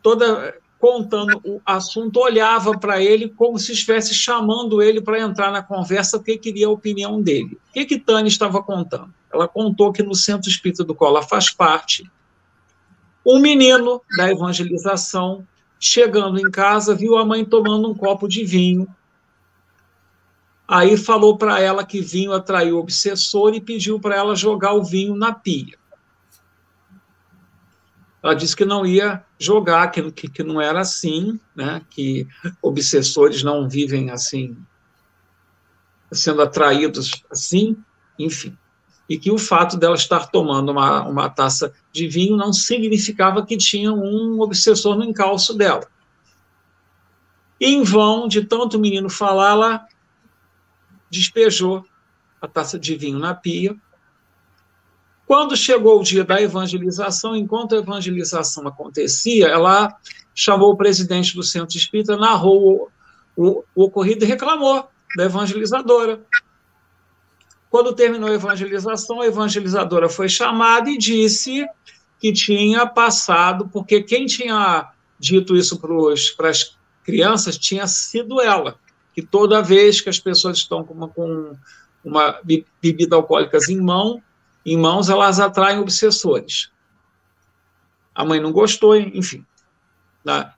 [0.00, 5.60] toda contando o assunto, olhava para ele como se estivesse chamando ele para entrar na
[5.60, 7.58] conversa, porque queria a opinião dele.
[7.68, 9.12] O que, que Tânia estava contando?
[9.34, 12.08] Ela contou que no centro espírita do ela faz parte,
[13.26, 15.44] um menino da evangelização,
[15.80, 18.86] chegando em casa, viu a mãe tomando um copo de vinho.
[20.72, 24.84] Aí falou para ela que vinho atraiu o obsessor e pediu para ela jogar o
[24.84, 25.76] vinho na pia.
[28.22, 31.82] Ela disse que não ia jogar, que, que, que não era assim, né?
[31.90, 32.24] que
[32.62, 34.56] obsessores não vivem assim,
[36.12, 37.76] sendo atraídos assim,
[38.16, 38.56] enfim.
[39.08, 43.56] E que o fato dela estar tomando uma, uma taça de vinho não significava que
[43.56, 45.88] tinha um obsessor no encalço dela.
[47.60, 49.86] Em vão, de tanto o menino falar, ela
[51.10, 51.84] despejou
[52.40, 53.76] a taça de vinho na pia
[55.30, 59.96] quando chegou o dia da evangelização, enquanto a evangelização acontecia, ela
[60.34, 62.90] chamou o presidente do centro espírita, narrou
[63.36, 66.20] o, o, o ocorrido e reclamou da evangelizadora.
[67.70, 71.64] Quando terminou a evangelização, a evangelizadora foi chamada e disse
[72.18, 75.80] que tinha passado, porque quem tinha dito isso
[76.36, 78.80] para as crianças tinha sido ela,
[79.14, 81.56] que toda vez que as pessoas estão com uma, com
[82.04, 82.40] uma
[82.80, 84.22] bebida alcoólicas em mão,
[84.64, 86.70] em mãos, elas atraem obsessores.
[88.14, 89.44] A mãe não gostou, enfim.
[90.26, 90.52] A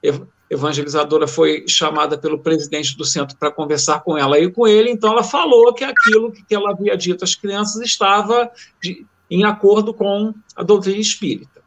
[0.52, 5.12] evangelizadora foi chamada pelo presidente do centro para conversar com ela e com ele, então
[5.12, 8.50] ela falou que aquilo que ela havia dito às crianças estava
[8.82, 11.62] de, em acordo com a doutrina espírita,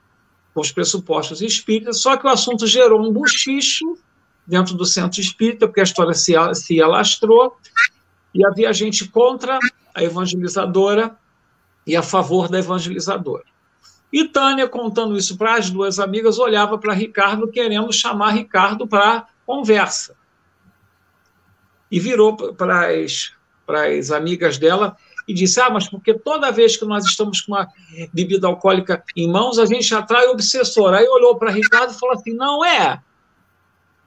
[0.54, 3.98] com os pressupostos espíritas, só que o assunto gerou um buchicho
[4.46, 7.58] dentro do centro espírita, porque a história se, se alastrou,
[8.34, 9.58] e havia gente contra
[9.94, 11.16] a evangelizadora
[11.88, 13.44] e a favor da evangelizadora.
[14.12, 19.28] E Tânia, contando isso para as duas amigas, olhava para Ricardo, querendo chamar Ricardo para
[19.46, 20.16] conversa.
[21.92, 23.34] E virou para as,
[23.66, 24.98] para as amigas dela
[25.28, 27.68] e disse: Ah, mas porque toda vez que nós estamos com uma
[28.14, 30.94] bebida alcoólica em mãos, a gente atrai o obsessor.
[30.94, 33.02] Aí olhou para Ricardo e falou assim: Não é.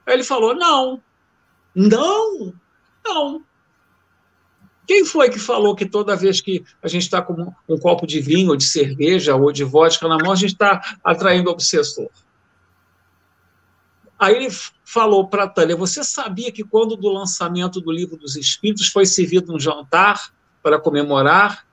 [0.09, 1.01] Aí ele falou: Não,
[1.75, 2.53] não,
[3.05, 3.43] não.
[4.87, 8.19] Quem foi que falou que toda vez que a gente está com um copo de
[8.19, 12.09] vinho, ou de cerveja, ou de vodka na mão, a gente está atraindo obsessor?
[14.17, 14.49] Aí ele
[14.83, 19.05] falou para a Tânia: Você sabia que quando do lançamento do Livro dos Espíritos foi
[19.05, 20.33] servido um jantar
[20.63, 21.67] para comemorar,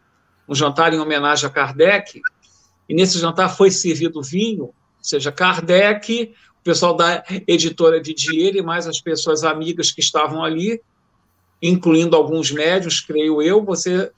[0.47, 2.21] um jantar em homenagem a Kardec?
[2.87, 6.35] E nesse jantar foi servido vinho, ou seja, Kardec,
[6.67, 10.83] pessoal da editora de dinheiro e mais as pessoas amigas que estavam ali,
[11.63, 14.11] incluindo alguns médios, creio eu, você,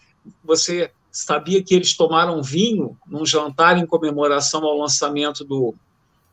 [0.43, 5.75] você sabia que eles tomaram vinho num jantar em comemoração ao lançamento do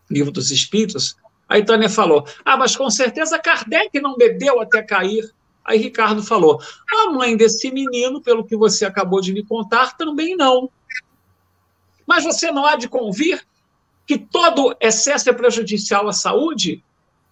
[0.09, 1.17] Livro dos Espíritos?
[1.49, 5.29] Aí Tânia falou: Ah, mas com certeza Kardec não bebeu até cair.
[5.65, 10.33] Aí Ricardo falou: A mãe desse menino, pelo que você acabou de me contar, também
[10.37, 10.69] não.
[12.07, 13.45] Mas você não há de convir
[14.05, 16.83] que todo excesso é prejudicial à saúde?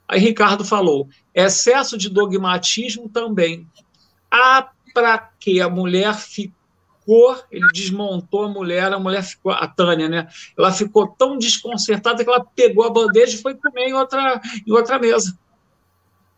[0.08, 3.68] Aí Ricardo falou: excesso de dogmatismo também.
[4.30, 10.08] Ah, para que a mulher ficou, ele desmontou a mulher, a mulher ficou, a Tânia,
[10.08, 10.28] né?
[10.58, 14.72] Ela ficou tão desconcertada que ela pegou a bandeja e foi comer em outra, em
[14.72, 15.38] outra mesa.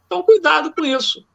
[0.05, 1.25] Então, cuidado com isso.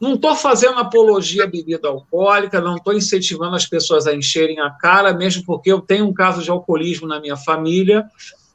[0.00, 4.70] Não estou fazendo apologia à bebida alcoólica, não estou incentivando as pessoas a encherem a
[4.70, 8.08] cara, mesmo porque eu tenho um caso de alcoolismo na minha família.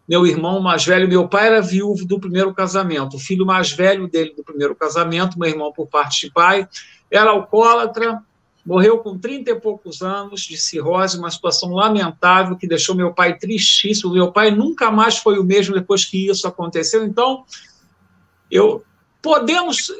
[0.09, 4.07] Meu irmão mais velho, meu pai era viúvo do primeiro casamento, o filho mais velho
[4.07, 6.67] dele do primeiro casamento, meu irmão por parte de pai,
[7.11, 8.21] era alcoólatra,
[8.65, 13.37] morreu com 30 e poucos anos de cirrose, uma situação lamentável que deixou meu pai
[13.37, 14.13] tristíssimo.
[14.13, 17.05] Meu pai nunca mais foi o mesmo depois que isso aconteceu.
[17.05, 17.45] Então,
[18.49, 18.83] eu
[19.21, 19.91] podemos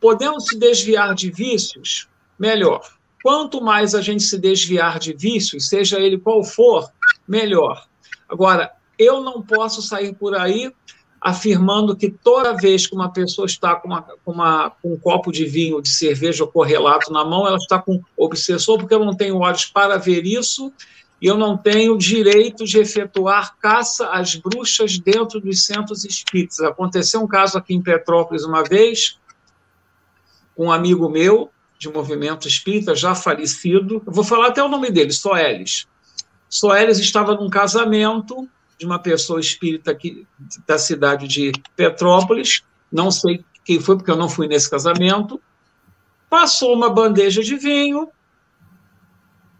[0.00, 2.08] podemos se desviar de vícios,
[2.38, 2.80] melhor.
[3.22, 6.90] Quanto mais a gente se desviar de vícios, seja ele qual for,
[7.28, 7.86] melhor.
[8.28, 10.72] Agora, eu não posso sair por aí
[11.20, 15.30] afirmando que toda vez que uma pessoa está com, uma, com, uma, com um copo
[15.30, 19.14] de vinho, de cerveja ou correlato na mão, ela está com obsessor, porque eu não
[19.14, 20.72] tenho olhos para ver isso
[21.20, 26.60] e eu não tenho direito de efetuar caça às bruxas dentro dos centros espíritas.
[26.60, 29.18] Aconteceu um caso aqui em Petrópolis uma vez,
[30.64, 35.12] um amigo meu de movimento espírita, já falecido, eu vou falar até o nome dele,
[35.12, 35.86] Soelis.
[36.48, 38.46] Soelis estava num casamento
[38.78, 40.26] de uma pessoa espírita aqui
[40.66, 42.62] da cidade de Petrópolis,
[42.92, 45.40] não sei quem foi, porque eu não fui nesse casamento,
[46.28, 48.08] passou uma bandeja de vinho,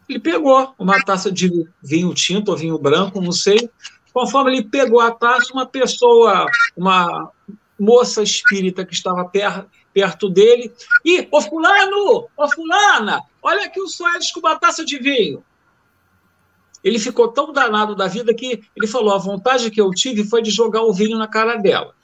[0.07, 3.71] ele pegou uma taça de vinho tinto ou vinho branco, não sei.
[4.13, 6.47] Conforme ele pegou a taça, uma pessoa,
[6.77, 7.31] uma
[7.79, 10.73] moça espírita que estava per, perto dele,
[11.05, 15.45] e, ô fulano, ô fulana, olha aqui o Soares com uma taça de vinho.
[16.83, 20.43] Ele ficou tão danado da vida que ele falou: a vontade que eu tive foi
[20.43, 21.95] de jogar o vinho na cara dela.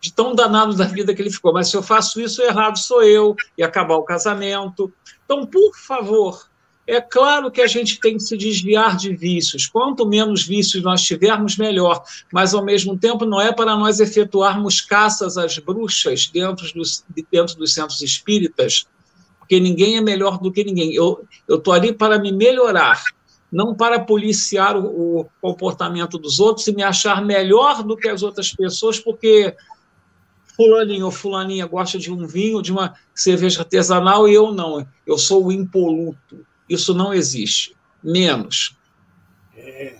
[0.00, 1.52] De tão danado da vida que ele ficou.
[1.52, 4.92] Mas se eu faço isso, errado sou eu, e acabar o casamento.
[5.24, 6.49] Então, por favor,
[6.90, 9.64] é claro que a gente tem que se desviar de vícios.
[9.64, 12.02] Quanto menos vícios nós tivermos, melhor.
[12.32, 17.56] Mas, ao mesmo tempo, não é para nós efetuarmos caças às bruxas dentro dos, dentro
[17.56, 18.86] dos centros espíritas,
[19.38, 20.92] porque ninguém é melhor do que ninguém.
[20.92, 23.00] Eu estou ali para me melhorar
[23.52, 28.22] não para policiar o, o, comportamento dos outros e me achar melhor do que as
[28.22, 29.56] outras pessoas, porque
[30.54, 34.86] fulaninho ou fulaninha gosta de um vinho, de uma cerveja artesanal e eu não.
[35.04, 36.46] Eu sou o impoluto.
[36.70, 37.76] Isso não existe.
[38.00, 38.78] Menos.
[39.56, 39.98] É,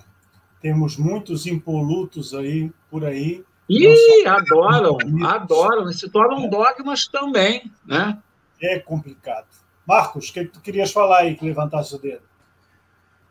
[0.62, 3.44] temos muitos impolutos aí por aí.
[3.68, 5.92] Ih, adoram, adoram.
[5.92, 6.48] Se tornam é.
[6.48, 8.16] dogmas também, né?
[8.62, 9.48] É complicado.
[9.86, 12.22] Marcos, o que tu querias falar aí que levantasse o dedo?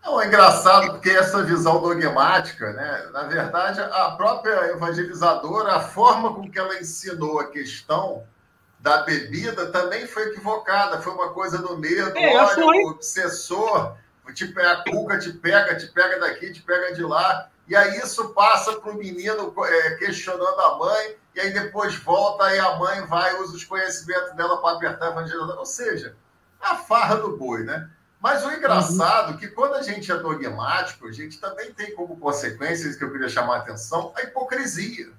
[0.03, 3.09] Não, é engraçado porque essa visão dogmática, né?
[3.11, 8.23] na verdade, a própria evangelizadora, a forma com que ela ensinou a questão
[8.79, 11.01] da bebida também foi equivocada.
[11.01, 13.95] Foi uma coisa do medo, é, olha, o obsessor,
[14.33, 17.49] te, a cuca te pega, te pega daqui, te pega de lá.
[17.67, 22.55] E aí isso passa para o menino é, questionando a mãe, e aí depois volta,
[22.55, 25.59] e a mãe vai, usa os conhecimentos dela para apertar a evangelizadora.
[25.59, 26.15] Ou seja,
[26.59, 27.89] a farra do boi, né?
[28.19, 32.17] Mas o engraçado é que quando a gente é dogmático, a gente também tem como
[32.17, 35.09] consequência, isso que eu queria chamar a atenção, a hipocrisia.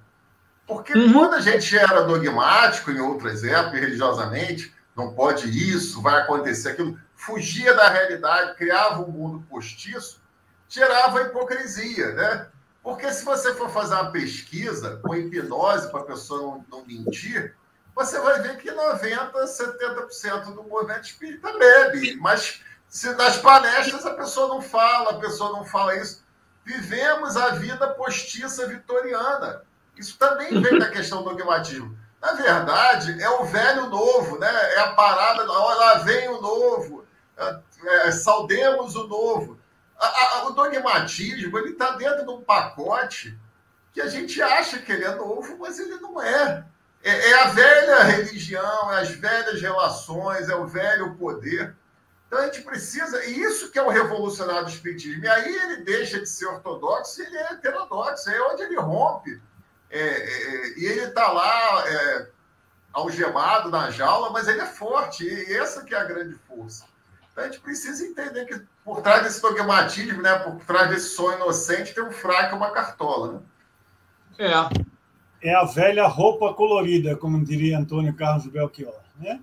[0.71, 1.11] Porque uhum.
[1.11, 6.97] quando a gente era dogmático em outras épocas, religiosamente, não pode isso, vai acontecer aquilo,
[7.13, 10.21] fugia da realidade, criava um mundo postiço,
[10.69, 12.47] gerava hipocrisia, né?
[12.81, 17.53] Porque se você for fazer uma pesquisa com hipnose para a pessoa não, não mentir,
[17.93, 24.13] você vai ver que 90%, 70% do movimento espírita bebe, mas se nas palestras a
[24.13, 26.23] pessoa não fala, a pessoa não fala isso.
[26.63, 29.69] Vivemos a vida postiça vitoriana.
[29.97, 31.97] Isso também vem da questão do dogmatismo.
[32.21, 34.51] Na verdade, é o velho novo, né?
[34.75, 37.03] É a parada, olha lá vem o novo,
[37.37, 39.59] é, é, saudemos o novo.
[39.97, 43.37] A, a, o dogmatismo ele está dentro de um pacote
[43.91, 46.63] que a gente acha que ele é novo, mas ele não é.
[47.03, 47.31] é.
[47.31, 51.75] É a velha religião, é as velhas relações, é o velho poder.
[52.27, 55.25] Então a gente precisa, e isso que é o revolucionário do espiritismo.
[55.25, 59.41] E aí ele deixa de ser ortodoxo e ele é heterodoxo, é onde ele rompe.
[59.91, 62.27] É, é, e ele está lá é,
[62.93, 66.85] algemado na jaula, mas ele é forte, e essa que é a grande força.
[67.31, 71.35] Então a gente precisa entender que por trás desse dogmatismo, né, por trás desse sonho
[71.37, 73.33] inocente, tem um fraco e uma cartola.
[73.33, 73.39] Né?
[74.39, 75.49] É.
[75.49, 79.01] É a velha roupa colorida, como diria Antônio Carlos Belchior.
[79.19, 79.41] Né?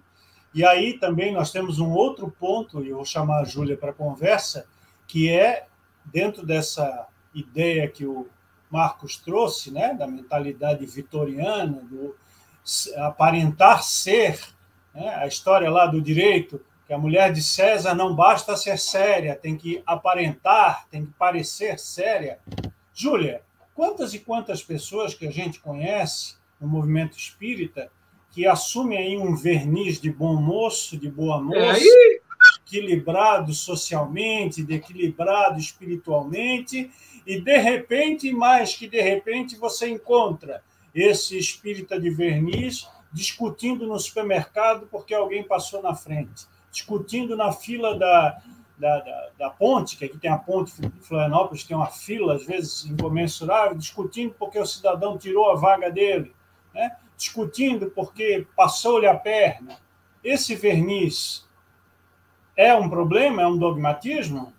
[0.54, 3.90] E aí também nós temos um outro ponto, e eu vou chamar a Júlia para
[3.90, 4.66] a conversa,
[5.06, 5.66] que é
[6.04, 8.28] dentro dessa ideia que o
[8.70, 12.14] Marcos trouxe, né, da mentalidade vitoriana, do
[12.96, 14.40] aparentar ser,
[14.94, 19.36] né, a história lá do direito, que a mulher de César não basta ser séria,
[19.36, 22.38] tem que aparentar, tem que parecer séria.
[22.94, 23.42] Júlia,
[23.74, 27.90] quantas e quantas pessoas que a gente conhece no movimento espírita
[28.32, 32.20] que assumem aí um verniz de bom moço, de boa moça, É,
[32.66, 36.90] equilibrado socialmente, de equilibrado espiritualmente,
[37.28, 40.64] e de repente, mais que de repente, você encontra
[40.94, 47.98] esse espírita de verniz discutindo no supermercado porque alguém passou na frente, discutindo na fila
[47.98, 48.40] da,
[48.78, 52.46] da, da, da, ponte, que aqui tem a ponte de Florianópolis, tem uma fila, às
[52.46, 56.34] vezes, incomensurável, discutindo porque o cidadão tirou a vaga dele,
[56.72, 56.96] né?
[57.14, 59.78] discutindo porque passou-lhe a perna.
[60.24, 61.46] Esse verniz
[62.56, 63.42] é um problema?
[63.42, 64.54] É um dogmatismo?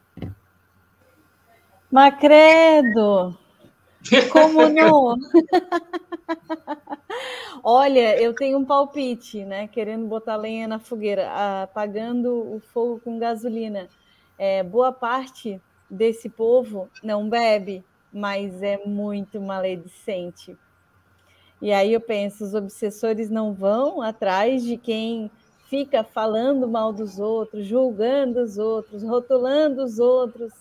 [1.91, 3.35] Macredo!
[4.31, 5.15] Como não?
[7.63, 9.67] Olha, eu tenho um palpite, né?
[9.67, 11.29] Querendo botar lenha na fogueira,
[11.63, 13.89] apagando o fogo com gasolina.
[14.37, 15.59] É, boa parte
[15.89, 17.83] desse povo não bebe,
[18.13, 20.55] mas é muito maledicente.
[21.61, 25.29] E aí eu penso, os obsessores não vão atrás de quem
[25.67, 30.53] fica falando mal dos outros, julgando os outros, rotulando os outros,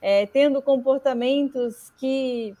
[0.00, 2.54] é, tendo comportamentos que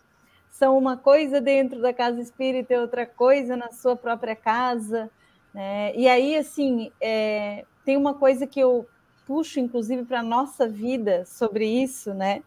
[0.50, 5.10] são uma coisa dentro da casa espírita e outra coisa na sua própria casa.
[5.54, 5.94] Né?
[5.96, 8.86] E aí, assim, é, tem uma coisa que eu
[9.26, 12.42] puxo, inclusive, para a nossa vida sobre isso, né?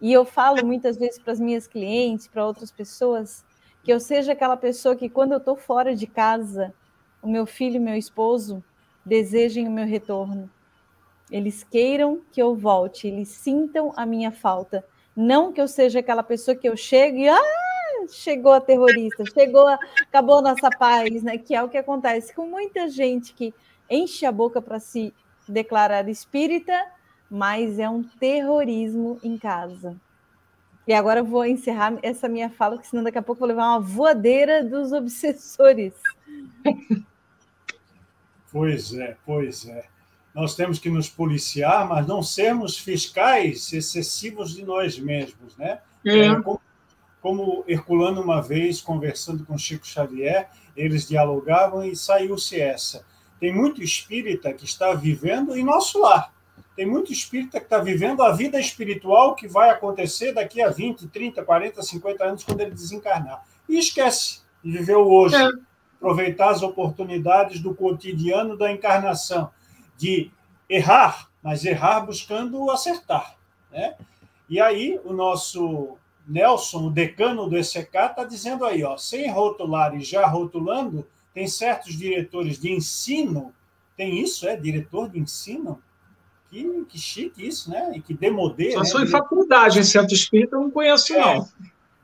[0.00, 3.44] E eu falo muitas vezes para as minhas clientes, para outras pessoas,
[3.82, 6.72] que eu seja aquela pessoa que, quando eu estou fora de casa,
[7.22, 8.62] o meu filho e meu esposo
[9.04, 10.50] desejem o meu retorno.
[11.30, 14.84] Eles queiram que eu volte, eles sintam a minha falta.
[15.16, 17.40] Não que eu seja aquela pessoa que eu chego e ah,
[18.10, 21.38] chegou a terrorista, chegou, a, acabou a nossa paz, né?
[21.38, 23.54] Que é o que acontece com muita gente que
[23.88, 25.14] enche a boca para se
[25.48, 26.86] declarar espírita,
[27.30, 29.96] mas é um terrorismo em casa.
[30.86, 33.48] E agora eu vou encerrar essa minha fala, porque senão daqui a pouco eu vou
[33.48, 35.94] levar uma voadeira dos obsessores.
[38.52, 39.93] Pois é, pois é.
[40.34, 45.78] Nós temos que nos policiar, mas não sermos fiscais excessivos de nós mesmos, né?
[46.04, 46.26] É.
[46.26, 46.60] É, como,
[47.22, 53.04] como Herculano, uma vez, conversando com Chico Xavier, eles dialogavam e saiu-se essa.
[53.38, 56.32] Tem muito espírita que está vivendo em nosso lar.
[56.76, 61.06] Tem muito espírita que está vivendo a vida espiritual que vai acontecer daqui a 20,
[61.06, 63.44] 30, 40, 50 anos, quando ele desencarnar.
[63.68, 65.36] E esquece de viver o hoje.
[65.36, 65.48] É.
[65.96, 69.50] Aproveitar as oportunidades do cotidiano da encarnação.
[69.96, 70.30] De
[70.68, 73.36] errar, mas errar buscando acertar.
[73.70, 73.94] Né?
[74.48, 75.96] E aí, o nosso
[76.26, 81.46] Nelson, o decano do ECK, está dizendo aí, ó, sem rotular e já rotulando, tem
[81.46, 83.52] certos diretores de ensino,
[83.96, 84.56] tem isso, é?
[84.56, 85.82] Diretor de ensino?
[86.50, 87.92] Que, que chique isso, né?
[87.96, 88.72] E que demodê.
[88.72, 88.84] Só né?
[88.84, 91.20] sou em faculdade, em centro espírita, eu não conheço, É.
[91.20, 91.48] não.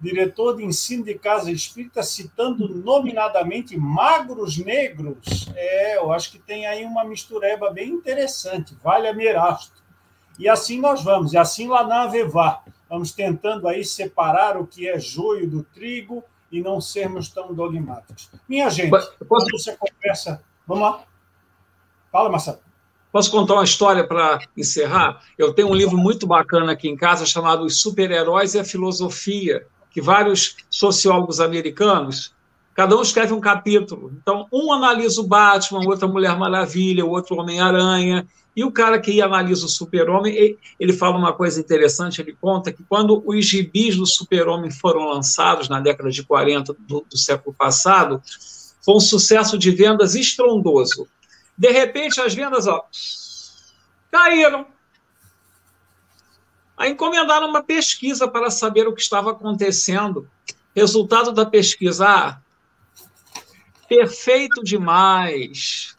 [0.01, 5.49] Diretor de ensino de casa espírita, citando nominadamente magros negros.
[5.55, 8.75] É, eu acho que tem aí uma mistureba bem interessante.
[8.83, 9.81] Vale a Merasto.
[10.39, 12.63] E assim nós vamos, e assim lá na Avevá.
[12.89, 18.31] Vamos tentando aí separar o que é joio do trigo e não sermos tão dogmáticos.
[18.49, 20.43] Minha gente, Posso- quando você conversa.
[20.67, 21.05] Vamos lá.
[22.11, 22.59] Fala, Marcelo.
[23.13, 25.21] Posso contar uma história para encerrar?
[25.37, 29.67] Eu tenho um livro muito bacana aqui em casa chamado Os Super-Heróis e a Filosofia,
[29.91, 32.33] que vários sociólogos americanos,
[32.75, 34.13] cada um escreve um capítulo.
[34.21, 39.23] Então, um analisa o Batman, outro a Mulher Maravilha, outro Homem-Aranha, e o cara que
[39.23, 44.07] analisa o Super-Homem, ele fala uma coisa interessante, ele conta que quando os gibis do
[44.07, 48.21] Super-Homem foram lançados na década de 40 do, do século passado,
[48.85, 51.07] foi um sucesso de vendas estrondoso.
[51.57, 52.85] De repente, as vendas ó,
[54.11, 54.67] caíram.
[56.81, 60.27] Aí encomendaram uma pesquisa para saber o que estava acontecendo.
[60.75, 62.41] Resultado da pesquisa: ah,
[63.87, 65.95] perfeito demais,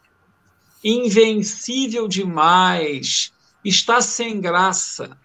[0.82, 3.32] invencível demais,
[3.64, 5.16] está sem graça.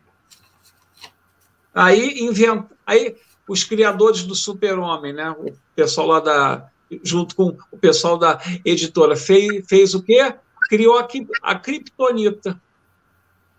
[1.73, 2.67] Aí, invent...
[2.85, 3.15] Aí
[3.49, 5.31] os criadores do Super-Homem, né?
[5.31, 6.69] o pessoal lá da.
[7.01, 10.35] junto com o pessoal da editora, fez, fez o quê?
[10.69, 11.07] Criou a,
[11.41, 12.61] a Kryptonita,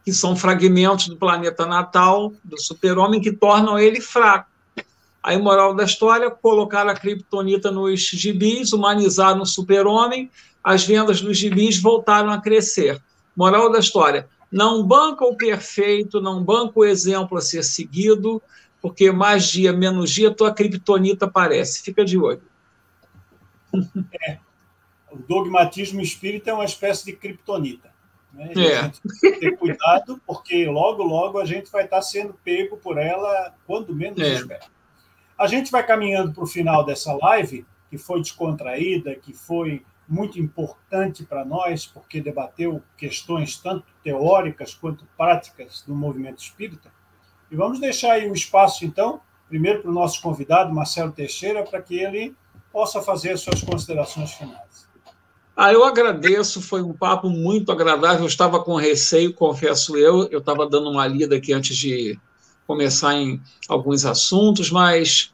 [0.09, 4.49] que são fragmentos do planeta natal do Super-Homem que tornam ele fraco.
[5.23, 10.31] Aí, moral da história, colocaram a Kryptonita nos gibis, humanizaram o Super-Homem,
[10.65, 12.99] as vendas dos gibis voltaram a crescer.
[13.37, 18.41] Moral da história: não banca o perfeito, não banca o exemplo a ser seguido,
[18.81, 21.83] porque mais dia, menos dia, tua Kryptonita aparece.
[21.83, 22.41] Fica de olho.
[25.11, 27.98] O dogmatismo espírita é uma espécie de criptonita.
[28.39, 28.53] Né?
[28.55, 28.79] E É.
[28.79, 32.77] A gente tem que ter cuidado, porque logo, logo a gente vai estar sendo pego
[32.77, 34.35] por ela quando menos É.
[34.35, 34.65] espera.
[35.37, 40.41] A gente vai caminhando para o final dessa live que foi descontraída, que foi muito
[40.41, 46.91] importante para nós, porque debateu questões tanto teóricas quanto práticas do movimento espírita.
[47.51, 51.83] E vamos deixar aí o espaço, então, primeiro para o nosso convidado, Marcelo Teixeira, para
[51.83, 52.35] que ele
[52.73, 54.88] possa fazer as suas considerações finais.
[55.61, 58.21] Ah, eu agradeço, foi um papo muito agradável.
[58.21, 62.17] Eu estava com receio, confesso eu, eu estava dando uma lida aqui antes de
[62.65, 65.33] começar em alguns assuntos, mas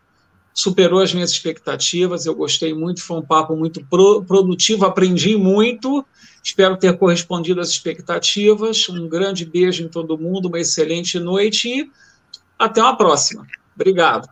[0.54, 2.24] superou as minhas expectativas.
[2.24, 6.02] Eu gostei muito, foi um papo muito pro, produtivo, aprendi muito.
[6.42, 8.88] Espero ter correspondido às expectativas.
[8.88, 11.90] Um grande beijo em todo mundo, uma excelente noite e
[12.58, 13.46] até uma próxima.
[13.74, 14.26] Obrigado.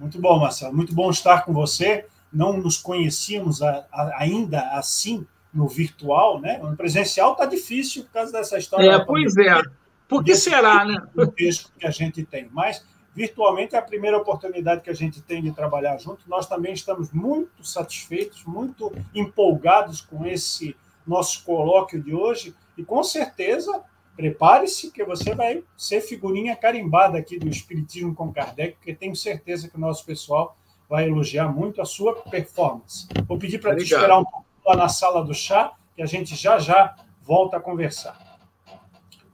[0.00, 0.74] Muito bom, Marcelo.
[0.74, 2.06] Muito bom estar com você.
[2.32, 6.58] Não nos conhecíamos a, a, ainda assim no virtual, né?
[6.58, 8.90] No presencial está difícil por causa dessa história.
[8.90, 9.62] É, pois é.
[10.08, 10.96] Por que será, né?
[11.16, 12.48] O texto que a gente tem.
[12.52, 12.84] Mas
[13.14, 16.28] virtualmente é a primeira oportunidade que a gente tem de trabalhar junto.
[16.28, 20.74] Nós também estamos muito satisfeitos, muito empolgados com esse
[21.06, 23.82] nosso colóquio de hoje e com certeza
[24.16, 29.68] prepare-se que você vai ser figurinha carimbada aqui do Espiritismo com Kardec, porque tenho certeza
[29.68, 30.56] que o nosso pessoal
[30.92, 33.08] vai elogiar muito a sua performance.
[33.26, 36.36] Vou pedir para te esperar um pouco lá na sala do chá, que a gente
[36.36, 38.38] já já volta a conversar.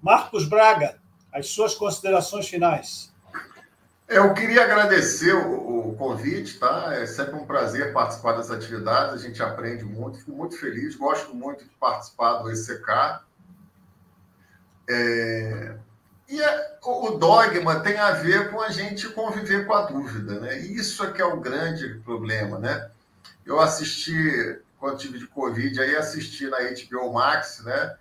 [0.01, 1.01] Marcos Braga,
[1.33, 3.13] as suas considerações finais.
[4.07, 6.95] Eu queria agradecer o, o, convite, tá?
[6.95, 11.35] É sempre um prazer participar das atividades, a gente aprende muito, fico muito feliz, gosto
[11.35, 13.21] muito de participar do ECK.
[14.89, 15.77] É...
[16.29, 20.59] E é, o dogma tem a ver com a gente conviver com a dúvida, né?
[20.59, 22.91] Isso é que é o grande problema, né?
[23.47, 27.97] Eu assisti, quando tive de Covid, aí assisti na HBO Max, né?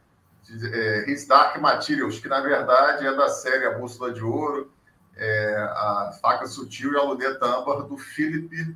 [0.74, 4.72] É, His Dark Materials, que na verdade é da série A Bússola de Ouro,
[5.16, 8.76] é, a Faca Sutil e a Luneta Âmbar, do Philip,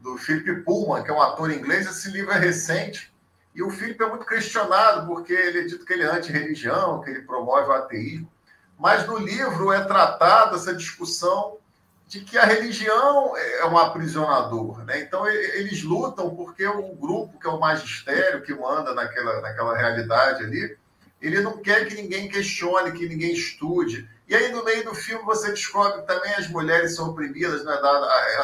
[0.00, 1.86] do Philip Pullman, que é um ator inglês.
[1.86, 3.12] Esse livro é recente
[3.52, 7.10] e o Philip é muito questionado porque ele é dito que ele é anti-religião, que
[7.10, 8.30] ele promove o ateísmo.
[8.78, 11.58] Mas no livro é tratada essa discussão
[12.06, 14.84] de que a religião é um aprisionador.
[14.84, 15.00] Né?
[15.00, 20.44] Então, eles lutam porque o grupo, que é o magistério, que manda naquela, naquela realidade
[20.44, 20.78] ali,
[21.20, 24.08] ele não quer que ninguém questione, que ninguém estude.
[24.28, 27.78] E aí, no meio do filme, você descobre que também as mulheres são oprimidas, né?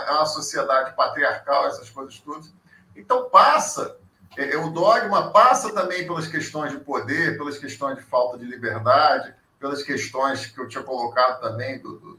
[0.06, 2.52] é uma sociedade patriarcal, essas coisas todas.
[2.96, 3.96] Então, passa,
[4.36, 8.44] é, é, o dogma passa também pelas questões de poder, pelas questões de falta de
[8.44, 12.18] liberdade, pelas questões que eu tinha colocado também do, do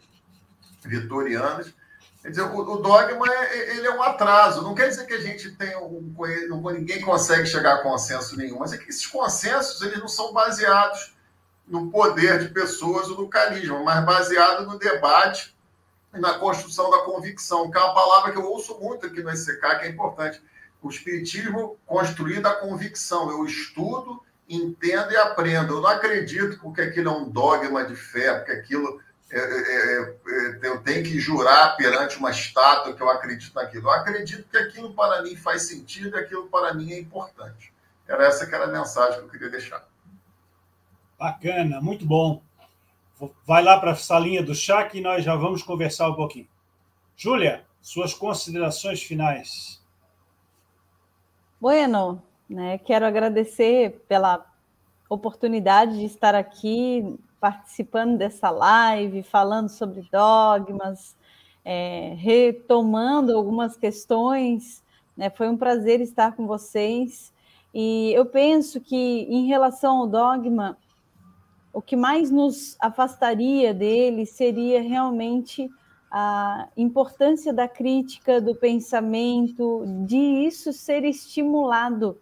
[0.85, 1.73] vitorianas.
[2.21, 4.61] Quer dizer, o, o dogma é, ele é um atraso.
[4.61, 6.15] Não quer dizer que a gente tem um,
[6.71, 11.13] ninguém consegue chegar a consenso nenhum, mas é que esses consensos eles não são baseados
[11.67, 15.53] no poder de pessoas ou no carisma, mas baseado no debate
[16.13, 19.29] e na construção da convicção, que é uma palavra que eu ouço muito aqui no
[19.35, 20.41] SCK, que é importante.
[20.81, 23.29] O espiritismo construído a convicção.
[23.29, 25.75] Eu estudo, entendo e aprendo.
[25.75, 29.01] Eu não acredito porque aquilo é um dogma de fé, porque aquilo
[29.31, 33.87] é, é, é, é, eu tenho que jurar perante uma estátua que eu acredito naquilo.
[33.87, 37.73] Eu acredito que aquilo para mim faz sentido e aquilo para mim é importante.
[38.07, 39.87] Era essa que era a mensagem que eu queria deixar.
[41.17, 42.43] Bacana, muito bom.
[43.45, 46.47] Vai lá para a salinha do chá que nós já vamos conversar um pouquinho.
[47.15, 49.81] Júlia, suas considerações finais.
[51.59, 54.45] Bueno, né, quero agradecer pela
[55.09, 61.15] oportunidade de estar aqui participando dessa live, falando sobre dogmas,
[61.65, 64.83] é, retomando algumas questões.
[65.15, 67.33] Né, foi um prazer estar com vocês.
[67.73, 70.77] E eu penso que, em relação ao dogma,
[71.73, 75.69] o que mais nos afastaria dele seria realmente
[76.11, 82.19] a importância da crítica, do pensamento, de isso ser estimulado.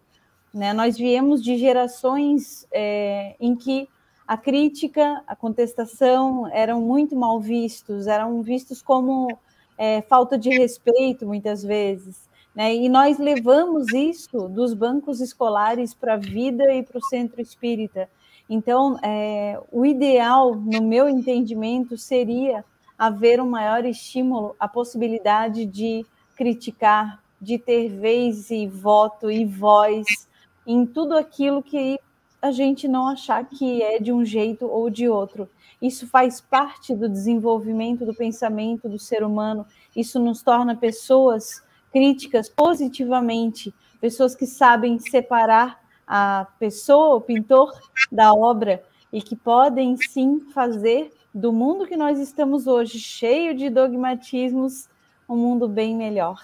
[0.54, 0.74] Né?
[0.74, 3.88] Nós viemos de gerações é, em que
[4.28, 9.38] a crítica, a contestação eram muito mal vistos, eram vistos como
[9.78, 12.30] é, falta de respeito, muitas vezes.
[12.56, 12.76] Né?
[12.76, 18.10] E nós levamos isso dos bancos escolares para a vida e para o centro espírita.
[18.50, 22.66] Então, é, o ideal, no meu entendimento, seria
[22.98, 26.06] haver um maior estímulo à possibilidade de
[26.36, 30.30] criticar, de ter vez e voto e voz
[30.66, 32.00] em tudo aquilo que
[32.42, 35.50] a gente não achar que é de um jeito ou de outro.
[35.82, 39.66] Isso faz parte do desenvolvimento do pensamento do ser humano,
[39.96, 41.62] isso nos torna pessoas
[41.92, 47.72] críticas positivamente, pessoas que sabem separar a pessoa, o pintor
[48.12, 48.84] da obra,
[49.14, 54.90] e que podem sim fazer do mundo que nós estamos hoje, cheio de dogmatismos,
[55.28, 56.42] um mundo bem melhor.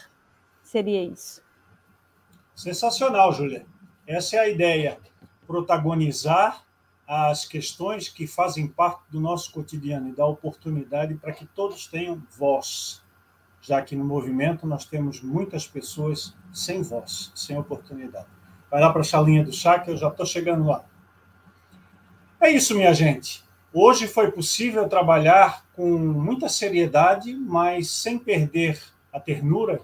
[0.64, 1.42] seria isso.
[2.56, 3.66] Sensacional, Júlia.
[4.08, 4.98] Essa é a ideia.
[5.46, 6.64] Protagonizar
[7.06, 12.24] as questões que fazem parte do nosso cotidiano e dar oportunidade para que todos tenham
[12.38, 13.02] voz,
[13.62, 18.28] já que no movimento nós temos muitas pessoas sem voz, sem oportunidade.
[18.72, 20.86] Vai lá para a chalinha do chá que eu já estou chegando lá.
[22.40, 23.44] É isso, minha gente.
[23.74, 28.82] Hoje foi possível trabalhar com muita seriedade, mas sem perder
[29.12, 29.82] a ternura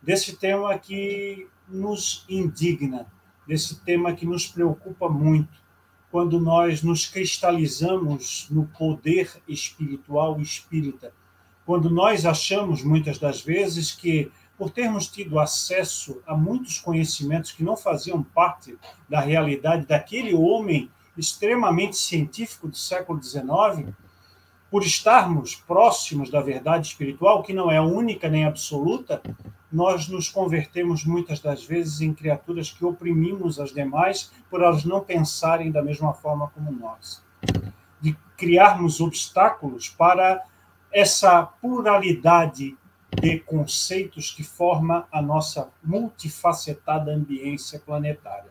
[0.00, 3.06] desse tema que nos indigna,
[3.46, 5.62] desse tema que nos preocupa muito.
[6.10, 11.12] Quando nós nos cristalizamos no poder espiritual espírita,
[11.66, 17.64] quando nós achamos muitas das vezes que por termos tido acesso a muitos conhecimentos que
[17.64, 23.94] não faziam parte da realidade daquele homem extremamente científico do século XIX,
[24.74, 29.22] por estarmos próximos da verdade espiritual, que não é única nem absoluta,
[29.70, 35.00] nós nos convertemos muitas das vezes em criaturas que oprimimos as demais por elas não
[35.00, 37.22] pensarem da mesma forma como nós.
[38.00, 40.42] De criarmos obstáculos para
[40.92, 42.76] essa pluralidade
[43.22, 48.50] de conceitos que forma a nossa multifacetada ambiência planetária.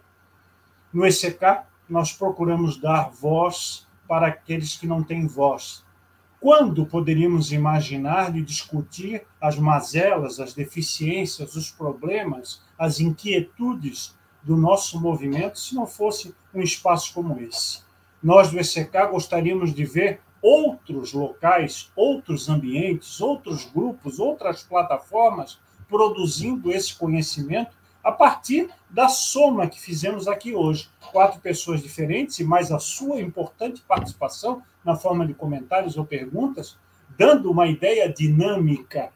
[0.94, 5.84] No ECK, nós procuramos dar voz para aqueles que não têm voz,
[6.44, 14.14] quando poderíamos imaginar de discutir as mazelas, as deficiências, os problemas, as inquietudes
[14.44, 17.80] do nosso movimento se não fosse um espaço como esse?
[18.22, 25.58] Nós do ECK gostaríamos de ver outros locais, outros ambientes, outros grupos, outras plataformas
[25.88, 27.72] produzindo esse conhecimento
[28.04, 30.90] a partir da soma que fizemos aqui hoje.
[31.10, 36.78] Quatro pessoas diferentes e mais a sua importante participação na forma de comentários ou perguntas,
[37.18, 39.10] dando uma ideia dinâmica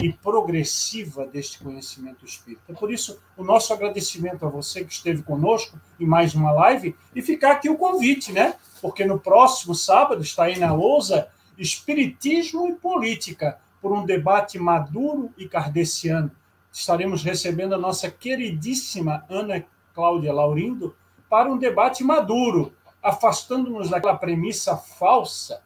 [0.00, 2.72] e progressiva deste conhecimento espírita.
[2.74, 7.22] Por isso, o nosso agradecimento a você que esteve conosco em mais uma live e
[7.22, 8.54] ficar aqui o convite, né?
[8.80, 15.30] Porque no próximo sábado está aí na lousa Espiritismo e Política, por um debate maduro
[15.36, 16.30] e kardeciano
[16.74, 19.64] estaremos recebendo a nossa queridíssima Ana
[19.94, 20.94] Cláudia Laurindo
[21.30, 22.72] para um debate maduro,
[23.04, 25.62] afastando-nos daquela premissa falsa,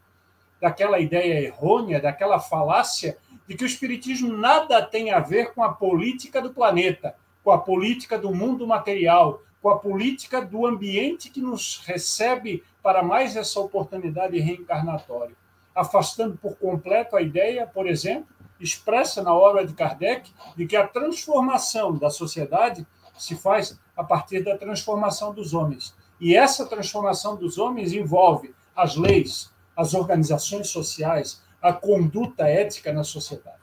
[0.60, 3.16] daquela ideia errônea, daquela falácia
[3.46, 7.58] de que o Espiritismo nada tem a ver com a política do planeta, com a
[7.58, 13.60] política do mundo material, com a política do ambiente que nos recebe para mais essa
[13.60, 15.36] oportunidade reencarnatória,
[15.72, 18.26] afastando por completo a ideia, por exemplo,
[18.58, 22.84] expressa na obra de Kardec de que a transformação da sociedade
[23.16, 25.94] se faz a partir da transformação dos homens.
[26.20, 33.04] E essa transformação dos homens envolve as leis, as organizações sociais, a conduta ética na
[33.04, 33.58] sociedade.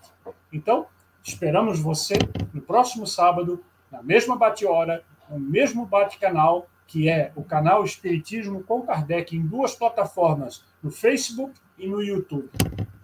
[0.52, 0.88] Então,
[1.24, 2.16] esperamos você
[2.54, 8.82] no próximo sábado, na mesma bate-hora, no mesmo bate-canal, que é o canal Espiritismo com
[8.84, 12.50] Kardec, em duas plataformas, no Facebook e no YouTube.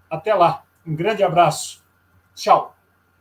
[0.10, 1.84] Até lá, um grande abraço.
[2.36, 2.76] Tchau.